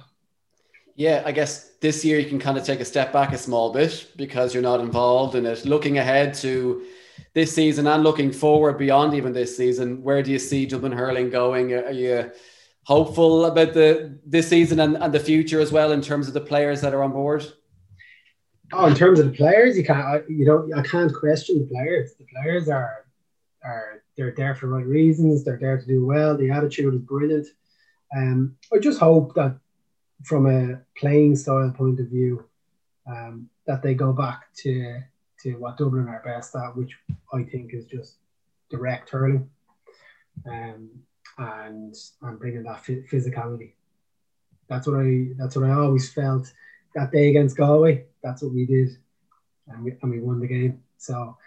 Yeah, 0.96 1.24
I 1.26 1.32
guess 1.32 1.76
this 1.80 2.04
year 2.04 2.20
you 2.20 2.28
can 2.28 2.40
kind 2.40 2.58
of 2.58 2.66
take 2.66 2.82
a 2.82 2.86
step 2.86 3.14
back 3.14 3.32
a 3.32 3.38
small 3.38 3.72
bit 3.72 4.12
because 4.18 4.54
you're 4.54 4.64
not 4.64 4.82
involved 4.82 5.36
in 5.36 5.46
it. 5.46 5.64
Looking 5.66 5.98
ahead 5.98 6.34
to 6.36 6.84
this 7.34 7.56
season 7.56 7.88
and 7.88 8.04
looking 8.04 8.32
forward 8.32 8.78
beyond 8.78 9.14
even 9.14 9.32
this 9.32 9.56
season, 9.56 10.04
where 10.04 10.22
do 10.22 10.32
you 10.32 10.40
see 10.40 10.66
Dublin 10.66 10.92
hurling 10.92 11.30
going? 11.30 11.74
Are 11.74 11.92
you 11.92 12.32
hopeful 12.84 13.46
about 13.46 13.74
the 13.74 14.20
this 14.26 14.50
season 14.50 14.80
and, 14.80 14.98
and 14.98 15.14
the 15.14 15.20
future 15.20 15.62
as 15.62 15.72
well 15.72 15.92
in 15.92 16.02
terms 16.02 16.28
of 16.28 16.34
the 16.34 16.42
players 16.42 16.82
that 16.82 16.94
are 16.94 17.04
on 17.04 17.12
board? 17.12 17.46
Oh, 18.72 18.86
in 18.86 18.96
terms 18.96 19.20
of 19.20 19.26
the 19.28 19.38
players, 19.38 19.78
you 19.78 19.84
can't 19.84 20.30
you 20.30 20.46
know 20.46 20.70
I 20.76 20.82
can't 20.82 21.14
question 21.14 21.60
the 21.60 21.66
players. 21.66 22.14
The 22.16 22.26
players 22.26 22.70
are 22.70 23.06
are 23.64 24.04
they're 24.16 24.34
there 24.36 24.56
for 24.56 24.68
right 24.68 24.86
reasons. 24.86 25.44
They're 25.44 25.58
there 25.58 25.80
to 25.80 25.86
do 25.86 26.06
well. 26.06 26.38
The 26.38 26.52
attitude 26.52 26.94
is 26.94 27.02
brilliant. 27.02 27.48
Um, 28.16 28.58
I 28.74 28.80
just 28.80 29.00
hope 29.00 29.34
that 29.36 29.58
from 30.24 30.46
a 30.46 30.82
playing 30.98 31.36
style 31.36 31.72
point 31.72 32.00
of 32.00 32.08
view, 32.08 32.46
um, 33.08 33.50
that 33.66 33.82
they 33.82 33.94
go 33.94 34.14
back 34.14 34.54
to 34.58 35.02
to 35.44 35.54
what 35.54 35.78
Dublin 35.78 36.08
are 36.08 36.22
best 36.24 36.56
at, 36.56 36.76
which 36.76 36.96
I 37.34 37.44
think 37.44 37.74
is 37.74 37.86
just 37.86 38.16
direct 38.70 39.10
hurling, 39.10 39.50
um, 40.46 40.90
and 41.38 41.96
and 42.22 42.40
bringing 42.40 42.64
that 42.64 42.84
physicality. 42.84 43.74
That's 44.68 44.86
what 44.86 45.00
I 45.00 45.30
that's 45.38 45.56
what 45.56 45.66
I 45.66 45.74
always 45.74 46.12
felt 46.12 46.52
that 46.96 47.12
day 47.12 47.30
against 47.30 47.58
Galway. 47.58 48.06
That's 48.24 48.42
what 48.42 48.54
we 48.54 48.66
did, 48.66 48.98
and 49.68 49.84
we, 49.84 49.94
and 50.02 50.12
we 50.12 50.20
won 50.20 50.40
the 50.40 50.48
game. 50.48 50.84
So 50.98 51.38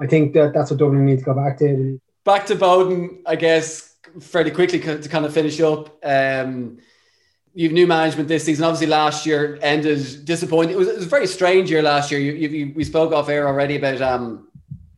I 0.00 0.06
think 0.06 0.34
that 0.34 0.52
that's 0.52 0.70
what 0.70 0.78
Dublin 0.78 1.06
needs 1.06 1.22
to 1.22 1.26
go 1.26 1.34
back 1.34 1.58
to. 1.58 2.00
Back 2.24 2.46
to 2.46 2.56
Boden, 2.56 3.22
I 3.26 3.36
guess, 3.36 3.96
fairly 4.20 4.50
quickly 4.50 4.80
to 4.80 5.08
kind 5.08 5.24
of 5.24 5.32
finish 5.32 5.60
up. 5.60 5.98
Um, 6.04 6.78
you've 7.54 7.72
new 7.72 7.86
management 7.86 8.28
this 8.28 8.44
season. 8.44 8.64
Obviously, 8.64 8.86
last 8.86 9.24
year 9.24 9.58
ended 9.62 10.24
disappointing. 10.24 10.74
It 10.74 10.78
was, 10.78 10.88
it 10.88 10.96
was 10.96 11.06
a 11.06 11.08
very 11.08 11.26
strange 11.26 11.70
year 11.70 11.82
last 11.82 12.10
year. 12.10 12.20
You, 12.20 12.32
you, 12.32 12.72
we 12.76 12.84
spoke 12.84 13.12
off 13.12 13.28
air 13.28 13.48
already 13.48 13.76
about 13.76 14.02
um, 14.02 14.48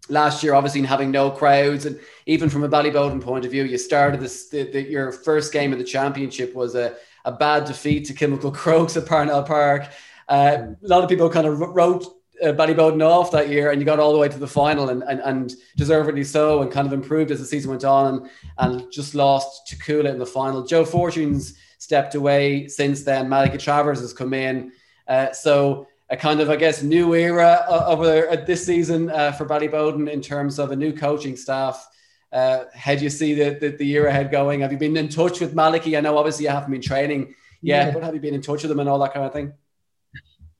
last 0.08 0.42
year, 0.42 0.54
obviously 0.54 0.82
having 0.82 1.10
no 1.10 1.30
crowds, 1.30 1.86
and 1.86 1.98
even 2.26 2.50
from 2.50 2.64
a 2.64 2.68
Ballyboden 2.68 3.22
point 3.22 3.44
of 3.44 3.50
view, 3.50 3.64
you 3.64 3.78
started 3.78 4.20
this. 4.20 4.48
The, 4.48 4.64
the, 4.64 4.82
your 4.82 5.12
first 5.12 5.52
game 5.52 5.72
of 5.72 5.78
the 5.78 5.84
championship 5.84 6.54
was 6.54 6.74
a, 6.74 6.96
a 7.24 7.32
bad 7.32 7.64
defeat 7.64 8.06
to 8.06 8.14
Kilmacud 8.14 8.54
Crokes 8.54 8.96
at 8.96 9.06
Parnell 9.06 9.42
Park. 9.42 9.88
Uh, 10.28 10.68
a 10.82 10.86
lot 10.86 11.02
of 11.02 11.08
people 11.08 11.28
kind 11.28 11.46
of 11.46 11.58
wrote 11.58 12.04
uh, 12.42 12.52
Ballyboden 12.52 13.02
off 13.02 13.30
that 13.32 13.48
year, 13.48 13.70
and 13.70 13.80
you 13.80 13.84
got 13.84 13.98
all 13.98 14.12
the 14.12 14.18
way 14.18 14.28
to 14.28 14.38
the 14.38 14.46
final, 14.46 14.88
and, 14.88 15.02
and, 15.02 15.20
and 15.20 15.54
deservedly 15.76 16.24
so, 16.24 16.62
and 16.62 16.70
kind 16.70 16.86
of 16.86 16.92
improved 16.92 17.30
as 17.30 17.38
the 17.38 17.44
season 17.44 17.70
went 17.70 17.84
on, 17.84 18.14
and, 18.14 18.30
and 18.58 18.92
just 18.92 19.14
lost 19.14 19.66
to 19.68 19.76
Cuala 19.76 20.10
in 20.10 20.18
the 20.18 20.26
final. 20.26 20.62
Joe 20.62 20.84
Fortune's 20.84 21.54
stepped 21.78 22.14
away 22.14 22.68
since 22.68 23.02
then. 23.02 23.28
Malachy 23.28 23.58
Travers 23.58 24.00
has 24.00 24.12
come 24.12 24.34
in. 24.34 24.72
Uh, 25.08 25.32
so 25.32 25.86
a 26.08 26.16
kind 26.16 26.40
of, 26.40 26.50
I 26.50 26.56
guess, 26.56 26.82
new 26.82 27.14
era 27.14 27.64
over 27.68 28.26
at 28.28 28.46
this 28.46 28.64
season 28.64 29.10
uh, 29.10 29.32
for 29.32 29.46
Ballyboden 29.46 30.10
in 30.10 30.20
terms 30.20 30.58
of 30.58 30.72
a 30.72 30.76
new 30.76 30.92
coaching 30.92 31.36
staff. 31.36 31.88
Uh, 32.32 32.64
how 32.74 32.94
do 32.94 33.02
you 33.02 33.10
see 33.10 33.34
the, 33.34 33.58
the, 33.58 33.68
the, 33.70 33.84
year 33.84 34.06
ahead 34.06 34.30
going? 34.30 34.60
Have 34.60 34.70
you 34.70 34.78
been 34.78 34.96
in 34.96 35.08
touch 35.08 35.40
with 35.40 35.54
Malachy? 35.54 35.96
I 35.96 36.00
know 36.00 36.16
obviously 36.16 36.44
you 36.44 36.50
haven't 36.50 36.70
been 36.70 36.80
training 36.80 37.34
yet, 37.60 37.88
yeah. 37.88 37.92
but 37.92 38.04
have 38.04 38.14
you 38.14 38.20
been 38.20 38.34
in 38.34 38.40
touch 38.40 38.62
with 38.62 38.68
them 38.68 38.78
and 38.78 38.88
all 38.88 39.00
that 39.00 39.12
kind 39.12 39.26
of 39.26 39.32
thing? 39.32 39.52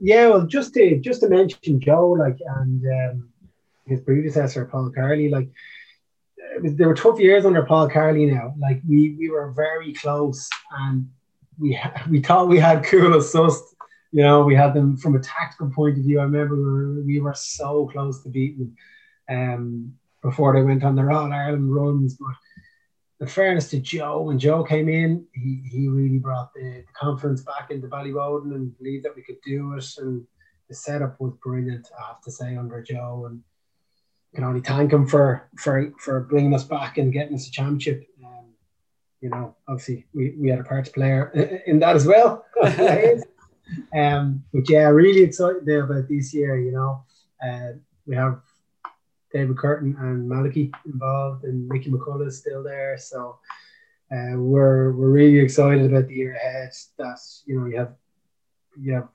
Yeah, 0.01 0.29
well, 0.29 0.47
just 0.47 0.75
to 0.75 0.99
just 0.99 1.21
to 1.21 1.29
mention 1.29 1.79
Joe, 1.79 2.11
like, 2.11 2.39
and 2.57 2.85
um, 2.87 3.29
his 3.87 4.01
predecessor 4.01 4.64
Paul 4.64 4.91
Carley, 4.93 5.29
like, 5.29 5.49
was, 6.62 6.75
there 6.75 6.89
were 6.89 6.95
tough 6.95 7.21
years 7.21 7.45
under 7.45 7.62
Paul 7.64 7.89
Carley. 7.89 8.27
Now, 8.27 8.55
like, 8.59 8.81
we 8.89 9.14
we 9.18 9.31
were 9.31 9.53
very 9.53 9.93
close, 9.93 10.49
and 10.73 11.09
we 11.59 11.79
we 12.11 12.21
thought 12.21 12.49
we 12.49 12.59
had 12.59 12.83
Cuala 12.83 13.18
sussed. 13.18 13.75
You 14.11 14.23
know, 14.23 14.43
we 14.43 14.57
had 14.57 14.75
them 14.75 14.97
from 14.97 15.14
a 15.14 15.21
tactical 15.21 15.71
point 15.71 15.99
of 15.99 16.05
view. 16.05 16.18
I 16.18 16.25
remember 16.25 16.57
we 16.57 16.62
were, 16.62 17.03
we 17.03 17.21
were 17.21 17.35
so 17.35 17.87
close 17.87 18.23
to 18.25 18.29
beating 18.29 18.77
um, 19.29 19.93
before 20.23 20.55
they 20.55 20.62
went 20.62 20.85
on 20.85 20.97
their 20.97 21.11
All 21.11 21.33
Ireland 21.33 21.75
runs. 21.75 22.14
But 22.14 22.35
the 23.18 23.27
fairness 23.27 23.71
to 23.71 23.81
Joe, 23.81 24.23
when 24.23 24.39
Joe 24.39 24.64
came 24.64 24.89
in, 24.89 25.27
he, 25.33 25.62
he 25.71 25.89
really 25.89 26.18
brought 26.18 26.53
the, 26.55 26.85
the 26.87 26.93
confidence 26.95 27.43
back 27.43 27.71
into 27.71 27.89
Ballyboden 27.89 28.55
and 28.55 28.77
believed 28.79 29.05
that 29.05 29.16
we 29.16 29.23
could 29.23 29.41
do 29.45 29.75
it. 29.75 29.87
And 29.99 30.27
the 30.68 30.75
setup 30.75 31.21
was 31.21 31.33
brilliant, 31.43 31.89
I 31.99 32.09
have 32.09 32.23
to 32.23 32.31
say, 32.31 32.57
under 32.57 32.83
Joe. 32.83 33.27
And 33.29 33.43
can 34.35 34.45
only 34.45 34.61
thank 34.61 34.93
him 34.93 35.07
for 35.07 35.49
for 35.57 35.93
for 35.99 36.21
bringing 36.21 36.55
us 36.55 36.64
back 36.64 36.99
and 36.99 37.12
getting 37.12 37.35
us 37.35 37.49
a 37.49 37.51
championship. 37.51 38.07
Um, 38.25 38.47
you 39.21 39.29
know, 39.29 39.57
obviously 39.68 40.07
we, 40.14 40.35
we 40.39 40.49
had 40.49 40.61
a 40.61 40.64
part 40.64 40.85
to 40.87 40.93
play 40.93 41.23
in 41.66 41.81
that 41.81 41.97
as 41.97 42.07
well. 42.07 42.45
um, 43.97 44.45
but 44.53 44.68
yeah, 44.68 44.89
really 44.89 45.23
excited 45.23 45.66
there 45.66 45.85
about 45.85 46.09
this 46.09 46.33
year. 46.33 46.59
You 46.59 46.73
know, 46.73 47.05
uh, 47.45 47.73
we 48.07 48.16
have 48.16 48.41
David 49.33 49.57
Curtin 49.59 49.97
and 49.99 50.28
Malachy 50.28 50.72
involved, 50.85 51.45
and 51.45 51.68
Mickey 51.68 51.91
McCullough 51.91 52.26
is 52.26 52.39
still 52.39 52.62
there. 52.62 52.99
So 52.99 53.39
uh, 54.12 54.37
we're 54.37 54.93
we're 54.93 55.11
really 55.11 55.39
excited 55.39 55.87
about 55.87 56.09
the 56.09 56.14
year 56.14 56.35
ahead. 56.35 56.70
That 56.99 57.18
you 57.47 57.61
know 57.61 57.66
you 57.66 57.76
have 57.76 57.95
you 58.78 58.95
have 58.95 59.09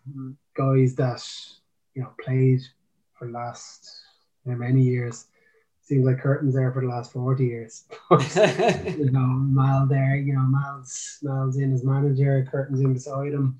guys 0.55 0.95
that 0.95 1.27
you 1.93 2.03
know 2.03 2.13
played 2.23 2.61
for 3.13 3.27
the 3.27 3.33
last 3.33 3.89
you 4.45 4.51
know, 4.51 4.57
many 4.57 4.81
years. 4.81 5.25
Seems 5.81 6.05
like 6.05 6.19
Curtin's 6.19 6.55
there 6.55 6.71
for 6.71 6.81
the 6.81 6.87
last 6.87 7.11
forty 7.11 7.45
years. 7.45 7.83
you 8.09 9.11
know, 9.11 9.19
Mal 9.19 9.85
there. 9.85 10.15
You 10.15 10.33
know, 10.33 10.45
Mal's 10.47 11.19
Mal's 11.21 11.57
in 11.57 11.73
as 11.73 11.83
manager. 11.83 12.47
Curtin's 12.49 12.79
in 12.79 12.93
beside 12.93 13.33
him. 13.33 13.59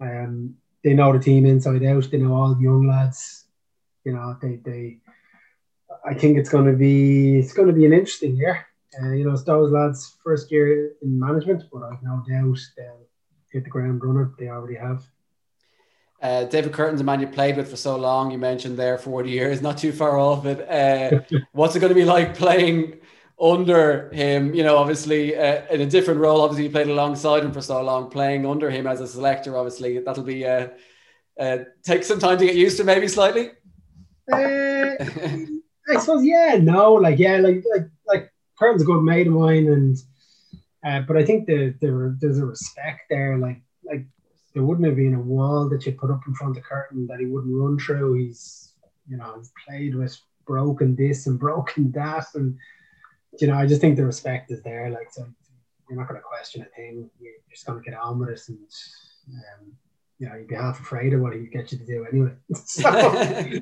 Um, 0.00 0.56
they 0.82 0.94
know 0.94 1.12
the 1.12 1.18
team 1.18 1.46
inside 1.46 1.84
out. 1.84 2.10
They 2.10 2.18
know 2.18 2.34
all 2.34 2.54
the 2.54 2.62
young 2.62 2.86
lads. 2.86 3.44
You 4.04 4.12
know, 4.12 4.36
they 4.40 4.56
they 4.56 4.98
I 6.04 6.14
think 6.14 6.38
it's 6.38 6.48
going 6.48 6.66
to 6.66 6.72
be 6.72 7.38
it's 7.38 7.52
going 7.52 7.68
to 7.68 7.74
be 7.74 7.86
an 7.86 7.92
interesting 7.92 8.36
year. 8.36 8.66
Uh, 9.00 9.12
you 9.12 9.24
know, 9.24 9.32
it's 9.32 9.44
those 9.44 9.70
lads' 9.70 10.16
first 10.24 10.50
year 10.50 10.92
in 11.02 11.18
management, 11.18 11.64
but 11.72 11.82
I've 11.82 12.02
no 12.02 12.22
doubt 12.28 12.58
they'll 12.76 13.06
hit 13.52 13.64
the 13.64 13.70
ground 13.70 14.02
running. 14.02 14.32
They 14.38 14.48
already 14.48 14.76
have. 14.76 15.04
Uh, 16.20 16.44
David 16.44 16.72
Curtin's 16.72 17.00
a 17.00 17.04
man 17.04 17.20
you 17.20 17.28
played 17.28 17.56
with 17.56 17.70
for 17.70 17.76
so 17.76 17.96
long. 17.96 18.30
You 18.32 18.38
mentioned 18.38 18.76
there 18.76 18.98
40 18.98 19.30
years, 19.30 19.62
not 19.62 19.78
too 19.78 19.92
far 19.92 20.18
off 20.18 20.46
it. 20.46 20.68
Uh, 20.68 21.20
what's 21.52 21.76
it 21.76 21.80
going 21.80 21.90
to 21.90 21.94
be 21.94 22.04
like 22.04 22.34
playing 22.36 22.98
under 23.40 24.10
him? 24.10 24.52
You 24.52 24.64
know, 24.64 24.78
obviously 24.78 25.36
uh, 25.36 25.62
in 25.70 25.80
a 25.80 25.86
different 25.86 26.20
role. 26.20 26.40
Obviously, 26.40 26.64
you 26.64 26.70
played 26.70 26.88
alongside 26.88 27.44
him 27.44 27.52
for 27.52 27.60
so 27.60 27.80
long. 27.82 28.10
Playing 28.10 28.46
under 28.46 28.68
him 28.68 28.88
as 28.88 29.00
a 29.00 29.06
selector, 29.06 29.56
obviously, 29.56 30.00
that'll 30.00 30.24
be 30.24 30.44
uh, 30.44 30.68
uh, 31.38 31.58
take 31.84 32.02
some 32.02 32.18
time 32.18 32.38
to 32.38 32.46
get 32.46 32.56
used 32.56 32.78
to, 32.78 32.84
maybe 32.84 33.06
slightly. 33.06 33.50
I 35.88 35.98
suppose 35.98 36.24
yeah, 36.24 36.58
no, 36.60 36.94
like 36.94 37.18
yeah, 37.18 37.38
like 37.38 37.64
like 37.74 37.88
like 38.06 38.32
Curtin's 38.58 38.82
a 38.82 38.84
good 38.84 39.02
mate 39.02 39.26
of 39.26 39.32
mine, 39.32 39.68
and 39.68 39.96
uh, 40.84 41.00
but 41.06 41.16
I 41.16 41.24
think 41.24 41.46
the, 41.46 41.74
the 41.80 42.16
there's 42.20 42.38
a 42.38 42.46
respect 42.46 43.02
there. 43.08 43.38
Like 43.38 43.60
like 43.84 44.04
there 44.54 44.64
wouldn't 44.64 44.86
have 44.86 44.96
been 44.96 45.14
a 45.14 45.20
wall 45.20 45.68
that 45.68 45.86
you 45.86 45.92
put 45.92 46.10
up 46.10 46.20
in 46.26 46.34
front 46.34 46.56
of 46.56 46.62
Curtin 46.64 47.06
that 47.06 47.20
he 47.20 47.26
wouldn't 47.26 47.54
run 47.54 47.78
through. 47.78 48.14
He's 48.14 48.72
you 49.08 49.16
know 49.16 49.34
he's 49.38 49.52
played 49.66 49.94
with 49.94 50.18
broken 50.46 50.94
this 50.94 51.26
and 51.26 51.38
broken 51.38 51.90
that, 51.92 52.26
and 52.34 52.56
you 53.40 53.46
know 53.46 53.54
I 53.54 53.66
just 53.66 53.80
think 53.80 53.96
the 53.96 54.04
respect 54.04 54.50
is 54.50 54.62
there. 54.62 54.90
Like 54.90 55.10
so, 55.10 55.26
you're 55.88 55.98
not 55.98 56.08
going 56.08 56.20
to 56.20 56.24
question 56.24 56.62
a 56.62 56.76
thing. 56.76 57.10
You're 57.20 57.32
just 57.50 57.66
going 57.66 57.82
to 57.82 57.90
get 57.90 57.98
on 57.98 58.18
with 58.18 58.30
it, 58.30 58.42
and 58.48 58.58
um, 59.28 59.72
you 60.18 60.28
know, 60.28 60.34
you'd 60.34 60.48
be 60.48 60.56
half 60.56 60.80
afraid 60.80 61.14
of 61.14 61.20
what 61.20 61.32
he'd 61.34 61.52
get 61.52 61.70
you 61.70 61.78
to 61.78 61.86
do 61.86 62.06
anyway. 62.10 62.32
so, 62.54 62.90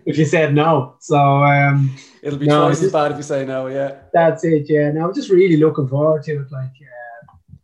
if 0.06 0.16
you 0.16 0.24
said 0.24 0.54
no. 0.54 0.96
So 1.00 1.18
um, 1.18 1.94
it'll 2.22 2.38
be 2.38 2.46
no, 2.46 2.66
twice 2.66 2.82
as 2.82 2.92
bad 2.92 3.12
if 3.12 3.18
you 3.18 3.22
say 3.22 3.44
no, 3.44 3.66
yeah. 3.66 3.96
That's 4.12 4.42
it, 4.44 4.68
yeah. 4.68 4.90
Now 4.90 5.06
I'm 5.06 5.14
just 5.14 5.30
really 5.30 5.58
looking 5.58 5.86
forward 5.86 6.22
to 6.24 6.40
it. 6.40 6.50
Like, 6.50 6.70
uh, 6.70 7.54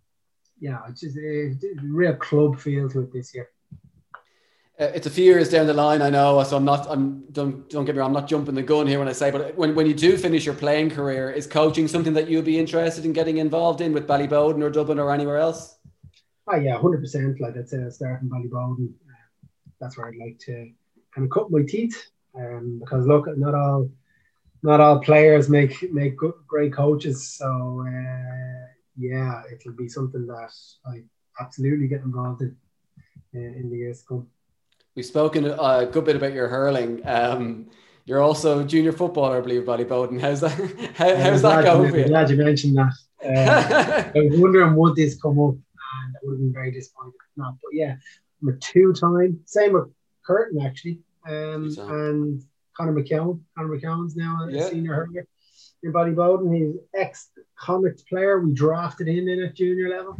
yeah, 0.60 0.80
it's 0.88 1.00
just 1.00 1.16
a, 1.16 1.52
a, 1.52 1.84
real 1.84 2.14
club 2.16 2.60
feel 2.60 2.88
to 2.90 3.00
it 3.00 3.12
this 3.12 3.34
year. 3.34 3.48
Uh, 4.78 4.84
it's 4.94 5.06
a 5.06 5.10
few 5.10 5.24
years 5.24 5.48
down 5.48 5.66
the 5.66 5.74
line, 5.74 6.02
I 6.02 6.10
know. 6.10 6.42
So 6.44 6.56
I'm 6.56 6.64
not. 6.64 6.86
I'm 6.88 7.24
don't 7.32 7.68
don't 7.70 7.84
get 7.84 7.94
me 7.94 8.00
wrong. 8.00 8.08
I'm 8.08 8.14
not 8.14 8.28
jumping 8.28 8.54
the 8.54 8.62
gun 8.62 8.86
here 8.86 8.98
when 8.98 9.08
I 9.08 9.12
say. 9.12 9.30
But 9.30 9.56
when, 9.56 9.74
when 9.74 9.86
you 9.86 9.94
do 9.94 10.16
finish 10.16 10.44
your 10.44 10.54
playing 10.54 10.90
career, 10.90 11.30
is 11.30 11.46
coaching 11.46 11.88
something 11.88 12.12
that 12.14 12.28
you'd 12.28 12.44
be 12.44 12.58
interested 12.58 13.04
in 13.04 13.12
getting 13.12 13.38
involved 13.38 13.80
in 13.80 13.92
with 13.92 14.06
Ballyboden 14.06 14.62
or 14.62 14.70
Dublin 14.70 14.98
or 14.98 15.12
anywhere 15.12 15.38
else? 15.38 15.78
Oh 16.48 16.56
yeah, 16.56 16.78
hundred 16.78 17.00
percent. 17.00 17.40
Like 17.40 17.56
I'd 17.56 17.68
say, 17.68 17.84
I 17.84 17.88
start 17.90 18.22
in 18.22 18.28
Ballyboden. 18.28 18.88
Uh, 18.88 19.46
that's 19.80 19.96
where 19.96 20.08
I'd 20.08 20.16
like 20.16 20.38
to 20.40 20.70
kind 21.14 21.24
of 21.24 21.30
cut 21.30 21.50
my 21.50 21.62
teeth. 21.62 22.10
Um, 22.34 22.78
because 22.80 23.06
look, 23.06 23.26
not 23.36 23.54
all 23.54 23.90
not 24.62 24.80
all 24.80 25.00
players 25.00 25.48
make 25.48 25.92
make 25.92 26.16
good, 26.16 26.34
great 26.46 26.72
coaches. 26.72 27.28
So 27.28 27.84
uh, 27.86 28.66
yeah, 28.96 29.42
it'll 29.52 29.72
be 29.72 29.88
something 29.88 30.26
that 30.26 30.52
I 30.86 31.02
absolutely 31.40 31.86
get 31.86 32.02
involved 32.02 32.42
in 32.42 32.56
uh, 33.34 33.38
in 33.38 33.70
the 33.70 33.76
years 33.76 34.00
to 34.00 34.06
come. 34.06 34.26
We've 34.94 35.06
spoken 35.06 35.46
a 35.46 35.86
good 35.90 36.04
bit 36.04 36.16
about 36.16 36.34
your 36.34 36.48
hurling. 36.48 37.06
Um, 37.06 37.70
you're 38.04 38.20
also 38.20 38.60
a 38.60 38.64
junior 38.64 38.92
footballer, 38.92 39.38
I 39.38 39.40
believe, 39.40 39.62
Ballyboden. 39.62 40.20
How's 40.20 40.40
that? 40.40 40.52
How, 40.96 41.16
how's 41.16 41.42
that 41.42 41.64
going 41.64 41.90
for 41.90 41.98
you? 41.98 42.06
Glad 42.06 42.30
you 42.30 42.36
mentioned 42.36 42.76
that. 42.76 42.92
Uh, 43.24 44.10
I 44.18 44.20
was 44.20 44.40
wondering 44.40 44.74
would 44.74 44.96
this 44.96 45.20
come 45.20 45.38
up 45.38 45.54
would 46.22 46.34
have 46.34 46.40
been 46.40 46.52
very 46.52 46.70
disappointed 46.70 47.14
if 47.14 47.36
not. 47.36 47.54
But 47.62 47.72
yeah, 47.72 47.96
I'm 48.42 48.48
a 48.48 48.56
two-time. 48.56 49.40
Same 49.44 49.72
with 49.72 49.90
Curtin 50.24 50.60
actually, 50.60 51.00
um, 51.28 51.74
and 51.78 52.42
Conor 52.76 52.92
McKeown. 52.92 53.40
Conor 53.56 53.76
McKeown's 53.76 54.16
now 54.16 54.46
a 54.48 54.52
yeah. 54.52 54.68
senior 54.68 54.94
hurler 54.94 55.26
in 55.82 55.92
Ballyboden. 55.92 56.56
He's 56.56 56.76
ex-Comets 56.94 58.02
player. 58.02 58.40
We 58.40 58.52
drafted 58.52 59.08
him 59.08 59.28
in 59.28 59.42
at 59.42 59.54
junior 59.54 59.88
level. 59.88 60.18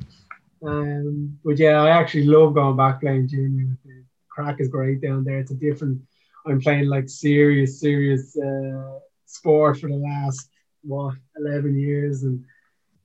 Um, 0.65 1.39
but 1.45 1.59
yeah, 1.59 1.83
I 1.83 1.91
actually 1.91 2.27
love 2.27 2.55
going 2.55 2.77
back 2.77 3.01
playing 3.01 3.29
junior. 3.29 3.77
The 3.85 4.05
crack 4.29 4.61
is 4.61 4.69
great 4.69 5.01
down 5.01 5.25
there. 5.25 5.39
It's 5.39 5.51
a 5.51 5.55
different. 5.55 6.01
I'm 6.47 6.61
playing 6.61 6.87
like 6.87 7.09
serious, 7.09 7.81
serious 7.81 8.37
uh, 8.37 8.99
sport 9.27 9.79
for 9.79 9.89
the 9.89 9.97
last 9.97 10.49
what 10.83 11.15
eleven 11.37 11.79
years, 11.79 12.25
and 12.25 12.45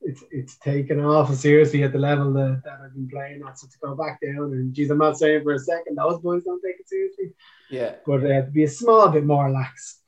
it's 0.08 0.24
it's 0.32 0.58
taken 0.60 1.04
off 1.04 1.34
seriously 1.36 1.84
at 1.84 1.92
the 1.92 2.00
level 2.00 2.32
that, 2.32 2.62
that 2.64 2.80
I've 2.84 2.94
been 2.94 3.10
playing 3.10 3.44
at. 3.46 3.60
So 3.60 3.68
to 3.68 3.78
go 3.84 3.94
back 3.94 4.22
down 4.22 4.54
and 4.54 4.74
geez, 4.74 4.90
I'm 4.90 4.98
not 4.98 5.18
saying 5.18 5.44
for 5.44 5.54
a 5.54 5.60
second 5.60 5.96
those 5.96 6.22
boys 6.22 6.44
don't 6.46 6.62
take 6.62 6.80
it 6.80 6.88
seriously. 6.88 7.34
Yeah, 7.70 7.96
but 8.06 8.24
uh, 8.24 8.46
to 8.46 8.52
be 8.52 8.64
a 8.64 8.70
small 8.70 9.10
bit 9.10 9.26
more 9.26 9.52
lax. 9.52 10.00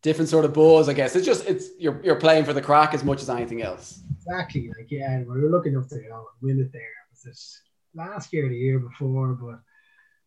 Different 0.00 0.30
sort 0.30 0.44
of 0.46 0.52
balls, 0.54 0.88
I 0.88 0.94
guess. 0.94 1.14
It's 1.14 1.26
just 1.26 1.46
it's 1.46 1.68
you're 1.78 2.00
you're 2.02 2.16
playing 2.16 2.46
for 2.46 2.54
the 2.54 2.62
crack 2.62 2.94
as 2.94 3.04
much 3.04 3.20
as 3.20 3.28
anything 3.28 3.62
else. 3.62 4.02
Exactly. 4.16 4.68
Like 4.76 4.90
yeah, 4.90 5.20
we 5.20 5.38
are 5.38 5.50
looking 5.50 5.76
up 5.76 5.86
to 5.90 5.96
you 5.96 6.08
know, 6.08 6.26
win 6.40 6.58
it 6.58 6.72
there. 6.72 6.82
Was 7.10 7.26
it 7.26 7.38
last 7.94 8.32
year, 8.32 8.48
the 8.48 8.56
year 8.56 8.78
before? 8.78 9.34
But 9.34 9.60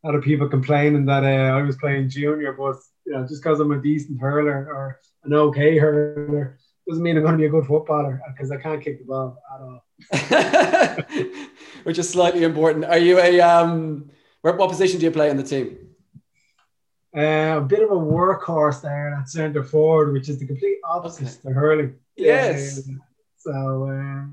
a 0.03 0.05
lot 0.05 0.15
of 0.15 0.23
people 0.23 0.47
complaining 0.47 1.05
that 1.07 1.23
uh, 1.23 1.57
I 1.57 1.61
was 1.63 1.78
playing 1.78 2.09
junior, 2.09 2.53
but 2.53 2.78
you 3.05 3.13
know, 3.13 3.28
just 3.28 3.41
because 3.41 3.59
I'm 3.59 3.71
a 3.71 3.82
decent 3.82 4.21
hurler 4.21 4.71
or 4.71 4.99
an 5.23 5.34
okay 5.34 5.78
hurler 5.80 6.59
doesn't 6.88 7.03
mean 7.03 7.17
I'm 7.17 7.23
going 7.23 7.33
to 7.33 7.38
be 7.38 7.45
a 7.45 7.49
good 7.49 7.65
footballer 7.65 8.21
because 8.31 8.51
I 8.51 8.57
can't 8.57 8.81
kick 8.81 8.99
the 8.99 9.05
ball 9.05 9.41
at 9.53 9.61
all. 9.61 9.83
Which 11.83 11.97
is 11.97 12.09
slightly 12.09 12.43
important. 12.43 12.86
Are 12.86 12.97
you 12.97 13.19
a 13.19 13.41
um? 13.41 14.11
What 14.41 14.69
position 14.69 14.99
do 14.99 15.05
you 15.05 15.11
play 15.11 15.29
in 15.29 15.38
the 15.38 15.43
team? 15.43 15.86
Uh, 17.15 17.57
a 17.57 17.61
bit 17.61 17.81
of 17.81 17.89
a 17.91 17.95
workhorse 17.95 18.81
there 18.81 19.15
at 19.15 19.29
centre 19.29 19.63
forward, 19.63 20.11
which 20.11 20.27
is 20.27 20.38
the 20.38 20.45
complete 20.45 20.77
opposite 20.83 21.27
okay. 21.27 21.47
to 21.47 21.49
hurling. 21.53 21.95
Yes. 22.17 22.79
Uh, 22.79 22.91
so 23.38 23.86
uh, 23.89 24.25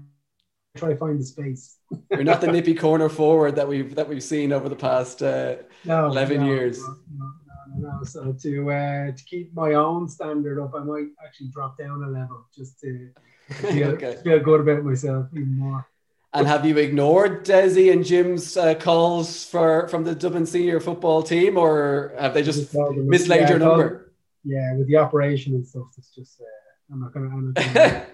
try 0.77 0.91
to 0.91 0.97
find 0.97 1.19
the 1.19 1.25
space. 1.25 1.79
You're 2.11 2.25
not 2.25 2.41
the 2.41 2.51
nippy 2.51 2.75
corner 2.75 3.09
forward 3.09 3.57
that 3.57 3.69
we've 3.69 3.95
that 3.95 4.09
we've 4.09 4.23
seen 4.23 4.53
over 4.53 4.69
the 4.69 4.77
past 4.77 5.23
uh, 5.23 5.57
no, 5.85 6.07
eleven 6.07 6.41
no, 6.41 6.47
years. 6.47 6.81
No, 6.81 7.33
no, 7.77 8.01
So 8.05 8.33
to 8.33 8.71
uh, 8.71 9.13
to 9.13 9.25
keep 9.25 9.55
my 9.55 9.75
own 9.75 10.09
standard 10.09 10.61
up, 10.63 10.75
I 10.75 10.85
might 10.85 11.09
actually 11.25 11.49
drop 11.49 11.79
down 11.79 12.03
a 12.03 12.09
level 12.09 12.47
just 12.55 12.81
to 12.81 13.11
feel, 13.55 13.89
okay. 13.91 14.19
feel 14.23 14.41
good 14.41 14.61
about 14.61 14.85
myself 14.85 15.27
even 15.33 15.59
more. 15.59 15.87
And 16.35 16.47
have 16.47 16.65
you 16.65 16.79
ignored 16.79 17.45
Desi 17.45 17.93
and 17.93 18.05
Jim's 18.05 18.57
uh, 18.57 18.75
calls 18.75 19.45
for 19.45 19.87
from 19.89 20.05
the 20.05 20.15
Dublin 20.15 20.47
senior 20.47 20.81
football 20.81 21.23
team, 21.23 21.59
or 21.59 22.15
have 22.19 22.33
they 22.33 22.43
just 22.43 22.75
mislaid 22.75 23.43
yeah, 23.43 23.51
your 23.51 23.59
number? 23.59 24.13
Yeah, 24.43 24.75
with 24.77 24.89
the 24.89 24.97
operation 24.97 25.55
and 25.55 25.67
stuff, 25.67 25.89
it's 25.99 26.15
just 26.15 26.41
uh, 26.41 26.45
I'm 26.93 27.01
not 27.01 27.13
gonna. 27.13 28.07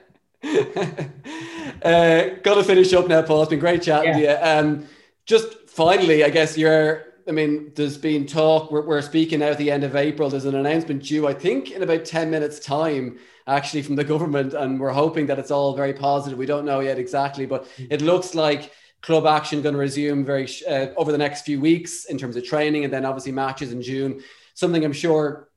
uh, 1.82 2.40
got 2.42 2.54
to 2.54 2.64
finish 2.64 2.92
up 2.92 3.06
now, 3.06 3.22
Paul. 3.22 3.42
It's 3.42 3.50
been 3.50 3.60
great 3.60 3.82
chatting 3.82 4.18
yeah. 4.18 4.36
to 4.36 4.64
you. 4.64 4.70
Um, 4.70 4.88
just 5.24 5.68
finally, 5.68 6.24
I 6.24 6.30
guess 6.30 6.58
you're 6.58 7.04
I 7.28 7.32
mean, 7.32 7.72
there's 7.74 7.98
been 7.98 8.26
talk, 8.26 8.70
we're, 8.70 8.86
we're 8.86 9.02
speaking 9.02 9.40
now 9.40 9.48
at 9.48 9.58
the 9.58 9.70
end 9.70 9.84
of 9.84 9.94
April. 9.94 10.30
There's 10.30 10.46
an 10.46 10.54
announcement 10.54 11.02
due, 11.02 11.28
I 11.28 11.34
think, 11.34 11.70
in 11.70 11.82
about 11.82 12.06
10 12.06 12.30
minutes' 12.30 12.58
time, 12.58 13.18
actually, 13.46 13.82
from 13.82 13.96
the 13.96 14.04
government. 14.04 14.54
And 14.54 14.80
we're 14.80 14.92
hoping 14.92 15.26
that 15.26 15.38
it's 15.38 15.50
all 15.50 15.76
very 15.76 15.92
positive. 15.92 16.38
We 16.38 16.46
don't 16.46 16.64
know 16.64 16.80
yet 16.80 16.98
exactly, 16.98 17.44
but 17.44 17.68
it 17.78 18.00
looks 18.00 18.34
like 18.34 18.72
club 19.02 19.26
action 19.26 19.60
going 19.60 19.74
to 19.74 19.78
resume 19.78 20.24
very 20.24 20.48
uh, 20.66 20.86
over 20.96 21.12
the 21.12 21.18
next 21.18 21.42
few 21.42 21.60
weeks 21.60 22.06
in 22.06 22.16
terms 22.16 22.34
of 22.34 22.44
training 22.44 22.84
and 22.84 22.92
then 22.92 23.04
obviously 23.04 23.32
matches 23.32 23.72
in 23.72 23.82
June. 23.82 24.22
Something 24.54 24.82
I'm 24.82 24.94
sure 24.94 25.50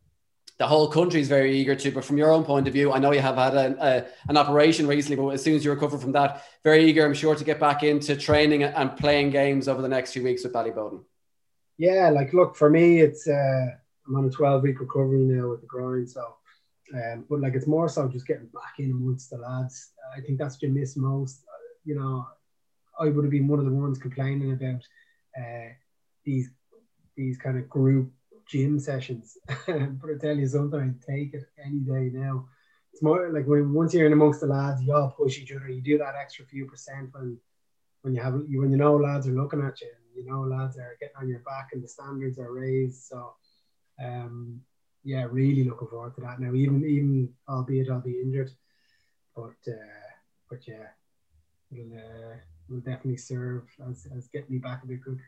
the 0.57 0.67
whole 0.67 0.89
country 0.89 1.21
is 1.21 1.29
very 1.29 1.57
eager 1.57 1.73
to. 1.73 1.91
But 1.91 2.03
from 2.03 2.17
your 2.17 2.31
own 2.31 2.43
point 2.43 2.67
of 2.67 2.73
view, 2.73 2.91
I 2.91 2.99
know 2.99 3.13
you 3.13 3.21
have 3.21 3.37
had 3.37 3.55
a, 3.55 3.75
a, 3.79 4.05
an 4.27 4.35
operation 4.35 4.87
recently, 4.87 5.15
but 5.15 5.29
as 5.29 5.41
soon 5.41 5.55
as 5.55 5.63
you 5.63 5.71
recover 5.71 5.97
from 5.97 6.11
that, 6.11 6.43
very 6.65 6.83
eager, 6.83 7.05
I'm 7.05 7.13
sure, 7.13 7.33
to 7.33 7.43
get 7.45 7.61
back 7.61 7.81
into 7.81 8.17
training 8.17 8.63
and 8.63 8.97
playing 8.97 9.29
games 9.29 9.69
over 9.69 9.81
the 9.81 9.87
next 9.87 10.11
few 10.11 10.23
weeks 10.23 10.43
with 10.43 10.51
Ballyboden 10.51 11.03
yeah, 11.81 12.11
like 12.11 12.31
look 12.31 12.55
for 12.55 12.69
me, 12.69 13.01
it's 13.01 13.27
uh, 13.27 13.65
I'm 14.07 14.15
on 14.15 14.25
a 14.25 14.29
12 14.29 14.61
week 14.61 14.79
recovery 14.79 15.23
now 15.23 15.49
with 15.49 15.61
the 15.61 15.65
grind, 15.65 16.07
so 16.07 16.35
um, 16.93 17.25
but 17.27 17.39
like 17.39 17.55
it's 17.55 17.65
more 17.65 17.89
so 17.89 18.07
just 18.07 18.27
getting 18.27 18.51
back 18.53 18.77
in 18.77 18.91
amongst 18.91 19.31
the 19.31 19.37
lads. 19.37 19.93
I 20.15 20.21
think 20.21 20.37
that's 20.37 20.55
what 20.55 20.61
you 20.61 20.69
miss 20.69 20.95
most. 20.95 21.43
You 21.83 21.95
know, 21.95 22.27
I 22.99 23.05
would 23.05 23.23
have 23.23 23.31
been 23.31 23.47
one 23.47 23.57
of 23.57 23.65
the 23.65 23.71
ones 23.71 23.97
complaining 23.97 24.51
about 24.51 24.83
uh, 25.35 25.69
these 26.23 26.51
these 27.17 27.39
kind 27.39 27.57
of 27.57 27.67
group 27.67 28.11
gym 28.47 28.79
sessions, 28.79 29.39
but 29.47 30.09
I 30.11 30.19
tell 30.21 30.37
you 30.37 30.47
something, 30.47 30.79
I 30.79 31.11
take 31.11 31.33
it 31.33 31.45
any 31.65 31.79
day 31.79 32.11
now. 32.13 32.47
It's 32.93 33.01
more 33.01 33.31
like 33.33 33.47
when 33.47 33.73
once 33.73 33.95
you're 33.95 34.05
in 34.05 34.13
amongst 34.13 34.41
the 34.41 34.45
lads, 34.45 34.83
you 34.83 34.93
all 34.93 35.15
push 35.17 35.39
each 35.39 35.51
other. 35.51 35.67
You 35.67 35.81
do 35.81 35.97
that 35.97 36.13
extra 36.13 36.45
few 36.45 36.67
percent 36.67 37.09
when 37.11 37.39
when 38.03 38.13
you 38.13 38.21
have 38.21 38.33
when 38.33 38.69
you 38.69 38.77
know 38.77 38.97
lads 38.97 39.27
are 39.27 39.31
looking 39.31 39.63
at 39.63 39.81
you 39.81 39.87
you 40.15 40.25
know, 40.25 40.41
lads 40.41 40.77
are 40.77 40.97
getting 40.99 41.15
on 41.17 41.29
your 41.29 41.39
back 41.39 41.69
and 41.73 41.83
the 41.83 41.87
standards 41.87 42.37
are 42.39 42.51
raised. 42.51 43.03
So, 43.03 43.33
um, 44.03 44.61
yeah, 45.03 45.25
really 45.29 45.63
looking 45.63 45.87
forward 45.87 46.15
to 46.15 46.21
that 46.21 46.39
now. 46.39 46.53
Even 46.53 46.85
even 46.85 47.29
albeit 47.49 47.89
I'll 47.89 48.01
be 48.01 48.21
injured, 48.21 48.51
but 49.35 49.55
uh, 49.67 50.09
but 50.49 50.59
yeah, 50.67 50.87
it'll 51.71 51.93
uh, 51.93 52.35
will 52.69 52.79
definitely 52.79 53.17
serve 53.17 53.63
as, 53.89 54.07
as 54.15 54.27
getting 54.27 54.51
me 54.51 54.57
back 54.59 54.83
a 54.83 54.87
bit 54.87 55.03
quicker. 55.03 55.25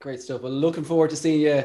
Great 0.00 0.20
stuff. 0.20 0.42
Well, 0.42 0.52
looking 0.52 0.84
forward 0.84 1.10
to 1.10 1.16
seeing 1.16 1.40
you. 1.40 1.64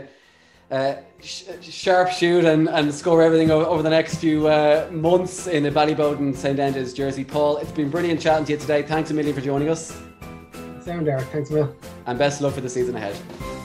Uh, 0.70 0.98
sh- 1.22 1.46
sharp 1.62 2.10
shoot 2.10 2.44
and, 2.44 2.68
and 2.68 2.94
score 2.94 3.24
everything 3.24 3.50
over, 3.50 3.66
over 3.66 3.82
the 3.82 3.90
next 3.90 4.16
few 4.18 4.48
uh, 4.48 4.90
months 4.92 5.48
in 5.48 5.66
a 5.66 5.72
Ballyboden 5.72 6.36
St 6.36 6.60
Andrews 6.60 6.94
jersey. 6.94 7.24
Paul, 7.24 7.56
it's 7.58 7.72
been 7.72 7.90
brilliant 7.90 8.20
chatting 8.20 8.46
to 8.48 8.52
you 8.52 8.58
today. 8.58 8.84
Thanks 8.84 9.10
a 9.10 9.14
million 9.14 9.34
for 9.34 9.40
joining 9.40 9.70
us. 9.70 9.98
Sound, 10.84 11.06
Derek. 11.06 11.28
Thanks, 11.30 11.50
Will. 11.50 11.74
And 12.08 12.18
best 12.18 12.42
luck 12.42 12.54
for 12.54 12.62
the 12.62 12.70
season 12.70 12.96
ahead. 12.96 13.57